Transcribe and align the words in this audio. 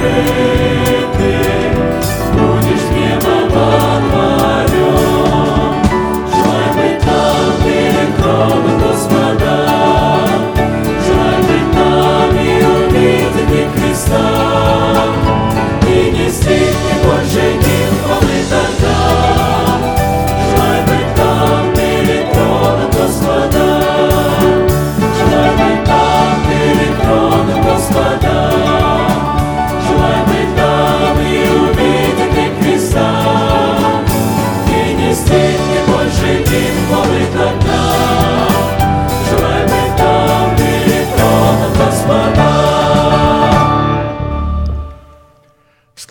тебе 0.00 0.39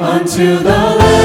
unto 0.00 0.58
the 0.60 0.70
Lamb. 0.70 1.19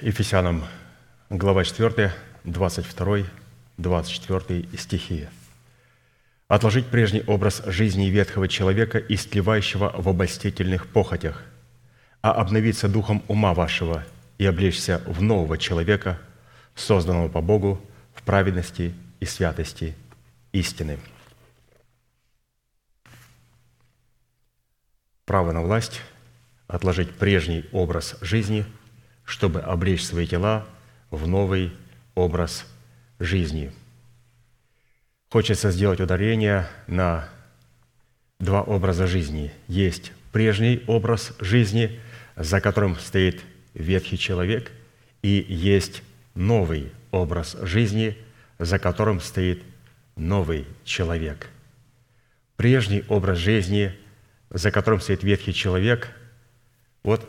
Ефесянам, 0.00 0.64
глава 1.28 1.64
4, 1.64 2.12
22, 2.44 3.18
24 3.78 4.68
стихи. 4.78 5.28
«Отложить 6.46 6.86
прежний 6.86 7.24
образ 7.26 7.62
жизни 7.66 8.04
ветхого 8.04 8.46
человека, 8.46 8.98
истлевающего 8.98 9.92
в 9.96 10.08
обольстительных 10.08 10.86
похотях, 10.86 11.42
а 12.22 12.30
обновиться 12.30 12.88
духом 12.88 13.24
ума 13.26 13.54
вашего 13.54 14.04
и 14.38 14.46
облечься 14.46 15.02
в 15.04 15.20
нового 15.20 15.58
человека, 15.58 16.20
созданного 16.76 17.28
по 17.28 17.40
Богу 17.40 17.84
в 18.14 18.22
праведности 18.22 18.94
и 19.18 19.24
святости 19.24 19.96
истины». 20.52 21.00
Право 25.24 25.50
на 25.50 25.60
власть– 25.60 26.02
отложить 26.68 27.14
прежний 27.14 27.64
образ 27.72 28.16
жизни– 28.20 28.64
чтобы 29.28 29.60
облечь 29.60 30.06
свои 30.06 30.26
тела 30.26 30.66
в 31.10 31.28
новый 31.28 31.70
образ 32.14 32.64
жизни. 33.18 33.70
Хочется 35.30 35.70
сделать 35.70 36.00
ударение 36.00 36.66
на 36.86 37.28
два 38.38 38.62
образа 38.62 39.06
жизни. 39.06 39.52
Есть 39.66 40.12
прежний 40.32 40.82
образ 40.86 41.34
жизни, 41.40 42.00
за 42.36 42.62
которым 42.62 42.96
стоит 42.96 43.42
ветхий 43.74 44.16
человек, 44.16 44.72
и 45.20 45.44
есть 45.46 46.02
новый 46.34 46.90
образ 47.10 47.54
жизни, 47.60 48.16
за 48.58 48.78
которым 48.78 49.20
стоит 49.20 49.62
новый 50.16 50.66
человек. 50.84 51.50
Прежний 52.56 53.04
образ 53.08 53.36
жизни, 53.36 53.94
за 54.48 54.70
которым 54.70 55.02
стоит 55.02 55.22
ветхий 55.22 55.52
человек, 55.52 56.16
вот 57.02 57.28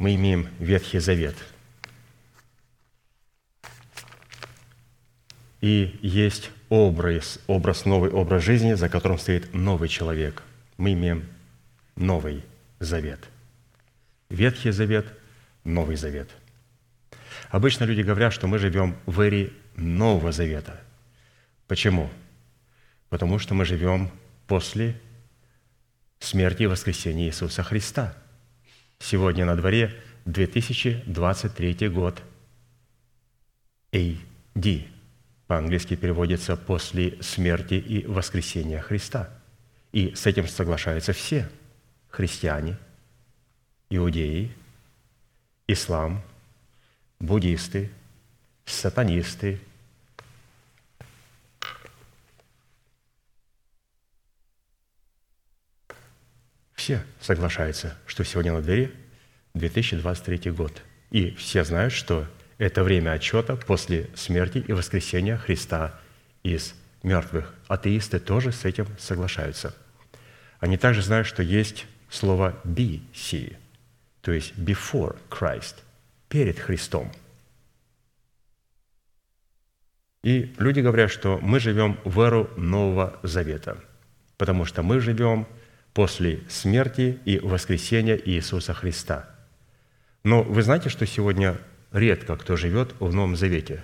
мы 0.00 0.14
имеем 0.14 0.48
Ветхий 0.58 0.98
Завет. 0.98 1.36
И 5.60 5.98
есть 6.00 6.50
образ, 6.70 7.38
образ, 7.46 7.84
новый 7.84 8.10
образ 8.10 8.42
жизни, 8.42 8.72
за 8.72 8.88
которым 8.88 9.18
стоит 9.18 9.52
новый 9.52 9.90
человек. 9.90 10.42
Мы 10.78 10.94
имеем 10.94 11.28
Новый 11.96 12.42
Завет. 12.78 13.20
Ветхий 14.30 14.70
Завет, 14.70 15.06
Новый 15.64 15.96
Завет. 15.96 16.30
Обычно 17.50 17.84
люди 17.84 18.00
говорят, 18.00 18.32
что 18.32 18.46
мы 18.46 18.58
живем 18.58 18.96
в 19.04 19.20
эре 19.20 19.52
Нового 19.76 20.32
Завета. 20.32 20.80
Почему? 21.68 22.08
Потому 23.10 23.38
что 23.38 23.52
мы 23.52 23.66
живем 23.66 24.10
после 24.46 24.98
смерти 26.20 26.62
и 26.62 26.66
воскресения 26.66 27.26
Иисуса 27.26 27.62
Христа– 27.62 28.16
Сегодня 29.00 29.46
на 29.46 29.56
дворе 29.56 29.98
2023 30.26 31.88
год. 31.88 32.22
AD. 33.92 34.86
По-английски 35.46 35.96
переводится 35.96 36.56
«после 36.56 37.20
смерти 37.22 37.74
и 37.74 38.06
воскресения 38.06 38.80
Христа». 38.80 39.30
И 39.90 40.14
с 40.14 40.26
этим 40.26 40.46
соглашаются 40.46 41.12
все 41.12 41.50
христиане, 42.10 42.76
иудеи, 43.88 44.52
ислам, 45.66 46.22
буддисты, 47.18 47.90
сатанисты, 48.66 49.60
Все 56.80 57.04
соглашаются, 57.20 57.94
что 58.06 58.24
сегодня 58.24 58.54
на 58.54 58.62
дворе 58.62 58.90
2023 59.52 60.50
год. 60.50 60.82
И 61.10 61.32
все 61.32 61.62
знают, 61.62 61.92
что 61.92 62.26
это 62.56 62.82
время 62.82 63.10
отчета 63.10 63.56
после 63.56 64.08
смерти 64.14 64.64
и 64.66 64.72
воскресения 64.72 65.36
Христа 65.36 66.00
из 66.42 66.74
мертвых. 67.02 67.54
Атеисты 67.68 68.18
тоже 68.18 68.50
с 68.50 68.64
этим 68.64 68.86
соглашаются. 68.98 69.76
Они 70.58 70.78
также 70.78 71.02
знают, 71.02 71.26
что 71.26 71.42
есть 71.42 71.84
слово 72.08 72.58
BC, 72.64 73.58
то 74.22 74.32
есть 74.32 74.54
before 74.54 75.18
Christ, 75.28 75.74
перед 76.30 76.58
Христом. 76.58 77.12
И 80.22 80.54
люди 80.56 80.80
говорят, 80.80 81.10
что 81.10 81.38
мы 81.42 81.60
живем 81.60 82.00
в 82.04 82.18
эру 82.20 82.50
Нового 82.56 83.20
Завета. 83.22 83.76
потому 84.38 84.64
что 84.64 84.82
мы 84.82 85.00
живем 85.00 85.46
после 85.92 86.40
смерти 86.48 87.18
и 87.24 87.38
воскресения 87.38 88.16
Иисуса 88.16 88.74
Христа. 88.74 89.28
Но 90.22 90.42
вы 90.42 90.62
знаете, 90.62 90.88
что 90.88 91.06
сегодня 91.06 91.58
редко 91.92 92.36
кто 92.36 92.56
живет 92.56 92.94
в 93.00 93.12
Новом 93.14 93.36
Завете? 93.36 93.82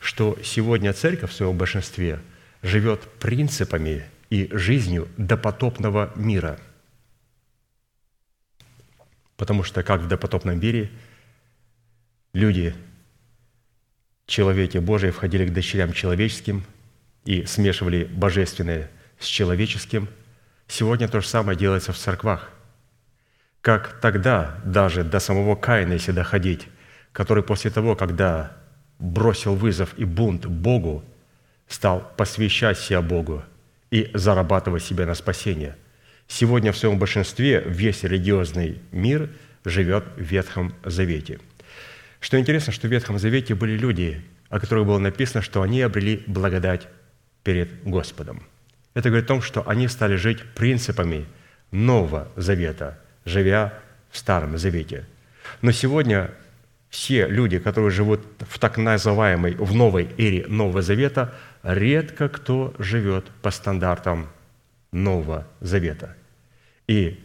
Что 0.00 0.38
сегодня 0.44 0.92
церковь 0.92 1.30
в 1.30 1.34
своем 1.34 1.56
большинстве 1.56 2.20
живет 2.62 3.00
принципами 3.18 4.04
и 4.30 4.48
жизнью 4.52 5.08
допотопного 5.16 6.12
мира. 6.16 6.58
Потому 9.36 9.62
что 9.62 9.82
как 9.82 10.00
в 10.00 10.08
допотопном 10.08 10.58
мире 10.58 10.90
люди, 12.32 12.74
человеки 14.26 14.78
Божии, 14.78 15.10
входили 15.10 15.46
к 15.46 15.52
дочерям 15.52 15.92
человеческим 15.92 16.64
и 17.24 17.44
смешивали 17.44 18.04
божественное 18.04 18.90
с 19.18 19.26
человеческим, 19.26 20.08
сегодня 20.68 21.08
то 21.08 21.20
же 21.20 21.26
самое 21.26 21.58
делается 21.58 21.92
в 21.92 21.98
церквах. 21.98 22.50
Как 23.60 24.00
тогда, 24.00 24.60
даже 24.64 25.02
до 25.04 25.18
самого 25.18 25.56
Каина, 25.56 25.94
если 25.94 26.12
доходить, 26.12 26.68
который 27.12 27.42
после 27.42 27.70
того, 27.70 27.96
когда 27.96 28.56
бросил 28.98 29.54
вызов 29.54 29.94
и 29.98 30.04
бунт 30.04 30.46
Богу, 30.46 31.04
стал 31.68 32.12
посвящать 32.16 32.78
себя 32.78 33.02
Богу 33.02 33.42
и 33.90 34.10
зарабатывать 34.14 34.84
себя 34.84 35.06
на 35.06 35.14
спасение. 35.14 35.76
Сегодня 36.28 36.72
в 36.72 36.76
своем 36.76 36.98
большинстве 36.98 37.62
весь 37.66 38.02
религиозный 38.02 38.80
мир 38.92 39.30
живет 39.64 40.04
в 40.16 40.20
Ветхом 40.20 40.74
Завете. 40.84 41.40
Что 42.20 42.38
интересно, 42.38 42.72
что 42.72 42.88
в 42.88 42.90
Ветхом 42.90 43.18
Завете 43.18 43.54
были 43.54 43.76
люди, 43.76 44.22
о 44.48 44.60
которых 44.60 44.86
было 44.86 44.98
написано, 44.98 45.42
что 45.42 45.62
они 45.62 45.82
обрели 45.82 46.22
благодать 46.26 46.88
перед 47.42 47.82
Господом. 47.84 48.42
Это 48.96 49.10
говорит 49.10 49.26
о 49.26 49.28
том, 49.28 49.42
что 49.42 49.68
они 49.68 49.88
стали 49.88 50.16
жить 50.16 50.42
принципами 50.54 51.26
Нового 51.70 52.28
Завета, 52.34 52.98
живя 53.26 53.74
в 54.10 54.16
Старом 54.16 54.56
Завете. 54.56 55.04
Но 55.60 55.70
сегодня 55.70 56.30
все 56.88 57.28
люди, 57.28 57.58
которые 57.58 57.90
живут 57.90 58.24
в 58.48 58.58
так 58.58 58.78
называемой, 58.78 59.54
в 59.54 59.74
новой 59.74 60.08
эре 60.16 60.46
Нового 60.48 60.80
Завета, 60.80 61.34
редко 61.62 62.30
кто 62.30 62.74
живет 62.78 63.26
по 63.42 63.50
стандартам 63.50 64.30
Нового 64.92 65.46
Завета. 65.60 66.16
И 66.86 67.22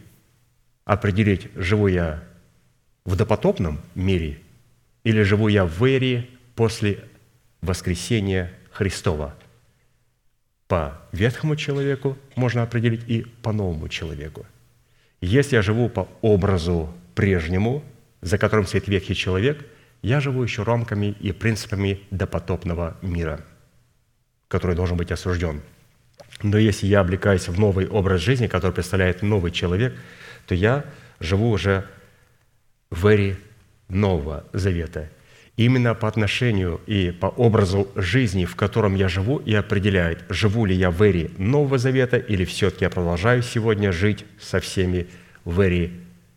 определить, 0.84 1.48
живу 1.54 1.86
я 1.86 2.22
в 3.06 3.16
допотопном 3.16 3.80
мире 3.94 4.40
или 5.04 5.22
живу 5.22 5.48
я 5.48 5.64
в 5.64 5.82
эре 5.84 6.28
после 6.54 7.02
воскресения 7.62 8.52
Христова. 8.72 9.34
По 10.72 10.98
ветхому 11.12 11.54
человеку 11.54 12.16
можно 12.34 12.62
определить 12.62 13.02
и 13.06 13.26
по 13.42 13.52
новому 13.52 13.90
человеку. 13.90 14.46
Если 15.20 15.56
я 15.56 15.60
живу 15.60 15.90
по 15.90 16.08
образу 16.22 16.88
прежнему, 17.14 17.84
за 18.22 18.38
которым 18.38 18.66
стоит 18.66 18.88
ветхий 18.88 19.14
человек, 19.14 19.66
я 20.00 20.18
живу 20.20 20.42
еще 20.42 20.62
рамками 20.62 21.14
и 21.20 21.30
принципами 21.32 22.00
допотопного 22.10 22.96
мира, 23.02 23.44
который 24.48 24.74
должен 24.74 24.96
быть 24.96 25.12
осужден. 25.12 25.60
Но 26.42 26.56
если 26.56 26.86
я 26.86 27.00
облекаюсь 27.00 27.48
в 27.48 27.60
новый 27.60 27.86
образ 27.86 28.22
жизни, 28.22 28.46
который 28.46 28.72
представляет 28.72 29.20
новый 29.20 29.52
человек, 29.52 29.94
то 30.46 30.54
я 30.54 30.86
живу 31.20 31.50
уже 31.50 31.84
в 32.88 33.06
эре 33.08 33.36
Нового 33.88 34.46
Завета. 34.54 35.10
Именно 35.56 35.94
по 35.94 36.08
отношению 36.08 36.80
и 36.86 37.10
по 37.10 37.26
образу 37.26 37.86
жизни, 37.94 38.46
в 38.46 38.56
котором 38.56 38.94
я 38.94 39.08
живу, 39.08 39.36
и 39.36 39.54
определяет, 39.54 40.24
живу 40.30 40.64
ли 40.64 40.74
я 40.74 40.90
в 40.90 41.02
эре 41.02 41.30
Нового 41.36 41.76
Завета 41.76 42.16
или 42.16 42.44
все-таки 42.44 42.84
я 42.84 42.90
продолжаю 42.90 43.42
сегодня 43.42 43.92
жить 43.92 44.24
со 44.40 44.60
всеми 44.60 45.08
в 45.44 45.60
эре 45.60 45.90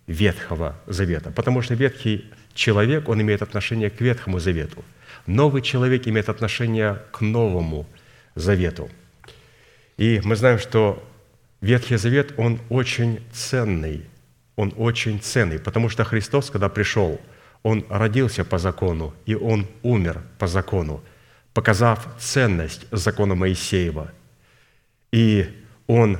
Ветхого 0.07 0.75
Завета. 0.85 1.31
Потому 1.31 1.61
что 1.61 1.75
ветхий 1.75 2.25
человек, 2.53 3.07
он 3.07 3.21
имеет 3.21 3.41
отношение 3.41 3.89
к 3.89 4.01
Ветхому 4.01 4.39
Завету. 4.39 4.83
Новый 5.27 5.61
человек 5.61 6.07
имеет 6.07 6.29
отношение 6.29 7.01
к 7.11 7.21
Новому 7.21 7.87
Завету. 8.35 8.89
И 9.97 10.21
мы 10.23 10.35
знаем, 10.35 10.59
что 10.59 11.01
Ветхий 11.61 11.95
Завет, 11.95 12.33
он 12.37 12.59
очень 12.69 13.21
ценный. 13.31 14.03
Он 14.55 14.73
очень 14.77 15.19
ценный, 15.19 15.57
потому 15.57 15.89
что 15.89 16.03
Христос, 16.03 16.49
когда 16.49 16.69
пришел, 16.69 17.19
Он 17.65 17.83
родился 17.89 18.45
по 18.45 18.59
закону, 18.59 19.15
и 19.25 19.33
Он 19.33 19.65
умер 19.81 20.21
по 20.37 20.45
закону, 20.45 21.01
показав 21.51 22.07
ценность 22.19 22.85
закона 22.91 23.33
Моисеева. 23.33 24.11
И 25.11 25.47
Он 25.87 26.19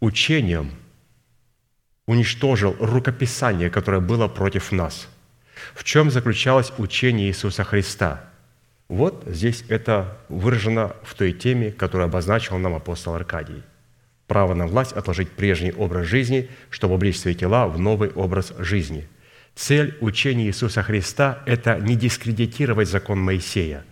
учением 0.00 0.72
уничтожил 2.08 2.74
рукописание, 2.80 3.70
которое 3.70 4.00
было 4.00 4.26
против 4.26 4.72
нас. 4.72 5.06
В 5.74 5.84
чем 5.84 6.10
заключалось 6.10 6.72
учение 6.76 7.28
Иисуса 7.28 7.62
Христа? 7.62 8.24
Вот 8.88 9.22
здесь 9.26 9.62
это 9.68 10.18
выражено 10.28 10.96
в 11.04 11.14
той 11.14 11.32
теме, 11.32 11.70
которую 11.70 12.06
обозначил 12.06 12.58
нам 12.58 12.74
апостол 12.74 13.14
Аркадий. 13.14 13.62
Право 14.26 14.54
на 14.54 14.66
власть 14.66 14.94
отложить 14.94 15.30
прежний 15.30 15.70
образ 15.70 16.06
жизни, 16.06 16.50
чтобы 16.68 16.94
облечь 16.94 17.20
свои 17.20 17.36
тела 17.36 17.68
в 17.68 17.78
новый 17.78 18.10
образ 18.10 18.52
жизни. 18.58 19.06
Цель 19.60 19.94
учения 20.00 20.46
Иисуса 20.46 20.82
Христа– 20.82 21.42
это 21.44 21.78
не 21.78 21.94
дискредитировать 21.94 22.88
закон 22.88 23.20
Моисея, 23.20 23.84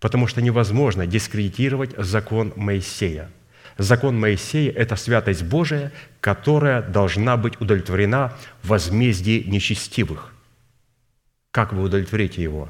потому 0.00 0.26
что 0.26 0.42
невозможно 0.42 1.06
дискредитировать 1.06 1.94
закон 1.96 2.52
Моисея– 2.56 3.30
Закон 3.78 4.18
Моисея– 4.20 4.70
это 4.76 4.96
святость 4.96 5.44
Божия, 5.44 5.92
которая 6.20 6.82
должна 6.82 7.36
быть 7.36 7.58
удовлетворена 7.60 8.36
в 8.62 8.68
возмездии 8.68 9.44
нечестивых. 9.44 10.34
Как 11.52 11.72
вы 11.72 11.82
удовлетворите 11.84 12.42
его? 12.42 12.68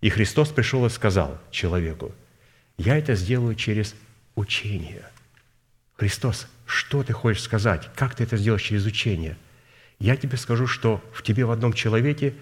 И 0.00 0.08
Христос 0.10 0.48
пришел 0.48 0.84
и 0.86 0.90
сказал 0.90 1.38
человеку, 1.50 2.12
«Я 2.76 2.98
это 2.98 3.14
сделаю 3.14 3.54
через 3.54 3.94
учение». 4.34 5.04
Христос, 5.96 6.48
что 6.66 7.04
ты 7.04 7.12
хочешь 7.12 7.42
сказать? 7.42 7.88
Как 7.94 8.14
ты 8.14 8.24
это 8.24 8.36
сделаешь 8.36 8.62
через 8.62 8.84
учение? 8.84 9.36
Я 9.98 10.16
тебе 10.16 10.36
скажу, 10.36 10.66
что 10.66 11.02
в 11.12 11.22
тебе 11.22 11.44
в 11.44 11.50
одном 11.50 11.72
человеке 11.72 12.34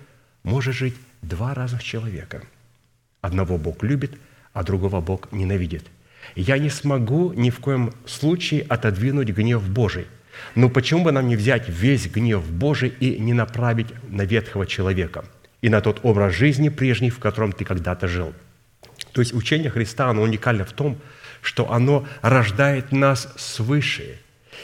может 0.43 0.75
жить 0.75 0.95
два 1.23 1.55
разных 1.55 1.83
человека. 1.83 2.43
Одного 3.21 3.59
Бог 3.59 3.83
любит, 3.83 4.19
а 4.53 4.63
другого 4.63 5.01
Бог 5.01 5.33
ненавидит– 5.33 5.85
я 6.35 6.59
не 6.59 6.71
смогу 6.71 7.33
ни 7.33 7.51
в 7.51 7.61
коем 7.61 7.93
случае 8.07 8.63
отодвинуть 8.63 9.31
гнев 9.31 9.69
Божий. 9.69 10.07
Но 10.55 10.69
почему 10.69 11.05
бы 11.05 11.13
нам 11.13 11.29
не 11.29 11.37
взять 11.37 11.69
весь 11.69 12.09
гнев 12.09 12.45
Божий 12.51 12.89
и 12.89 13.19
не 13.19 13.33
направить 13.33 13.89
на 14.09 14.23
ветхого 14.23 14.67
человека 14.67 15.25
и 15.63 15.69
на 15.69 15.81
тот 15.81 16.01
образ 16.03 16.35
жизни 16.35 16.69
прежний, 16.69 17.11
в 17.11 17.19
котором 17.19 17.53
ты 17.53 17.65
когда-то 17.65 18.09
жил? 18.09 18.33
То 19.13 19.21
есть 19.21 19.33
учение 19.33 19.71
Христа, 19.71 20.11
оно 20.11 20.23
уникально 20.23 20.65
в 20.65 20.73
том, 20.73 20.99
что 21.41 21.71
оно 21.71 22.07
рождает 22.21 22.91
нас 22.91 23.33
свыше. 23.37 24.19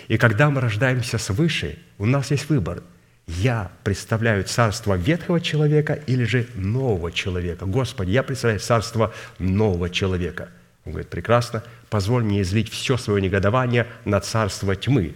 И 0.09 0.19
когда 0.19 0.51
мы 0.51 0.61
рождаемся 0.61 1.19
свыше, 1.19 1.79
у 1.99 2.07
нас 2.07 2.31
есть 2.31 2.49
выбор. 2.49 2.83
Я 3.27 3.71
представляю 3.85 4.45
царство 4.45 4.95
ветхого 4.95 5.41
человека 5.41 5.95
или 6.07 6.25
же 6.25 6.47
нового 6.55 7.13
человека. 7.13 7.67
Господи, 7.67 8.11
я 8.11 8.23
представляю 8.23 8.61
царство 8.61 9.13
нового 9.39 9.89
человека– 9.91 10.49
он 10.85 10.93
говорит, 10.93 11.11
прекрасно, 11.11 11.63
позволь 11.91 12.25
мне 12.25 12.43
излить 12.43 12.71
все 12.71 12.97
свое 12.97 13.21
негодование 13.21 13.87
на 14.05 14.21
царство 14.21 14.75
тьмы 14.75 15.15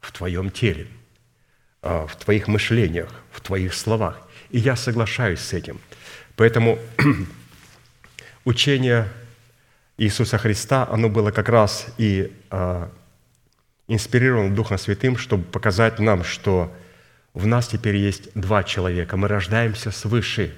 в 0.00 0.10
твоем 0.12 0.50
теле, 0.50 0.86
а, 1.82 2.06
в 2.06 2.16
твоих 2.16 2.48
мышлениях, 2.48 3.10
в 3.30 3.40
твоих 3.40 3.74
словах. 3.74 4.26
И 4.50 4.58
я 4.58 4.76
соглашаюсь 4.76 5.40
с 5.40 5.52
этим. 5.52 5.80
Поэтому 6.36 6.78
учение 8.44 9.06
Иисуса 9.98 10.38
Христа, 10.38 10.88
оно 10.90 11.10
было 11.10 11.30
как 11.30 11.50
раз 11.50 11.86
и 11.98 12.32
инспирировано 13.90 14.54
Духом 14.54 14.78
Святым, 14.78 15.16
чтобы 15.16 15.42
показать 15.42 15.98
нам, 15.98 16.22
что 16.22 16.72
в 17.34 17.46
нас 17.46 17.66
теперь 17.66 17.96
есть 17.96 18.30
два 18.34 18.62
человека. 18.62 19.16
Мы 19.16 19.26
рождаемся 19.26 19.90
свыше. 19.90 20.56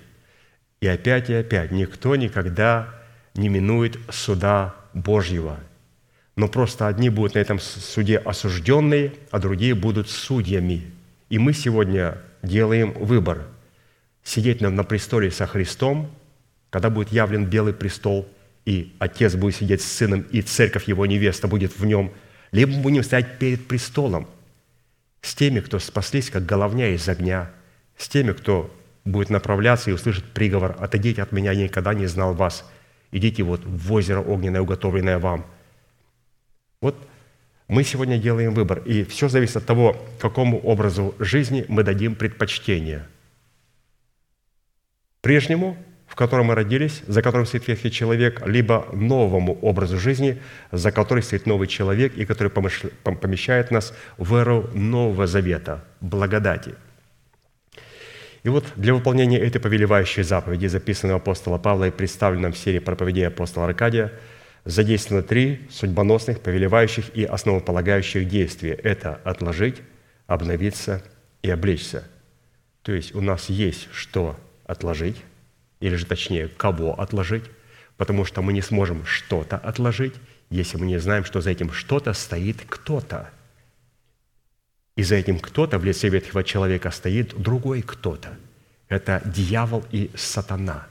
И 0.81 0.87
опять 0.87 1.31
и 1.31 1.35
опять 1.35 1.71
никто 1.71 2.15
никогда 2.15 2.95
не 3.35 3.49
минует 3.49 3.99
суда 4.11 4.75
Божьего. 4.93 5.59
Но 6.37 6.47
просто 6.49 6.87
одни 6.87 7.09
будут 7.09 7.35
на 7.35 7.39
этом 7.39 7.59
суде 7.59 8.19
осужденные, 8.19 9.15
а 9.31 9.39
другие 9.39 9.75
будут 9.75 10.11
судьями. 10.11 10.91
И 11.31 11.39
мы 11.39 11.55
сегодня 11.55 12.19
делаем 12.43 12.93
выбор. 12.93 13.47
Сидеть 14.23 14.61
нам 14.61 14.77
на 14.77 14.85
престоле 14.85 15.31
со 15.31 15.47
Христом, 15.47 16.11
когда 16.69 16.91
будет 16.91 17.13
явлен 17.13 17.47
белый 17.47 17.73
престол, 17.73 18.29
и 18.67 18.95
Отец 18.99 19.35
будет 19.37 19.57
сидеть 19.57 19.81
с 19.81 19.91
Сыном, 19.91 20.21
и 20.31 20.43
Церковь 20.43 20.87
Его 20.87 21.07
невеста 21.07 21.49
будет 21.49 21.79
в 21.79 21.85
нем, 21.87 22.13
либо 22.53 22.73
мы 22.73 22.83
будем 22.83 23.03
стоять 23.03 23.39
перед 23.39 23.67
престолом 23.67 24.29
с 25.23 25.35
теми, 25.35 25.61
кто 25.61 25.79
спаслись, 25.79 26.31
как 26.31 26.45
головня 26.45 26.89
из 26.89 27.09
огня, 27.09 27.51
с 27.97 28.09
теми, 28.09 28.33
кто 28.33 28.75
будет 29.05 29.31
направляться 29.31 29.91
и 29.91 29.95
услышит 29.95 30.25
приговор 30.33 30.77
«Отойдите 30.79 31.23
от 31.23 31.33
меня, 31.33 31.53
я 31.53 31.65
никогда 31.65 31.95
не 31.95 32.07
знал 32.07 32.35
вас», 32.35 32.65
идите 33.11 33.43
вот 33.43 33.63
в 33.65 33.93
озеро 33.93 34.21
огненное, 34.21 34.61
уготовленное 34.61 35.19
вам. 35.19 35.47
Вот 36.81 36.97
Мы 37.69 37.85
сегодня 37.85 38.19
делаем 38.19 38.53
выбор, 38.53 38.81
и 38.81 39.03
все 39.05 39.29
зависит 39.29 39.57
от 39.57 39.65
того, 39.65 39.97
какому 40.19 40.59
образу 40.59 41.15
жизни 41.19 41.65
мы 41.69 41.85
дадим 41.85 42.15
предпочтение. 42.15 43.07
Прежнему, 45.23 45.79
в 46.13 46.15
котором 46.15 46.47
мы 46.47 46.55
родились, 46.55 47.01
за 47.07 47.23
которым 47.23 47.47
стоит 47.47 47.67
ветхий 47.69 47.91
человек, 47.91 48.47
либо 48.47 48.87
новому 48.93 49.55
образу 49.63 49.99
жизни, 49.99 50.43
за 50.71 50.93
который 50.93 51.23
стоит 51.23 51.47
новый 51.47 51.69
человек, 51.69 52.15
и 52.15 52.27
который 52.27 52.51
помещает 52.51 53.71
нас 53.71 53.95
в 54.19 54.35
эру 54.35 54.69
Нового 54.75 55.27
Завета, 55.27 55.83
благодати– 56.03 56.75
и 58.43 58.49
вот 58.49 58.67
для 58.77 58.93
выполнения 58.93 59.39
этой 59.39 59.61
повелевающей 59.61 60.23
заповеди, 60.23 60.67
записанной 60.67 61.15
апостола 61.15 61.59
Павла 61.59 61.85
и 61.87 61.91
представленной 61.91 62.51
в 62.51 62.59
серии 62.59 62.81
проповедей 62.81 63.29
апостола 63.29 63.67
Аркадия, 63.67 64.13
задействовано 64.65 65.23
три 65.23 65.61
судьбоносных, 65.71 66.41
повелевающих 66.41 67.17
и 67.17 67.25
основополагающих 67.25 68.29
действия. 68.29 68.75
Это 68.75 69.21
отложить, 69.25 69.77
обновиться 70.27 71.03
и 71.43 71.51
облечься. 71.51 72.05
То 72.83 72.93
есть 72.93 73.15
у 73.15 73.21
нас 73.21 73.49
есть 73.49 73.89
что 73.93 74.37
отложить, 74.67 75.17
или 75.83 75.97
же 75.97 76.07
точнее, 76.07 76.49
кого 76.49 76.99
отложить, 76.99 77.45
потому 77.99 78.25
что 78.25 78.41
мы 78.41 78.55
не 78.55 78.63
сможем 78.63 79.05
что-то 79.05 79.59
отложить, 79.59 80.15
если 80.49 80.79
мы 80.79 80.87
не 80.87 80.99
знаем, 80.99 81.25
что 81.27 81.43
за 81.43 81.51
этим 81.51 81.71
что-то 81.73 82.15
стоит 82.15 82.63
кто-то– 82.67 83.29
и 84.97 85.03
за 85.03 85.17
этим 85.17 85.39
кто-то 85.39 85.79
в 85.79 85.85
лице 85.85 86.09
ветхого 86.09 86.45
человека 86.45 86.91
стоит 86.91 87.35
другой 87.41 87.83
кто-то. 87.83 88.37
Это 88.89 89.23
дьявол 89.25 89.85
и 89.91 90.11
сатана. 90.15 90.87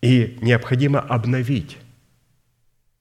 И 0.00 0.38
необходимо 0.40 1.00
обновить 1.00 1.76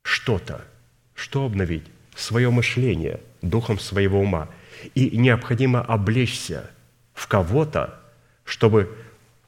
что-то. 0.02 0.66
Что 1.14 1.46
обновить? 1.46 1.84
Свое 2.16 2.50
мышление, 2.50 3.22
духом 3.42 3.80
своего 3.80 4.20
ума. 4.20 4.50
И 4.96 5.16
необходимо 5.16 5.82
облечься 5.82 6.70
в 7.14 7.28
кого-то, 7.28 8.00
чтобы 8.44 8.98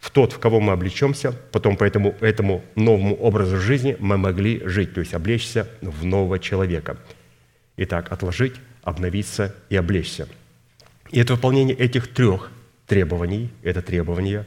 в 0.02 0.10
тот, 0.10 0.34
в 0.34 0.40
кого 0.40 0.60
мы 0.60 0.74
облечемся, 0.74 1.32
потом 1.32 1.78
по 1.78 1.84
этому, 1.84 2.16
этому 2.22 2.64
новому 2.76 3.16
образу 3.16 3.58
жизни 3.58 3.96
мы 4.00 4.18
могли 4.18 4.60
жить, 4.66 4.96
то 4.96 5.00
есть 5.00 5.14
облечься 5.14 5.70
в 5.80 6.04
нового 6.04 6.40
человека. 6.40 6.98
Итак, 7.78 8.12
отложить, 8.12 8.56
обновиться 8.82 9.56
и 9.70 9.76
облечься. 9.76 10.28
И 11.12 11.20
это 11.20 11.36
выполнение 11.36 11.78
этих 11.78 12.08
трех 12.08 12.52
требований, 12.88 13.52
это 13.62 13.84
требование, 13.84 14.46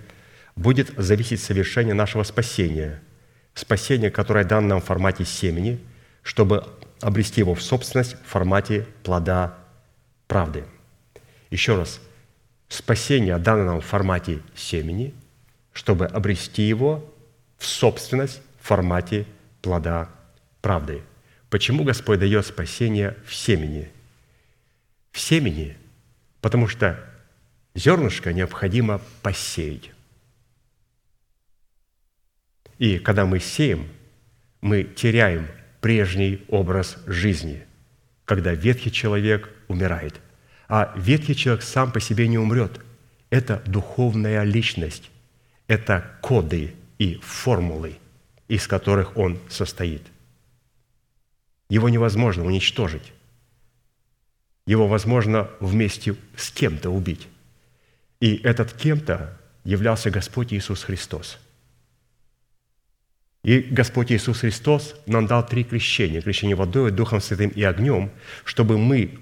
будет 0.56 0.92
зависеть 0.96 1.40
совершение 1.40 1.94
нашего 1.94 2.24
спасения. 2.24 3.00
Спасение, 3.54 4.10
которое 4.10 4.44
дано 4.44 4.66
нам 4.66 4.80
в 4.80 4.84
формате 4.84 5.24
семени, 5.24 5.78
чтобы 6.24 6.66
обрести 7.00 7.42
его 7.42 7.54
в 7.54 7.62
собственность 7.62 8.16
в 8.24 8.26
формате 8.26 8.88
плода 9.04 9.56
правды. 10.26 10.64
Еще 11.50 11.76
раз, 11.76 12.00
спасение 12.68 13.38
дано 13.38 13.62
нам 13.62 13.80
в 13.80 13.84
формате 13.84 14.40
семени, 14.56 15.14
чтобы 15.74 16.06
обрести 16.06 16.62
его 16.62 17.14
в 17.58 17.66
собственность 17.66 18.40
в 18.60 18.66
формате 18.66 19.26
плода 19.60 20.08
правды. 20.62 21.02
Почему 21.50 21.84
Господь 21.84 22.20
дает 22.20 22.46
спасение 22.46 23.16
в 23.26 23.34
семени? 23.34 23.90
В 25.12 25.20
семени, 25.20 25.76
потому 26.40 26.66
что 26.68 26.98
зернышко 27.74 28.32
необходимо 28.32 29.00
посеять. 29.22 29.90
И 32.78 32.98
когда 32.98 33.24
мы 33.26 33.38
сеем, 33.38 33.88
мы 34.60 34.84
теряем 34.84 35.46
прежний 35.80 36.44
образ 36.48 36.96
жизни, 37.06 37.64
когда 38.24 38.52
ветхий 38.52 38.90
человек 38.90 39.50
умирает. 39.68 40.20
А 40.68 40.92
ветхий 40.96 41.36
человек 41.36 41.62
сам 41.62 41.92
по 41.92 42.00
себе 42.00 42.26
не 42.26 42.38
умрет. 42.38 42.80
Это 43.30 43.62
духовная 43.66 44.42
личность, 44.44 45.10
это 45.66 46.16
коды 46.20 46.74
и 46.98 47.16
формулы, 47.22 47.98
из 48.48 48.66
которых 48.66 49.16
он 49.16 49.38
состоит. 49.48 50.02
Его 51.68 51.88
невозможно 51.88 52.44
уничтожить. 52.44 53.12
Его 54.66 54.88
возможно 54.88 55.50
вместе 55.60 56.16
с 56.36 56.50
кем-то 56.50 56.90
убить. 56.90 57.28
И 58.20 58.36
этот 58.36 58.72
кем-то 58.72 59.38
являлся 59.64 60.10
Господь 60.10 60.52
Иисус 60.52 60.84
Христос. 60.84 61.38
И 63.42 63.60
Господь 63.60 64.10
Иисус 64.10 64.40
Христос 64.40 64.94
нам 65.06 65.26
дал 65.26 65.46
три 65.46 65.64
крещения. 65.64 66.22
Крещение 66.22 66.56
водой, 66.56 66.90
Духом 66.90 67.20
Святым 67.20 67.50
и 67.50 67.62
огнем, 67.62 68.10
чтобы 68.44 68.78
мы 68.78 69.18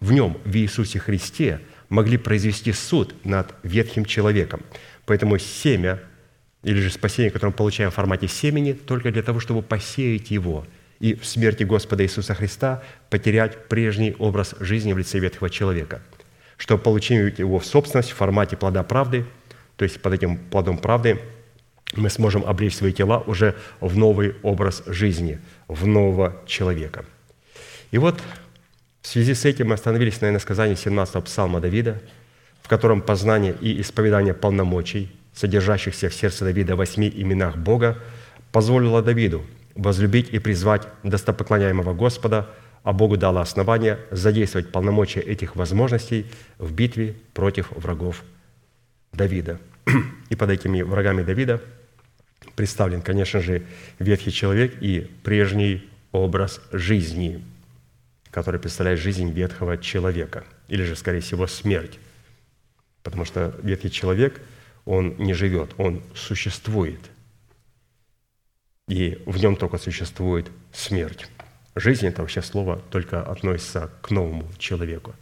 в 0.00 0.12
нем, 0.12 0.38
в 0.44 0.56
Иисусе 0.56 0.98
Христе, 0.98 1.60
могли 1.90 2.16
произвести 2.16 2.72
суд 2.72 3.14
над 3.24 3.54
ветхим 3.62 4.04
человеком. 4.04 4.62
Поэтому 5.08 5.38
семя, 5.38 5.98
или 6.62 6.80
же 6.80 6.90
спасение, 6.90 7.32
которое 7.32 7.50
мы 7.50 7.56
получаем 7.56 7.90
в 7.90 7.94
формате 7.94 8.28
семени, 8.28 8.72
только 8.72 9.10
для 9.10 9.22
того, 9.22 9.40
чтобы 9.40 9.62
посеять 9.62 10.30
его– 10.30 10.64
и 11.00 11.14
в 11.14 11.26
смерти 11.26 11.62
Господа 11.62 12.02
Иисуса 12.04 12.34
Христа 12.34 12.82
потерять 13.10 13.68
прежний 13.68 14.14
образ 14.18 14.54
жизни 14.58 14.92
в 14.92 14.98
лице 14.98 15.18
ветхого 15.18 15.48
человека, 15.48 16.02
чтобы 16.56 16.82
получить 16.82 17.38
его 17.38 17.58
в 17.58 17.66
собственность 17.66 18.10
в 18.10 18.16
формате 18.16 18.56
плода 18.56 18.82
правды, 18.82 19.24
то 19.76 19.84
есть 19.84 20.00
под 20.00 20.14
этим 20.14 20.36
плодом 20.36 20.78
правды 20.78 21.20
мы 21.94 22.10
сможем 22.10 22.44
облечь 22.44 22.76
свои 22.76 22.92
тела 22.92 23.20
уже 23.20 23.54
в 23.80 23.96
новый 23.96 24.34
образ 24.42 24.82
жизни, 24.86 25.38
в 25.68 25.86
нового 25.86 26.42
человека. 26.46 27.04
И 27.92 27.98
вот 27.98 28.20
в 29.00 29.06
связи 29.06 29.34
с 29.34 29.44
этим 29.44 29.68
мы 29.68 29.74
остановились 29.74 30.20
на 30.20 30.30
иносказании 30.30 30.76
17-го 30.76 31.22
псалма 31.22 31.60
Давида, 31.60 32.02
в 32.68 32.70
котором 32.70 33.00
познание 33.00 33.56
и 33.58 33.80
исповедание 33.80 34.34
полномочий, 34.34 35.10
содержащихся 35.32 36.10
в 36.10 36.14
сердце 36.14 36.44
Давида 36.44 36.76
восьми 36.76 37.10
именах 37.16 37.56
Бога, 37.56 37.96
позволило 38.52 39.00
Давиду– 39.02 39.42
возлюбить 39.74 40.28
и 40.28 40.38
призвать 40.38 40.86
достопоклоняемого 41.02 41.94
Господа, 41.94 42.50
а 42.82 42.92
Богу 42.92 43.16
дало 43.16 43.40
основание 43.40 43.98
задействовать 44.10 44.70
полномочия 44.70 45.20
этих 45.20 45.56
возможностей 45.56 46.26
в 46.58 46.74
битве 46.74 47.16
против 47.32 47.70
врагов 47.70 48.22
Давида. 49.14 49.58
И 50.28 50.36
под 50.36 50.50
этими 50.50 50.82
врагами 50.82 51.22
Давида 51.22 51.62
представлен, 52.54 53.00
конечно 53.00 53.40
же, 53.40 53.62
ветхий 53.98 54.30
человек 54.30 54.74
и 54.82 55.10
прежний 55.24 55.88
образ 56.12 56.60
жизни, 56.70 57.42
который 58.30 58.60
представляет 58.60 59.00
жизнь 59.00 59.30
ветхого 59.30 59.78
человека, 59.78 60.44
или 60.68 60.84
же, 60.84 60.96
скорее 60.96 61.20
всего, 61.20 61.46
смерть. 61.46 61.98
Потому 63.08 63.24
что 63.24 63.58
ветхий 63.62 63.90
человек, 63.90 64.40
он 64.84 65.16
не 65.18 65.34
живет, 65.34 65.74
он 65.78 66.02
существует– 66.14 67.00
и 68.88 69.22
в 69.26 69.36
нем 69.36 69.54
только 69.54 69.76
существует 69.78 70.50
смерть. 70.72 71.28
Жизнь– 71.74 72.06
это 72.08 72.22
вообще 72.22 72.42
слово 72.42 72.82
только 72.90 73.22
относится 73.22 73.90
к 74.00 74.10
новому 74.10 74.50
человеку. 74.58 75.14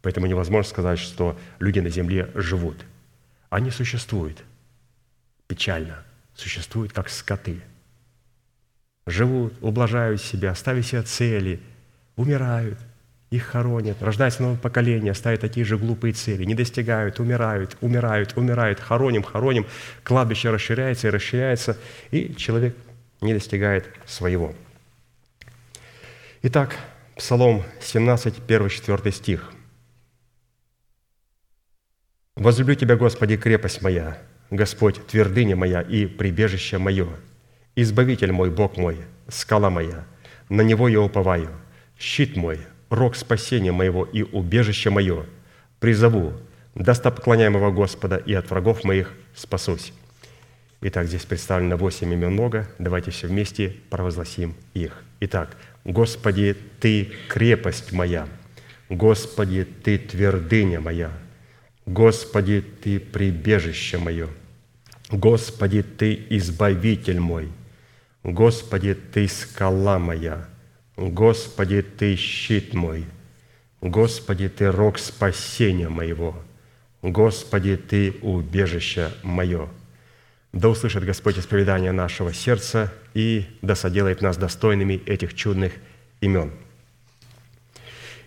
Поэтому 0.00 0.26
невозможно 0.26 0.70
сказать, 0.70 1.00
что 1.00 1.36
люди 1.58 1.80
на 1.80 1.90
земле 1.90 2.30
живут. 2.34 2.76
Они 3.50 3.70
существуют. 3.70 4.44
Печально. 5.48 6.04
Существуют 6.34 6.92
как 6.92 7.08
скоты. 7.08 7.60
Живут, 9.06 9.52
ублажают 9.60 10.22
себя, 10.22 10.54
ставят 10.54 10.86
себе 10.86 11.02
цели, 11.02 11.60
умирают, 12.14 12.78
их 13.30 13.44
хоронят, 13.44 14.02
рождается 14.02 14.42
новое 14.42 14.56
поколение, 14.56 15.12
ставят 15.14 15.40
такие 15.40 15.66
же 15.66 15.76
глупые 15.76 16.14
цели, 16.14 16.44
не 16.44 16.54
достигают, 16.54 17.20
умирают, 17.20 17.76
умирают, 17.80 18.36
умирают, 18.36 18.80
хороним, 18.80 19.22
хороним, 19.22 19.66
кладбище 20.02 20.50
расширяется 20.50 21.08
и 21.08 21.10
расширяется, 21.10 21.76
и 22.10 22.34
человек 22.34 22.74
не 23.20 23.34
достигает 23.34 23.86
своего. 24.06 24.54
Итак, 26.42 26.76
Псалом 27.16 27.64
17, 27.80 28.36
1-4 28.46 29.10
стих. 29.10 29.52
«Возлюблю 32.36 32.76
Тебя, 32.76 32.96
Господи, 32.96 33.36
крепость 33.36 33.82
моя, 33.82 34.22
Господь, 34.50 35.04
твердыня 35.06 35.56
моя 35.56 35.82
и 35.82 36.06
прибежище 36.06 36.78
мое, 36.78 37.08
Избавитель 37.74 38.32
мой, 38.32 38.50
Бог 38.50 38.76
мой, 38.76 38.98
скала 39.28 39.68
моя, 39.68 40.04
на 40.48 40.62
Него 40.62 40.88
я 40.88 41.00
уповаю, 41.00 41.50
щит 41.98 42.36
мой, 42.36 42.60
рог 42.90 43.16
спасения 43.16 43.72
моего 43.72 44.04
и 44.04 44.22
убежище 44.22 44.90
мое, 44.90 45.26
призову 45.80 46.32
достопоклоняемого 46.74 47.70
Господа 47.70 48.16
и 48.16 48.34
от 48.34 48.50
врагов 48.50 48.84
моих 48.84 49.12
спасусь». 49.34 49.92
Итак, 50.80 51.08
здесь 51.08 51.24
представлено 51.24 51.76
восемь 51.76 52.12
имен 52.12 52.32
много. 52.32 52.68
Давайте 52.78 53.10
все 53.10 53.26
вместе 53.26 53.74
провозгласим 53.90 54.54
их. 54.74 55.02
Итак, 55.20 55.56
«Господи, 55.84 56.56
Ты 56.80 57.12
крепость 57.28 57.92
моя, 57.92 58.28
Господи, 58.88 59.64
Ты 59.64 59.98
твердыня 59.98 60.80
моя, 60.80 61.10
Господи, 61.86 62.60
Ты 62.60 63.00
прибежище 63.00 63.98
мое, 63.98 64.28
Господи, 65.10 65.82
Ты 65.82 66.26
избавитель 66.30 67.20
мой, 67.20 67.48
Господи, 68.22 68.94
Ты 68.94 69.28
скала 69.28 69.98
моя, 69.98 70.47
Господи, 70.98 71.80
Ты 71.82 72.16
щит 72.16 72.74
мой, 72.74 73.04
Господи, 73.80 74.48
Ты 74.48 74.72
рог 74.72 74.98
спасения 74.98 75.88
моего, 75.88 76.34
Господи, 77.02 77.76
Ты 77.76 78.16
убежище 78.20 79.12
мое. 79.22 79.68
Да 80.52 80.68
услышит 80.68 81.04
Господь 81.04 81.38
исповедание 81.38 81.92
нашего 81.92 82.34
сердца 82.34 82.92
и 83.14 83.46
да 83.62 83.76
соделает 83.76 84.22
нас 84.22 84.36
достойными 84.36 84.94
этих 85.06 85.34
чудных 85.34 85.74
имен. 86.20 86.50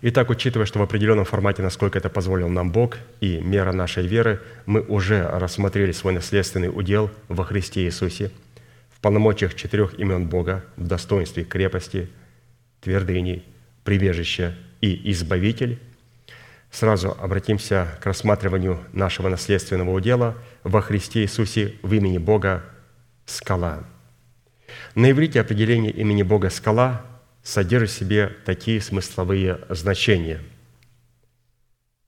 Итак, 0.01 0.29
учитывая, 0.29 0.65
что 0.65 0.79
в 0.79 0.83
определенном 0.83 1.25
формате, 1.25 1.61
насколько 1.61 1.97
это 1.97 2.09
позволил 2.09 2.47
нам 2.47 2.71
Бог 2.71 2.99
и 3.19 3.39
мера 3.39 3.73
нашей 3.73 4.07
веры, 4.07 4.39
мы 4.65 4.79
уже 4.79 5.27
рассмотрели 5.27 5.91
свой 5.91 6.13
наследственный 6.13 6.69
удел 6.69 7.11
во 7.27 7.43
Христе 7.43 7.83
Иисусе 7.83 8.31
в 8.95 9.01
полномочиях 9.01 9.55
четырех 9.55 9.99
имен 9.99 10.27
Бога, 10.27 10.63
в 10.77 10.87
достоинстве 10.87 11.43
крепости, 11.43 12.07
твердыни, 12.81 13.43
прибежища 13.83 14.55
и 14.81 15.11
избавитель, 15.11 15.79
сразу 16.69 17.11
обратимся 17.11 17.97
к 18.01 18.05
рассматриванию 18.05 18.83
нашего 18.93 19.29
наследственного 19.29 19.91
удела 19.91 20.37
во 20.63 20.81
Христе 20.81 21.21
Иисусе 21.21 21.75
в 21.81 21.93
имени 21.93 22.17
Бога 22.17 22.63
«Скала». 23.25 23.83
На 24.95 25.11
иврите 25.11 25.41
определение 25.41 25.91
имени 25.91 26.23
Бога 26.23 26.49
«Скала» 26.49 27.05
содержит 27.43 27.89
в 27.89 27.93
себе 27.93 28.27
такие 28.45 28.81
смысловые 28.81 29.59
значения, 29.69 30.41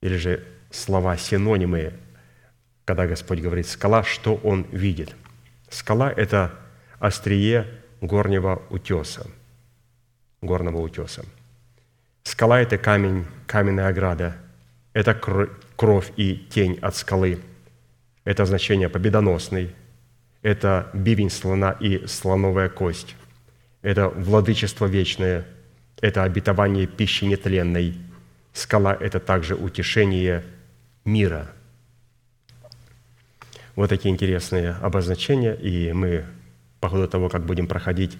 или 0.01 0.17
же 0.17 0.43
слова-синонимы, 0.71 1.93
когда 2.85 3.07
Господь 3.07 3.39
говорит 3.39 3.67
«скала», 3.67 4.03
что 4.03 4.35
Он 4.35 4.65
видит. 4.71 5.15
Скала– 5.69 6.11
это 6.15 6.53
острие 6.99 7.67
горнего 8.01 8.61
утеса, 8.69 9.25
горного 10.45 10.77
утеса. 10.77 11.25
Скала– 12.23 12.59
это 12.61 12.77
камень, 12.77 13.25
каменная 13.47 13.87
ограда, 13.87 14.35
это 14.93 15.13
кровь 15.75 16.11
и 16.15 16.35
тень 16.35 16.79
от 16.81 16.95
скалы, 16.95 17.39
это 18.23 18.45
значение 18.45 18.89
победоносный, 18.89 19.75
это 20.41 20.89
бивень 20.93 21.29
слона 21.29 21.71
и 21.71 22.05
слоновая 22.07 22.69
кость, 22.69 23.15
это 23.81 24.09
владычество 24.09 24.85
вечное, 24.85 25.45
это 26.01 26.23
обетование 26.23 26.87
пищи 26.87 27.25
нетленной. 27.25 27.97
Скала– 28.53 28.95
это 28.99 29.19
также 29.19 29.55
утешение 29.55 30.43
мира. 31.05 31.49
Вот 33.75 33.89
такие 33.89 34.13
интересные 34.13 34.71
обозначения, 34.71 35.53
и 35.53 35.91
мы 35.91 36.25
по 36.79 36.89
ходу 36.89 37.07
того, 37.07 37.29
как 37.29 37.45
будем 37.45 37.67
проходить 37.67 38.17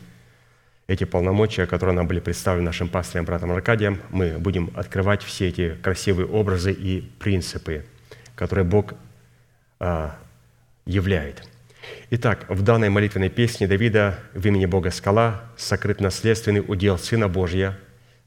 эти 0.87 1.05
полномочия, 1.05 1.65
которые 1.65 1.95
нам 1.95 2.07
были 2.07 2.19
представлены 2.19 2.65
нашим 2.65 2.89
пастором, 2.89 3.25
братом 3.25 3.51
Аркадием, 3.51 4.01
мы 4.09 4.37
будем 4.37 4.71
открывать 4.75 5.23
все 5.23 5.47
эти 5.47 5.75
красивые 5.81 6.27
образы 6.27 6.73
и 6.73 7.01
принципы, 7.19 7.85
которые 8.35 8.65
Бог 8.65 8.93
а, 9.79 10.17
являет. 10.85 11.47
Итак, 12.11 12.45
в 12.49 12.61
данной 12.61 12.89
молитвенной 12.89 13.29
песне 13.29 13.67
Давида 13.67 14.19
в 14.33 14.45
имени 14.45 14.65
Бога 14.65 14.91
Скала 14.91 15.43
сокрыт 15.57 15.99
наследственный 16.01 16.63
удел 16.65 16.97
Сына 16.97 17.27
Божья, 17.27 17.77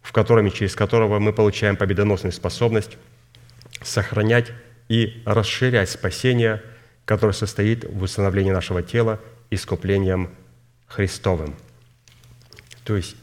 в 0.02 0.12
котором 0.12 0.46
и 0.46 0.52
через 0.52 0.74
которого 0.74 1.18
мы 1.18 1.32
получаем 1.32 1.76
победоносную 1.76 2.32
способность 2.32 2.96
сохранять 3.82 4.52
и 4.88 5.22
расширять 5.26 5.90
спасение, 5.90 6.62
которое 7.04 7.32
состоит 7.32 7.84
в 7.84 8.02
установлении 8.02 8.50
нашего 8.50 8.82
тела 8.82 9.20
искуплением 9.50 10.30
Христовым– 10.86 11.54
то 12.87 12.97
есть 12.97 13.16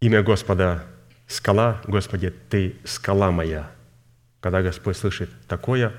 имя 0.00 0.22
Господа– 0.22 0.84
скала, 1.26 1.80
Господи, 1.86 2.30
Ты 2.50 2.76
скала 2.84 3.30
моя. 3.30 3.70
Когда 4.40 4.62
Господь 4.62 4.96
слышит 4.96 5.30
такое, 5.48 5.92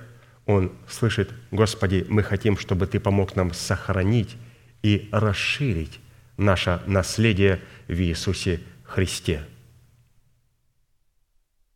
Он 0.46 0.72
слышит, 0.88 1.32
Господи, 1.52 2.06
мы 2.10 2.22
хотим, 2.22 2.58
чтобы 2.58 2.86
Ты 2.88 3.00
помог 3.00 3.36
нам 3.36 3.54
сохранить 3.54 4.36
и 4.84 5.10
расширить 5.12 6.00
наше 6.38 6.82
наследие 6.86 7.62
в 7.88 8.00
Иисусе 8.00 8.62
Христе. 8.84 9.44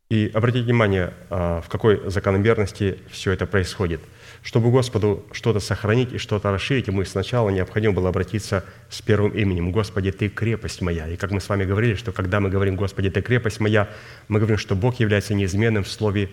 И 0.10 0.30
обратите 0.34 0.66
внимание, 0.66 1.14
а, 1.30 1.62
в 1.62 1.70
какой 1.70 2.10
закономерности 2.10 3.00
все 3.10 3.32
это 3.32 3.46
происходит– 3.46 4.02
чтобы 4.42 4.72
Господу 4.72 5.26
что-то 5.32 5.60
сохранить 5.60 6.14
и 6.14 6.18
что-то 6.18 6.52
расширить, 6.52 6.88
ему 6.88 7.04
сначала 7.06 7.50
необходимо 7.50 7.94
было 7.94 8.10
обратиться 8.10 8.64
с 8.90 9.02
первым 9.02 9.32
именем. 9.32 9.72
«Господи, 9.72 10.12
Ты 10.12 10.30
крепость 10.30 10.82
моя». 10.82 11.08
И 11.08 11.18
как 11.18 11.32
мы 11.32 11.42
с 11.42 11.50
вами 11.50 11.66
говорили, 11.66 11.96
что 11.96 12.12
когда 12.12 12.40
мы 12.40 12.50
говорим 12.50 12.76
«Господи, 12.76 13.10
Ты 13.10 13.22
крепость 13.22 13.60
моя», 13.60 13.90
мы 14.28 14.40
говорим, 14.40 14.58
что 14.58 14.76
Бог 14.76 15.00
является 15.00 15.34
неизменным 15.34 15.84
в 15.84 15.90
слове 15.90 16.30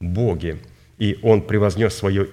«Боге». 0.00 0.58
И 0.98 1.18
Он 1.22 1.42
превознес 1.42 1.94
свое 1.94 2.28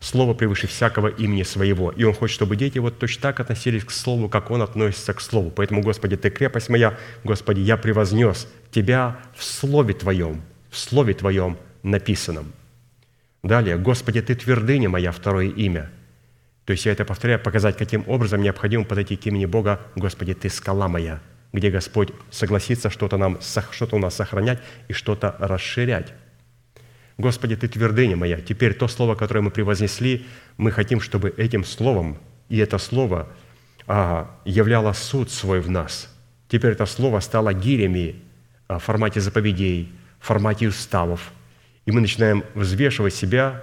Слово 0.00 0.34
превыше 0.34 0.66
всякого 0.66 1.08
имени 1.08 1.44
своего. 1.44 1.90
И 1.90 2.04
Он 2.04 2.12
хочет, 2.12 2.34
чтобы 2.34 2.56
дети 2.56 2.76
вот 2.76 2.98
точно 2.98 3.22
так 3.22 3.40
относились 3.40 3.84
к 3.84 3.90
Слову, 3.90 4.28
как 4.28 4.50
Он 4.50 4.60
относится 4.60 5.14
к 5.14 5.20
Слову. 5.22 5.50
Поэтому, 5.50 5.80
Господи, 5.80 6.18
Ты 6.18 6.28
крепость 6.28 6.68
моя, 6.68 6.98
Господи, 7.24 7.60
я 7.60 7.78
превознес 7.78 8.46
Тебя 8.70 9.18
в 9.34 9.42
Слове 9.42 9.94
Твоем, 9.94 10.42
в 10.68 10.76
Слове 10.76 11.14
Твоем 11.14 11.56
написанном– 11.82 12.52
Далее, 13.44 13.76
«Господи, 13.76 14.22
Ты 14.22 14.34
твердыня 14.34 14.88
моя»– 14.88 15.12
второе 15.12 15.48
имя. 15.50 15.90
То 16.64 16.72
есть 16.72 16.86
я 16.86 16.92
это 16.92 17.04
повторяю, 17.04 17.38
показать, 17.38 17.76
каким 17.76 18.02
образом 18.08 18.40
необходимо 18.40 18.86
подойти 18.86 19.16
к 19.16 19.26
имени 19.26 19.44
Бога 19.44 19.82
«Господи, 19.96 20.32
Ты 20.32 20.48
скала 20.48 20.88
моя», 20.88 21.20
где 21.52 21.70
Господь 21.70 22.08
согласится 22.30 22.88
что-то, 22.88 23.18
нам, 23.18 23.38
что-то 23.70 23.96
у 23.96 23.98
нас 23.98 24.14
сохранять 24.14 24.60
и 24.88 24.94
что-то 24.94 25.36
расширять. 25.38 26.14
«Господи, 27.18 27.54
Ты 27.54 27.68
твердыня 27.68 28.16
моя». 28.16 28.40
Теперь 28.40 28.72
то 28.72 28.88
слово, 28.88 29.14
которое 29.14 29.42
мы 29.42 29.50
превознесли, 29.50 30.26
мы 30.56 30.70
хотим, 30.70 31.02
чтобы 31.02 31.28
этим 31.36 31.66
словом, 31.66 32.16
и 32.48 32.56
это 32.56 32.78
слово 32.78 33.28
а, 33.86 34.40
являло 34.46 34.94
суд 34.94 35.30
свой 35.30 35.60
в 35.60 35.68
нас. 35.68 36.10
Теперь 36.48 36.72
это 36.72 36.86
слово 36.86 37.20
стало 37.20 37.52
гирями 37.52 38.22
а, 38.68 38.78
в 38.78 38.84
формате 38.84 39.20
заповедей, 39.20 39.92
в 40.18 40.28
формате 40.28 40.66
уставов– 40.66 41.30
и 41.86 41.92
мы 41.92 42.00
начинаем 42.00 42.44
взвешивать 42.54 43.14
себя 43.14 43.62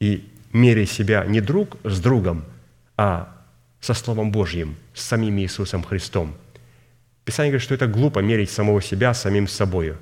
и 0.00 0.28
мерить 0.52 0.90
себя 0.90 1.24
не 1.24 1.40
друг 1.40 1.76
с 1.84 2.00
другом, 2.00 2.44
а 2.96 3.34
со 3.80 3.94
Словом 3.94 4.32
Божьим, 4.32 4.76
с 4.94 5.02
самим 5.02 5.38
Иисусом 5.38 5.82
Христом. 5.82 6.34
Писание 7.24 7.52
говорит, 7.52 7.64
что 7.64 7.74
это 7.74 7.86
глупо 7.86 8.20
мерить 8.20 8.50
самого 8.50 8.80
себя 8.80 9.14
самим 9.14 9.48
собою. 9.48 9.98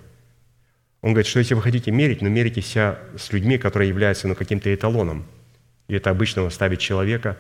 Он 1.02 1.12
говорит, 1.12 1.26
что 1.26 1.38
если 1.38 1.54
вы 1.54 1.62
хотите 1.62 1.90
мерить, 1.90 2.22
но 2.22 2.28
мерите 2.28 2.62
себя 2.62 2.98
с 3.18 3.32
людьми, 3.32 3.58
которые 3.58 3.88
являются 3.88 4.28
ну, 4.28 4.34
каким-то 4.34 4.74
эталоном. 4.74 5.26
И 5.88 5.94
это 5.94 6.10
обычно 6.10 6.48
ставит 6.50 6.80
человека, 6.80 7.36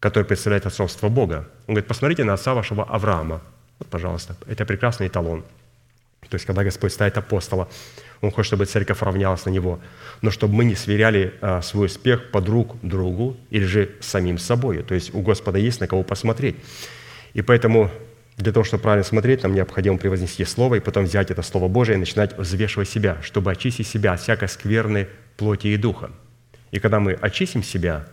который 0.00 0.24
представляет 0.24 0.66
отцовство 0.66 1.08
Бога. 1.08 1.48
Он 1.66 1.74
говорит, 1.74 1.88
посмотрите 1.88 2.24
на 2.24 2.34
отца 2.34 2.54
вашего 2.54 2.84
Авраама. 2.84 3.42
Вот, 3.78 3.88
пожалуйста, 3.88 4.36
это 4.46 4.64
прекрасный 4.64 5.08
эталон. 5.08 5.44
То 6.28 6.34
есть, 6.34 6.46
когда 6.46 6.64
Господь 6.64 6.92
ставит 6.92 7.16
апостола, 7.16 7.68
он 8.20 8.30
хочет, 8.30 8.48
чтобы 8.48 8.64
церковь 8.66 9.02
равнялась 9.02 9.44
на 9.44 9.50
него. 9.50 9.80
Но 10.22 10.30
чтобы 10.30 10.54
мы 10.54 10.64
не 10.64 10.74
сверяли 10.74 11.34
а, 11.40 11.62
свой 11.62 11.86
успех 11.86 12.30
по 12.30 12.40
друг 12.40 12.76
другу 12.82 13.36
или 13.50 13.64
же 13.64 13.90
самим 14.00 14.38
собой. 14.38 14.82
То 14.82 14.94
есть 14.94 15.14
у 15.14 15.20
Господа 15.20 15.58
есть 15.58 15.80
на 15.80 15.86
кого 15.86 16.02
посмотреть. 16.02 16.56
И 17.34 17.42
поэтому 17.42 17.90
для 18.36 18.52
того, 18.52 18.64
чтобы 18.64 18.82
правильно 18.82 19.04
смотреть, 19.04 19.42
нам 19.42 19.54
необходимо 19.54 19.98
превознести 19.98 20.44
Слово 20.44 20.76
и 20.76 20.80
потом 20.80 21.04
взять 21.04 21.30
это 21.30 21.42
Слово 21.42 21.68
Божие 21.68 21.96
и 21.96 21.98
начинать 21.98 22.36
взвешивать 22.36 22.88
себя, 22.88 23.18
чтобы 23.22 23.50
очистить 23.50 23.86
себя 23.86 24.12
от 24.12 24.20
всякой 24.20 24.48
скверной 24.48 25.08
плоти 25.36 25.68
и 25.68 25.76
духа. 25.76 26.10
И 26.70 26.78
когда 26.78 27.00
мы 27.00 27.12
очистим 27.12 27.62
себя, 27.62 28.06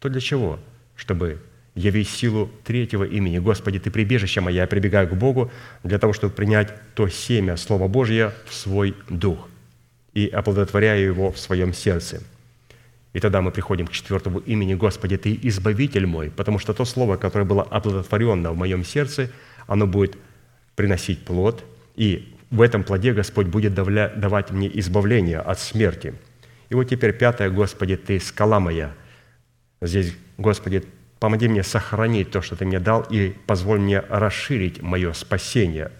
то 0.00 0.08
для 0.08 0.20
чего? 0.20 0.58
Чтобы 0.94 1.40
явить 1.74 2.08
силу 2.08 2.50
третьего 2.64 3.04
имени. 3.04 3.38
Господи, 3.38 3.78
Ты 3.78 3.90
прибежище 3.90 4.40
мое, 4.40 4.56
я 4.56 4.66
прибегаю 4.66 5.08
к 5.08 5.14
Богу 5.14 5.50
для 5.82 5.98
того, 5.98 6.12
чтобы 6.12 6.34
принять 6.34 6.72
то 6.94 7.08
семя 7.08 7.56
Слова 7.56 7.88
Божье 7.88 8.32
в 8.46 8.54
свой 8.54 8.94
дух 9.08 9.48
и 10.12 10.26
оплодотворяю 10.26 11.06
его 11.06 11.32
в 11.32 11.38
своем 11.38 11.72
сердце. 11.72 12.22
И 13.14 13.20
тогда 13.20 13.40
мы 13.40 13.50
приходим 13.50 13.86
к 13.86 13.92
четвертому 13.92 14.38
имени 14.40 14.74
Господи, 14.74 15.16
Ты 15.16 15.38
избавитель 15.42 16.06
мой, 16.06 16.30
потому 16.30 16.58
что 16.58 16.74
то 16.74 16.84
слово, 16.84 17.16
которое 17.16 17.44
было 17.44 17.62
оплодотворено 17.62 18.52
в 18.52 18.56
моем 18.56 18.84
сердце, 18.84 19.30
оно 19.66 19.86
будет 19.86 20.16
приносить 20.76 21.24
плод, 21.24 21.64
и 21.94 22.34
в 22.50 22.60
этом 22.60 22.84
плоде 22.84 23.12
Господь 23.14 23.46
будет 23.46 23.74
давать 23.74 24.50
мне 24.50 24.70
избавление 24.78 25.38
от 25.38 25.58
смерти. 25.58 26.14
И 26.68 26.74
вот 26.74 26.84
теперь 26.84 27.12
пятое, 27.12 27.50
Господи, 27.50 27.96
Ты 27.96 28.18
скала 28.20 28.60
моя. 28.60 28.94
Здесь, 29.80 30.14
Господи, 30.38 30.84
Помоги 31.22 31.46
мне 31.46 31.62
сохранить 31.62 32.32
то, 32.32 32.42
что 32.42 32.56
Ты 32.56 32.64
мне 32.64 32.80
дал, 32.80 33.02
и 33.02 33.28
позволь 33.46 33.78
мне 33.78 34.00
расширить 34.00 34.82
мое 34.82 35.12
спасение. 35.12 35.92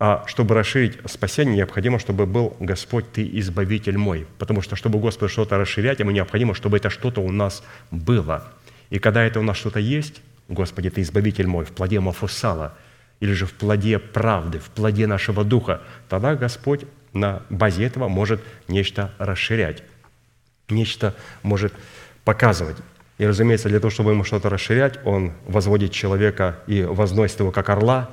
А 0.00 0.24
чтобы 0.26 0.56
расширить 0.56 0.98
спасение, 1.08 1.58
необходимо, 1.58 2.00
чтобы 2.00 2.26
был 2.26 2.56
Господь, 2.58 3.04
Ты 3.12 3.24
избавитель 3.34 3.96
мой. 3.96 4.26
Потому 4.38 4.62
что, 4.62 4.74
чтобы 4.74 4.98
Господь 4.98 5.30
что-то 5.30 5.58
расширять, 5.58 6.00
ему 6.00 6.10
необходимо, 6.10 6.54
чтобы 6.54 6.78
это 6.78 6.90
что-то 6.90 7.20
у 7.20 7.30
нас 7.30 7.62
было. 7.92 8.52
И 8.90 8.98
когда 8.98 9.22
это 9.22 9.38
у 9.38 9.44
нас 9.44 9.58
что-то 9.58 9.78
есть, 9.78 10.20
Господи, 10.48 10.90
Ты 10.90 11.02
избавитель 11.02 11.46
мой, 11.46 11.64
в 11.64 11.70
плоде 11.70 12.00
Мафусала, 12.00 12.76
или 13.20 13.32
же 13.32 13.46
в 13.46 13.52
плоде 13.52 14.00
правды, 14.00 14.58
в 14.58 14.70
плоде 14.70 15.06
нашего 15.06 15.44
духа, 15.44 15.82
тогда 16.08 16.34
Господь 16.34 16.84
на 17.12 17.44
базе 17.48 17.84
этого 17.84 18.08
может 18.08 18.42
нечто 18.66 19.12
расширять, 19.18 19.84
нечто 20.68 21.14
может 21.44 21.72
показывать. 22.24 22.76
И, 23.18 23.26
разумеется, 23.26 23.68
для 23.68 23.80
того, 23.80 23.90
чтобы 23.90 24.10
ему 24.12 24.24
что-то 24.24 24.50
расширять, 24.50 24.98
он 25.04 25.32
возводит 25.46 25.92
человека 25.92 26.60
и 26.66 26.82
возносит 26.82 27.40
его 27.40 27.50
как 27.50 27.70
орла 27.70 28.10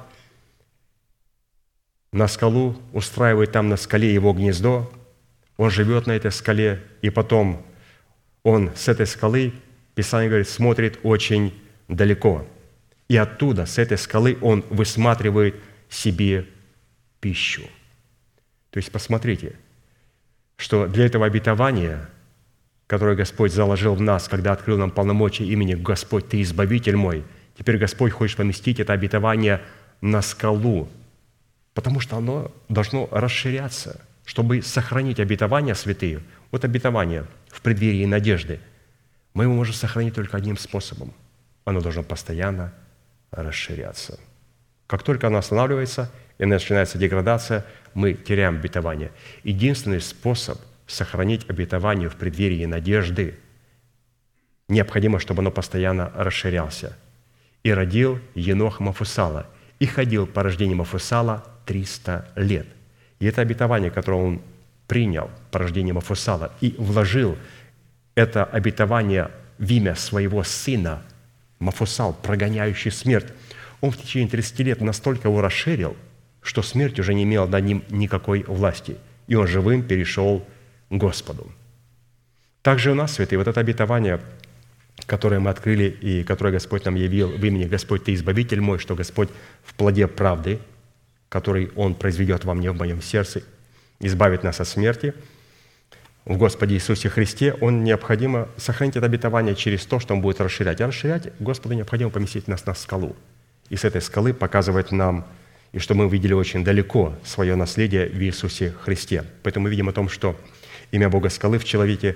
на 2.12 2.28
скалу, 2.28 2.78
устраивает 2.94 3.52
там 3.52 3.70
на 3.70 3.76
скале 3.76 4.14
его 4.14 4.34
гнездо, 4.34 4.92
он 5.58 5.70
живет 5.72 6.08
на 6.08 6.14
этой 6.14 6.32
скале, 6.32 6.82
и 7.02 7.10
потом 7.10 7.66
он 8.44 8.72
с 8.76 8.88
этой 8.88 9.06
скалы, 9.06 9.54
Писание 9.96 10.30
говорит, 10.30 10.50
смотрит 10.50 11.00
очень 11.04 11.54
далеко. 11.88 12.48
И 13.08 13.18
оттуда, 13.18 13.66
с 13.66 13.78
этой 13.78 13.98
скалы, 13.98 14.38
он 14.42 14.64
высматривает 14.70 15.56
себе 15.90 16.48
пищу. 17.20 17.64
То 18.72 18.78
есть 18.78 18.92
посмотрите, 18.92 19.56
что 20.58 20.88
для 20.88 21.06
этого 21.06 21.26
обетования, 21.26 22.10
которое 22.88 23.16
Господь 23.16 23.54
заложил 23.54 23.96
в 23.96 24.02
нас, 24.02 24.28
когда 24.28 24.52
открыл 24.52 24.78
нам 24.78 24.92
полномочия 24.92 25.46
имени 25.46 25.74
«Господь, 25.74 26.30
Ты 26.30 26.42
избавитель 26.42 26.96
мой», 26.96 27.24
теперь 27.58 27.78
Господь 27.78 28.12
хочет 28.12 28.38
поместить 28.38 28.80
это 28.80 28.94
обетование 28.94 29.62
на 30.02 30.22
скалу, 30.22 30.90
потому 31.74 32.00
что 32.00 32.18
оно 32.18 32.52
должно 32.70 33.08
расширяться, 33.12 34.02
чтобы 34.26 34.62
сохранить 34.62 35.20
обетования 35.20 35.74
святые. 35.74 36.22
Вот 36.52 36.66
обетование 36.66 37.26
в 37.48 37.62
преддверии 37.62 38.06
надежды. 38.06 38.60
Мы 39.34 39.46
его 39.46 39.54
можем 39.54 39.74
сохранить 39.74 40.14
только 40.14 40.38
одним 40.38 40.58
способом. 40.58 41.14
Оно 41.66 41.82
должно 41.82 42.04
постоянно 42.04 42.74
расширяться. 43.32 44.20
Как 44.88 45.04
только 45.04 45.28
оно 45.28 45.40
останавливается 45.40 46.12
и 46.38 46.46
начинается 46.46 46.98
деградация, 46.98 47.66
мы 47.94 48.14
теряем 48.14 48.56
обетование. 48.56 49.12
Единственный 49.44 50.02
способ 50.02 50.60
сохранить 50.88 51.50
обетование 51.50 52.10
в 52.10 52.16
преддверии 52.16 52.66
надежды– 52.66 53.40
необходимо, 54.70 55.20
чтобы 55.20 55.42
оно 55.42 55.52
постоянно 55.52 56.12
расширялся. 56.16 56.98
«И 57.64 57.72
родил 57.72 58.20
Енох 58.36 58.80
Мафусала, 58.80 59.48
и 59.80 59.86
ходил 59.86 60.28
по 60.28 60.44
рождению 60.44 60.78
Мафусала 60.78 61.46
300 61.66 62.30
лет». 62.36 62.68
И 63.20 63.26
это 63.26 63.42
обетование, 63.42 63.92
которое 63.92 64.22
он 64.22 64.42
принял 64.88 65.30
по 65.52 65.60
рождению 65.60 65.96
Мафусала 65.96 66.54
и 66.62 66.76
вложил 66.78 67.38
это 68.16 68.44
обетование 68.44 69.32
в 69.58 69.70
имя 69.70 69.96
своего 69.96 70.44
сына– 70.44 71.04
Мафусал, 71.64 72.14
прогоняющий 72.14 72.92
смерть, 72.92 73.28
он 73.80 73.92
в 73.92 73.98
течение 73.98 74.30
30 74.30 74.60
лет 74.60 74.82
настолько 74.82 75.30
его 75.30 75.42
расширил, 75.42 75.96
что 76.42 76.62
смерть 76.62 77.00
уже 77.00 77.14
не 77.14 77.24
имела 77.24 77.48
над 77.48 77.64
ним 77.64 77.84
никакой 77.90 78.44
власти, 78.44 78.98
и 79.28 79.36
он 79.36 79.48
живым 79.48 79.84
перешел 79.84 80.46
Господу. 80.98 81.52
Также 82.62 82.92
у 82.92 82.96
нас, 82.96 83.14
святые, 83.14 83.40
вот 83.40 83.48
это 83.48 83.60
обетование, 83.60 84.22
которое 85.06 85.40
мы 85.40 85.50
открыли 85.50 85.86
и 85.86 86.24
которое 86.24 86.52
Господь 86.52 86.86
нам 86.86 86.96
явил 86.96 87.30
в 87.30 87.44
имени 87.44 87.66
«Господь, 87.66 88.06
Ты 88.06 88.14
избавитель 88.14 88.62
мой», 88.62 88.80
что 88.80 88.96
Господь 88.96 89.30
в 89.64 89.74
плоде 89.74 90.08
правды, 90.08 90.60
который 91.30 91.72
Он 91.76 91.96
произведет 91.96 92.46
во 92.46 92.54
мне, 92.54 92.72
в 92.72 92.78
моем 92.78 93.02
сердце, 93.02 93.44
избавит 94.00 94.44
нас 94.44 94.60
от 94.60 94.68
смерти– 94.68 95.14
в 96.26 96.38
Господе 96.38 96.76
Иисусе 96.76 97.10
Христе, 97.10 97.54
он 97.60 97.84
необходимо 97.84 98.48
сохранить 98.56 98.96
это 98.96 99.08
обетование 99.08 99.56
через 99.56 99.86
то, 99.86 100.00
что 100.00 100.14
он 100.14 100.22
будет 100.22 100.40
расширять. 100.40 100.80
А 100.80 100.88
расширять 100.88 101.34
Господу 101.40 101.76
необходимо 101.76 102.12
поместить 102.12 102.48
нас 102.48 102.66
на 102.66 102.74
скалу. 102.76 103.16
И 103.70 103.76
с 103.76 103.84
этой 103.84 104.02
скалы 104.02 104.34
показывать 104.34 104.94
нам, 104.94 105.28
и 105.74 105.80
что 105.80 105.96
мы 105.96 106.06
увидели 106.06 106.34
очень 106.34 106.64
далеко 106.64 107.14
свое 107.26 107.56
наследие 107.56 108.08
в 108.08 108.22
Иисусе 108.22 108.74
Христе. 108.84 109.26
Поэтому 109.44 109.66
мы 109.66 109.70
видим 109.70 109.90
о 109.90 109.92
том, 109.92 110.08
что 110.08 110.40
имя 110.94 111.10
Бога 111.10 111.30
скалы 111.30 111.58
в 111.58 111.66
человеке 111.66 112.16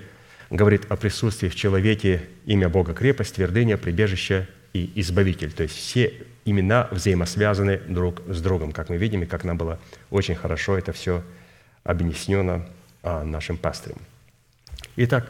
говорит 0.51 0.86
о 0.89 0.95
присутствии 0.95 1.49
в 1.49 1.55
человеке 1.55 2.21
имя 2.45 2.69
Бога 2.69 2.93
крепость, 2.93 3.36
твердыня, 3.36 3.75
прибежище 3.75 4.47
и 4.71 4.91
избавитель. 4.95 5.51
То 5.51 5.63
есть 5.63 5.75
все 5.75 6.13
имена 6.45 6.88
взаимосвязаны 6.91 7.80
друг 7.88 8.21
с 8.28 8.39
другом, 8.39 8.71
как 8.71 8.89
мы 8.89 8.97
видим, 8.97 9.23
и 9.23 9.25
как 9.25 9.43
нам 9.43 9.57
было 9.57 9.80
очень 10.11 10.36
хорошо 10.36 10.78
это 10.78 10.93
все 10.93 11.23
объяснено 11.84 12.67
а, 13.01 13.23
нашим 13.23 13.57
пастырем. 13.57 13.97
Итак, 14.95 15.28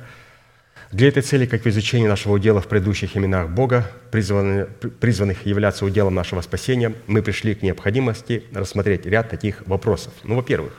для 0.92 1.08
этой 1.08 1.24
цели, 1.24 1.46
как 1.46 1.64
в 1.64 1.70
изучении 1.70 2.08
нашего 2.08 2.34
удела 2.34 2.60
в 2.60 2.68
предыдущих 2.68 3.16
именах 3.16 3.50
Бога, 3.50 3.90
призванных 4.12 5.46
являться 5.46 5.86
уделом 5.86 6.16
нашего 6.16 6.42
спасения, 6.42 6.94
мы 7.08 7.22
пришли 7.22 7.56
к 7.56 7.62
необходимости 7.62 8.44
рассмотреть 8.54 9.06
ряд 9.06 9.30
таких 9.30 9.66
вопросов. 9.68 10.14
Ну, 10.24 10.36
во-первых, 10.36 10.74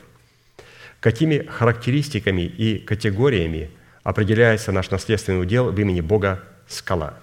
какими 1.00 1.38
характеристиками 1.38 2.42
и 2.42 2.78
категориями 2.78 3.70
определяется 4.02 4.72
наш 4.72 4.90
наследственный 4.90 5.40
удел 5.40 5.70
в 5.70 5.78
имени 5.78 6.00
Бога 6.00 6.42
скала? 6.66 7.14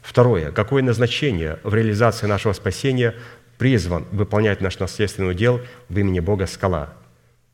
Второе, 0.00 0.50
какое 0.50 0.82
назначение 0.82 1.58
в 1.62 1.74
реализации 1.74 2.26
нашего 2.26 2.52
спасения 2.52 3.14
призван 3.58 4.06
выполнять 4.10 4.60
наш 4.60 4.78
наследственный 4.78 5.30
удел 5.30 5.60
в 5.88 5.98
имени 5.98 6.20
Бога 6.20 6.46
скала– 6.46 6.94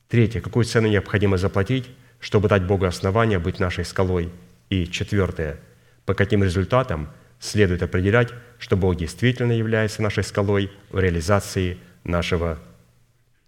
Третье. 0.09 0.41
Какую 0.41 0.65
цену 0.65 0.89
необходимо 0.89 1.37
заплатить, 1.37 1.91
чтобы 2.19 2.49
дать 2.49 2.65
Богу 2.65 2.87
основания 2.87 3.39
быть 3.39 3.61
нашей 3.61 3.85
скалой? 3.85 4.31
И 4.71 4.87
четвертое. 4.87 5.59
По 6.07 6.15
каким 6.15 6.43
результатам 6.43 7.11
следует 7.39 7.83
определять, 7.83 8.33
что 8.59 8.77
Бог 8.77 8.97
действительно 8.97 9.53
является 9.53 10.03
нашей 10.03 10.25
скалой 10.25 10.71
в 10.91 10.99
реализации 10.99 11.79
нашего 12.05 12.59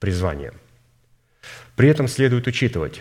призвания. 0.01 0.53
При 1.81 1.89
этом 1.89 2.09
следует 2.09 2.47
учитывать, 2.47 3.01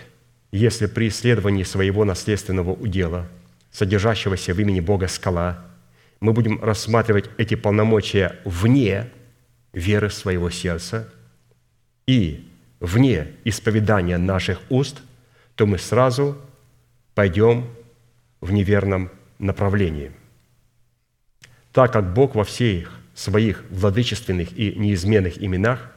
если 0.54 0.86
при 0.86 1.10
исследовании 1.10 1.64
своего 1.64 2.06
наследственного 2.06 2.72
удела, 2.72 3.28
содержащегося 3.74 4.54
в 4.54 4.62
имени 4.62 4.80
Бога 4.80 5.10
скала, 5.10 5.66
мы 6.22 6.32
будем 6.32 6.64
рассматривать 6.64 7.30
эти 7.38 7.56
полномочия 7.56 8.40
вне 8.46 9.10
веры 9.74 10.10
своего 10.10 10.50
сердца 10.50 11.10
и 12.08 12.48
вне 12.80 13.28
исповедания 13.44 14.18
наших 14.18 14.62
уст, 14.70 15.02
то 15.56 15.66
мы 15.66 15.78
сразу 15.78 16.38
пойдем 17.16 17.68
в 18.40 18.54
неверном 18.54 19.12
направлении. 19.40 20.14
Так 21.74 21.92
как 21.92 22.14
Бог 22.14 22.34
во 22.34 22.46
всех 22.46 22.98
своих 23.14 23.66
владычественных 23.72 24.58
и 24.58 24.72
неизменных 24.74 25.44
именах 25.44 25.92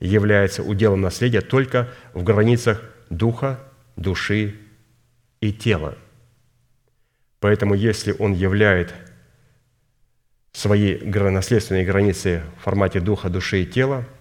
является 0.00 0.62
уделом 0.62 1.00
наследия 1.00 1.40
только 1.40 1.88
в 2.14 2.22
границах 2.22 2.82
духа, 3.10 3.60
души 3.96 4.54
и 5.40 5.52
тела. 5.52 5.96
Поэтому 7.40 7.74
если 7.74 8.14
Он 8.18 8.32
являет 8.32 8.94
свои 10.52 10.98
наследственные 11.00 11.84
границы 11.84 12.42
в 12.58 12.64
формате 12.64 13.00
духа, 13.00 13.28
души 13.28 13.62
и 13.62 13.66
тела– 13.66 14.04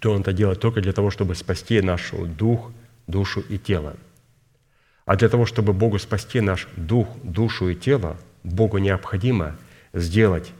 то 0.00 0.12
Он 0.12 0.22
это 0.22 0.32
делает 0.32 0.60
только 0.60 0.80
для 0.80 0.92
того, 0.92 1.10
чтобы 1.10 1.34
спасти 1.34 1.80
наш 1.80 2.10
дух, 2.12 2.72
душу 3.06 3.40
и 3.40 3.58
тело. 3.58 3.96
А 5.04 5.16
для 5.16 5.28
того, 5.28 5.44
чтобы 5.46 5.72
Богу 5.72 5.98
спасти 5.98 6.40
наш 6.40 6.68
дух, 6.76 7.08
душу 7.22 7.68
и 7.68 7.74
тело, 7.74 8.16
Богу 8.42 8.78
необходимо 8.78 9.56
сделать 9.92 10.52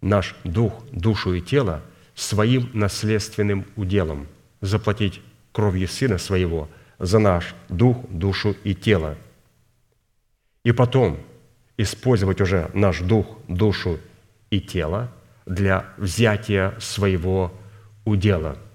наш 0.00 0.34
дух, 0.44 0.82
душу 0.92 1.34
и 1.34 1.40
тело 1.40 1.82
своим 2.22 2.70
наследственным 2.72 3.66
уделом, 3.76 4.28
заплатить 4.60 5.20
кровью 5.52 5.88
Сына 5.88 6.18
Своего 6.18 6.68
за 6.98 7.18
наш 7.18 7.54
дух, 7.68 7.98
душу 8.08 8.56
и 8.64 8.74
тело. 8.74 9.16
И 10.64 10.72
потом 10.72 11.18
использовать 11.76 12.40
уже 12.40 12.70
наш 12.74 13.00
дух, 13.00 13.26
душу 13.48 13.98
и 14.50 14.60
тело 14.60 15.10
для 15.46 15.86
взятия 15.98 16.74
своего 16.78 17.52
удела– 18.04 18.56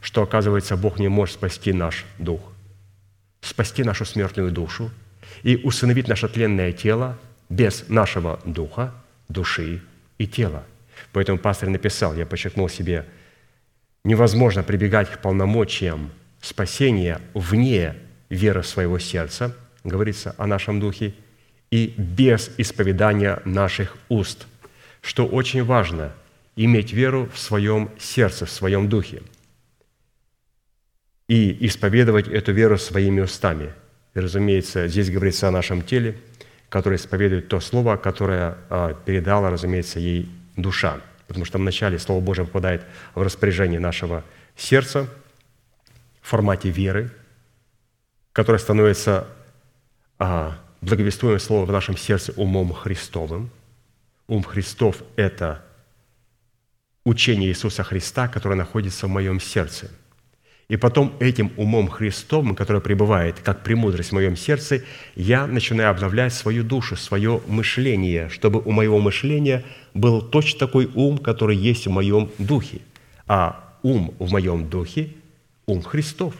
что, 0.00 0.22
оказывается, 0.22 0.76
Бог 0.76 0.98
не 0.98 1.08
может 1.08 1.34
спасти 1.34 1.72
наш 1.72 2.04
дух, 2.18 2.40
спасти 3.40 3.82
нашу 3.82 4.04
смертную 4.04 4.52
душу 4.52 4.90
и 5.42 5.56
усыновить 5.56 6.08
наше 6.08 6.28
тленное 6.28 6.72
тело 6.72 7.18
без 7.48 7.88
нашего 7.88 8.40
духа, 8.44 8.94
души 9.28 9.82
и 10.18 10.26
тела. 10.26 10.64
Поэтому 11.12 11.38
пастор 11.38 11.68
написал, 11.68 12.14
я 12.14 12.26
подчеркнул 12.26 12.68
себе, 12.68 13.04
невозможно 14.04 14.62
прибегать 14.62 15.10
к 15.10 15.18
полномочиям 15.20 16.10
спасения 16.40 17.20
вне 17.34 17.94
веры 18.28 18.62
своего 18.62 18.98
сердца, 18.98 19.56
говорится 19.84 20.34
о 20.38 20.46
нашем 20.46 20.80
духе, 20.80 21.14
и 21.70 21.94
без 21.96 22.50
исповедания 22.56 23.40
наших 23.44 23.96
уст, 24.08 24.46
что 25.00 25.26
очень 25.26 25.64
важно– 25.64 26.12
иметь 26.56 26.92
веру 26.92 27.28
в 27.32 27.38
своем 27.38 27.90
сердце, 27.98 28.44
в 28.46 28.50
своем 28.50 28.88
духе– 28.88 29.22
и 31.28 31.66
исповедовать 31.66 32.26
эту 32.26 32.52
веру 32.52 32.78
своими 32.78 33.20
устами. 33.20 33.72
И, 34.14 34.20
разумеется, 34.20 34.88
здесь 34.88 35.10
говорится 35.10 35.48
о 35.48 35.50
нашем 35.50 35.82
теле, 35.82 36.16
которое 36.70 36.96
исповедует 36.96 37.48
то 37.48 37.60
слово, 37.60 37.96
которое 37.96 38.56
а, 38.70 38.94
передала, 38.94 39.50
разумеется, 39.50 40.00
ей 40.00 40.28
душа. 40.58 41.00
потому 41.26 41.44
что 41.44 41.58
вначале 41.58 41.98
Слово 41.98 42.20
Божие 42.20 42.46
попадает 42.46 42.86
в 43.14 43.20
распоряжение 43.20 43.78
нашего 43.78 44.24
сердца 44.56 45.08
в 46.22 46.28
формате 46.28 46.70
веры, 46.70 47.10
которое 48.32 48.58
становится 48.58 49.28
а, 50.18 50.58
благовествуемое 50.80 51.38
Слово 51.38 51.66
в 51.66 51.72
нашем 51.72 51.98
сердце 51.98 52.32
умом 52.32 52.72
Христовым. 52.72 53.50
Ум 54.26 54.42
Христов– 54.42 55.02
это 55.16 55.62
учение 57.04 57.50
Иисуса 57.50 57.82
Христа, 57.82 58.26
которое 58.26 58.54
находится 58.54 59.06
в 59.06 59.10
моем 59.10 59.38
сердце– 59.40 59.90
и 60.68 60.76
потом 60.76 61.14
этим 61.18 61.50
умом 61.56 61.88
Христовым, 61.88 62.54
который 62.54 62.82
пребывает 62.82 63.40
как 63.40 63.62
премудрость 63.62 64.10
в 64.10 64.12
моем 64.12 64.36
сердце, 64.36 64.82
я 65.16 65.46
начинаю 65.46 65.90
обновлять 65.90 66.34
свою 66.34 66.62
душу, 66.62 66.94
свое 66.96 67.40
мышление, 67.46 68.28
чтобы 68.28 68.60
у 68.60 68.70
моего 68.70 68.98
мышления 68.98 69.64
был 69.94 70.20
точно 70.20 70.58
такой 70.58 70.90
ум, 70.94 71.16
который 71.16 71.56
есть 71.56 71.86
в 71.86 71.90
моем 71.90 72.30
духе. 72.38 72.80
А 73.26 73.74
ум 73.82 74.14
в 74.18 74.30
моем 74.30 74.68
духе– 74.68 75.14
ум 75.66 75.82
Христов. 75.82 76.34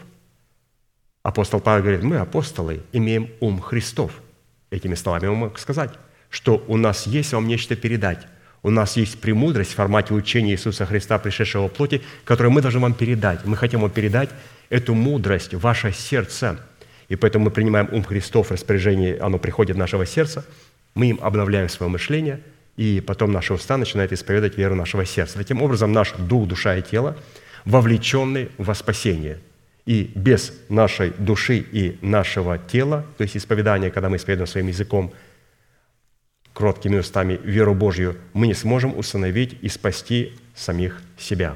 Апостол 1.23 1.59
Павел 1.59 1.81
говорит, 1.83 2.03
мы, 2.03 2.17
апостолы, 2.17 2.81
имеем 2.93 3.29
ум 3.39 3.59
Христов. 3.59 4.21
Этими 4.69 4.93
словами 4.93 5.25
он 5.25 5.37
мог 5.37 5.57
сказать, 5.57 5.91
что 6.29 6.63
у 6.67 6.77
нас 6.77 7.07
есть 7.07 7.33
вам 7.33 7.47
нечто 7.47 7.75
передать– 7.75 8.27
у 8.61 8.69
нас 8.69 8.97
есть 8.97 9.19
премудрость 9.21 9.71
в 9.71 9.75
формате 9.75 10.13
учения 10.13 10.51
Иисуса 10.51 10.85
Христа, 10.85 11.17
пришедшего 11.17 11.69
в 11.69 11.71
плоти, 11.71 12.01
которую 12.25 12.51
мы 12.51 12.61
должны 12.61 12.81
вам 12.81 12.93
передать. 12.93 13.45
Мы 13.45 13.55
хотим 13.55 13.81
вам 13.81 13.89
передать 13.89 14.29
эту 14.69 14.93
мудрость 14.93 15.53
ваше 15.53 15.93
сердце. 15.93 16.59
И 17.07 17.15
поэтому 17.15 17.45
мы 17.45 17.51
принимаем 17.51 17.87
ум 17.91 18.03
Христов 18.03 18.51
распоряжение, 18.51 19.17
оно 19.17 19.39
приходит 19.39 19.75
в 19.75 19.79
нашего 19.79 20.05
сердца, 20.05 20.45
мы 20.93 21.07
им 21.07 21.19
обновляем 21.21 21.69
свое 21.69 21.89
мышление, 21.89 22.41
и 22.75 23.01
потом 23.05 23.31
наши 23.31 23.53
уста 23.53 23.77
начинают 23.77 24.11
исповедовать 24.11 24.57
веру 24.57 24.75
нашего 24.75 25.05
сердца. 25.05 25.37
Таким 25.37 25.61
образом, 25.61 25.91
наш 25.91 26.11
дух, 26.13 26.47
душа 26.47 26.75
и 26.75 26.81
тело 26.81 27.17
вовлечены 27.65 28.49
во 28.57 28.75
спасение. 28.75 29.39
И 29.85 30.11
без 30.15 30.53
нашей 30.69 31.11
души 31.17 31.65
и 31.71 31.97
нашего 32.01 32.57
тела, 32.57 33.05
то 33.17 33.23
есть 33.23 33.35
исповедания, 33.35 33.89
когда 33.89 34.09
мы 34.09 34.17
исповедуем 34.17 34.47
своим 34.47 34.67
языком– 34.67 35.13
кроткими 36.59 36.97
устами 36.97 37.39
веру 37.41 37.73
Божью, 37.73 38.17
мы 38.33 38.47
не 38.47 38.53
сможем 38.53 38.97
установить 38.97 39.57
и 39.61 39.69
спасти 39.69 40.37
самих 40.53 41.01
себя. 41.17 41.55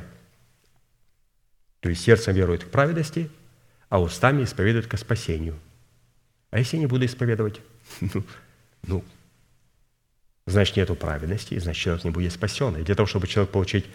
То 1.82 1.90
есть 1.90 2.04
сердцем 2.04 2.34
верует 2.34 2.64
к 2.64 2.70
праведности, 2.70 3.30
а 3.90 4.02
устами 4.02 4.46
исповедует 4.46 4.88
к 4.88 4.98
спасению. 4.98 5.60
А 6.52 6.60
если 6.60 6.78
не 6.78 6.86
буду 6.88 7.06
исповедовать? 7.06 7.60
Ну, 8.00 8.24
ну 8.88 9.04
значит, 10.46 10.78
нету 10.78 10.96
праведности, 10.96 11.60
значит, 11.60 11.84
человек 11.84 12.06
не 12.06 12.12
будет 12.12 12.32
спасен. 12.32 12.78
И 12.78 12.84
для 12.84 12.96
того, 12.96 13.06
чтобы 13.06 13.28
человек 13.28 13.52
получить 13.52 13.86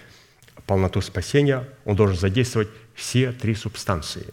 полноту 0.66 1.00
спасения, 1.00 1.66
он 1.86 1.96
должен 1.96 2.18
задействовать 2.18 2.68
все 2.94 3.32
три 3.32 3.54
субстанции. 3.54 4.26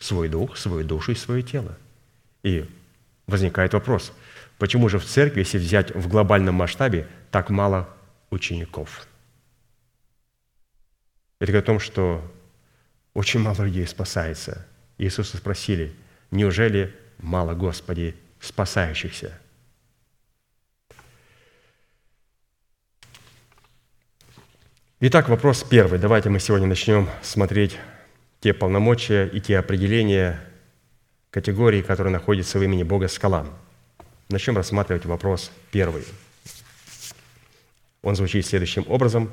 Свой 0.00 0.28
дух, 0.28 0.56
свою 0.56 0.84
душу 0.84 1.12
и 1.12 1.14
свое 1.14 1.44
тело. 1.44 1.78
И 2.42 2.68
возникает 3.28 3.72
вопрос– 3.72 4.12
Почему 4.58 4.88
же 4.88 4.98
в 4.98 5.04
церкви, 5.04 5.40
если 5.40 5.58
взять 5.58 5.94
в 5.94 6.08
глобальном 6.08 6.56
масштабе, 6.56 7.06
так 7.30 7.48
мало 7.48 7.88
учеников? 8.30 9.06
Это 11.38 11.52
говорит 11.52 11.64
о 11.64 11.72
том, 11.72 11.80
что 11.80 12.22
очень 13.14 13.40
мало 13.40 13.62
людей 13.62 13.86
спасается. 13.86 14.66
Иисуса 14.98 15.36
спросили, 15.36 15.94
неужели 16.32 16.94
мало, 17.18 17.54
Господи, 17.54 18.16
спасающихся? 18.40 19.38
Итак, 25.00 25.28
вопрос 25.28 25.62
первый. 25.62 26.00
Давайте 26.00 26.28
мы 26.28 26.40
сегодня 26.40 26.66
начнем 26.66 27.08
смотреть 27.22 27.78
те 28.40 28.52
полномочия 28.52 29.26
и 29.26 29.40
те 29.40 29.58
определения 29.58 30.40
категории, 31.30 31.82
которые 31.82 32.12
находятся 32.12 32.58
в 32.58 32.64
имени 32.64 32.82
Бога 32.82 33.06
скала. 33.06 33.46
Начнем 34.30 34.58
рассматривать 34.58 35.06
вопрос 35.06 35.50
первый. 35.70 36.04
Он 38.02 38.14
звучит 38.14 38.44
следующим 38.44 38.84
образом. 38.86 39.32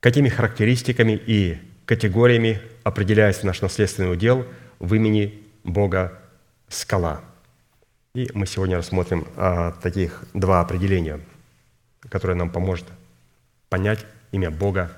Какими 0.00 0.28
характеристиками 0.28 1.12
и 1.12 1.56
категориями 1.86 2.60
определяется 2.84 3.46
наш 3.46 3.62
наследственный 3.62 4.12
удел 4.12 4.46
в 4.78 4.94
имени 4.94 5.42
Бога 5.64 6.20
скала? 6.68 7.22
И 8.14 8.28
мы 8.34 8.46
сегодня 8.46 8.76
рассмотрим 8.76 9.26
а, 9.36 9.72
таких 9.72 10.24
два 10.34 10.60
определения, 10.60 11.18
которые 12.10 12.36
нам 12.36 12.50
поможет 12.50 12.84
понять 13.70 14.04
имя 14.32 14.50
Бога 14.50 14.92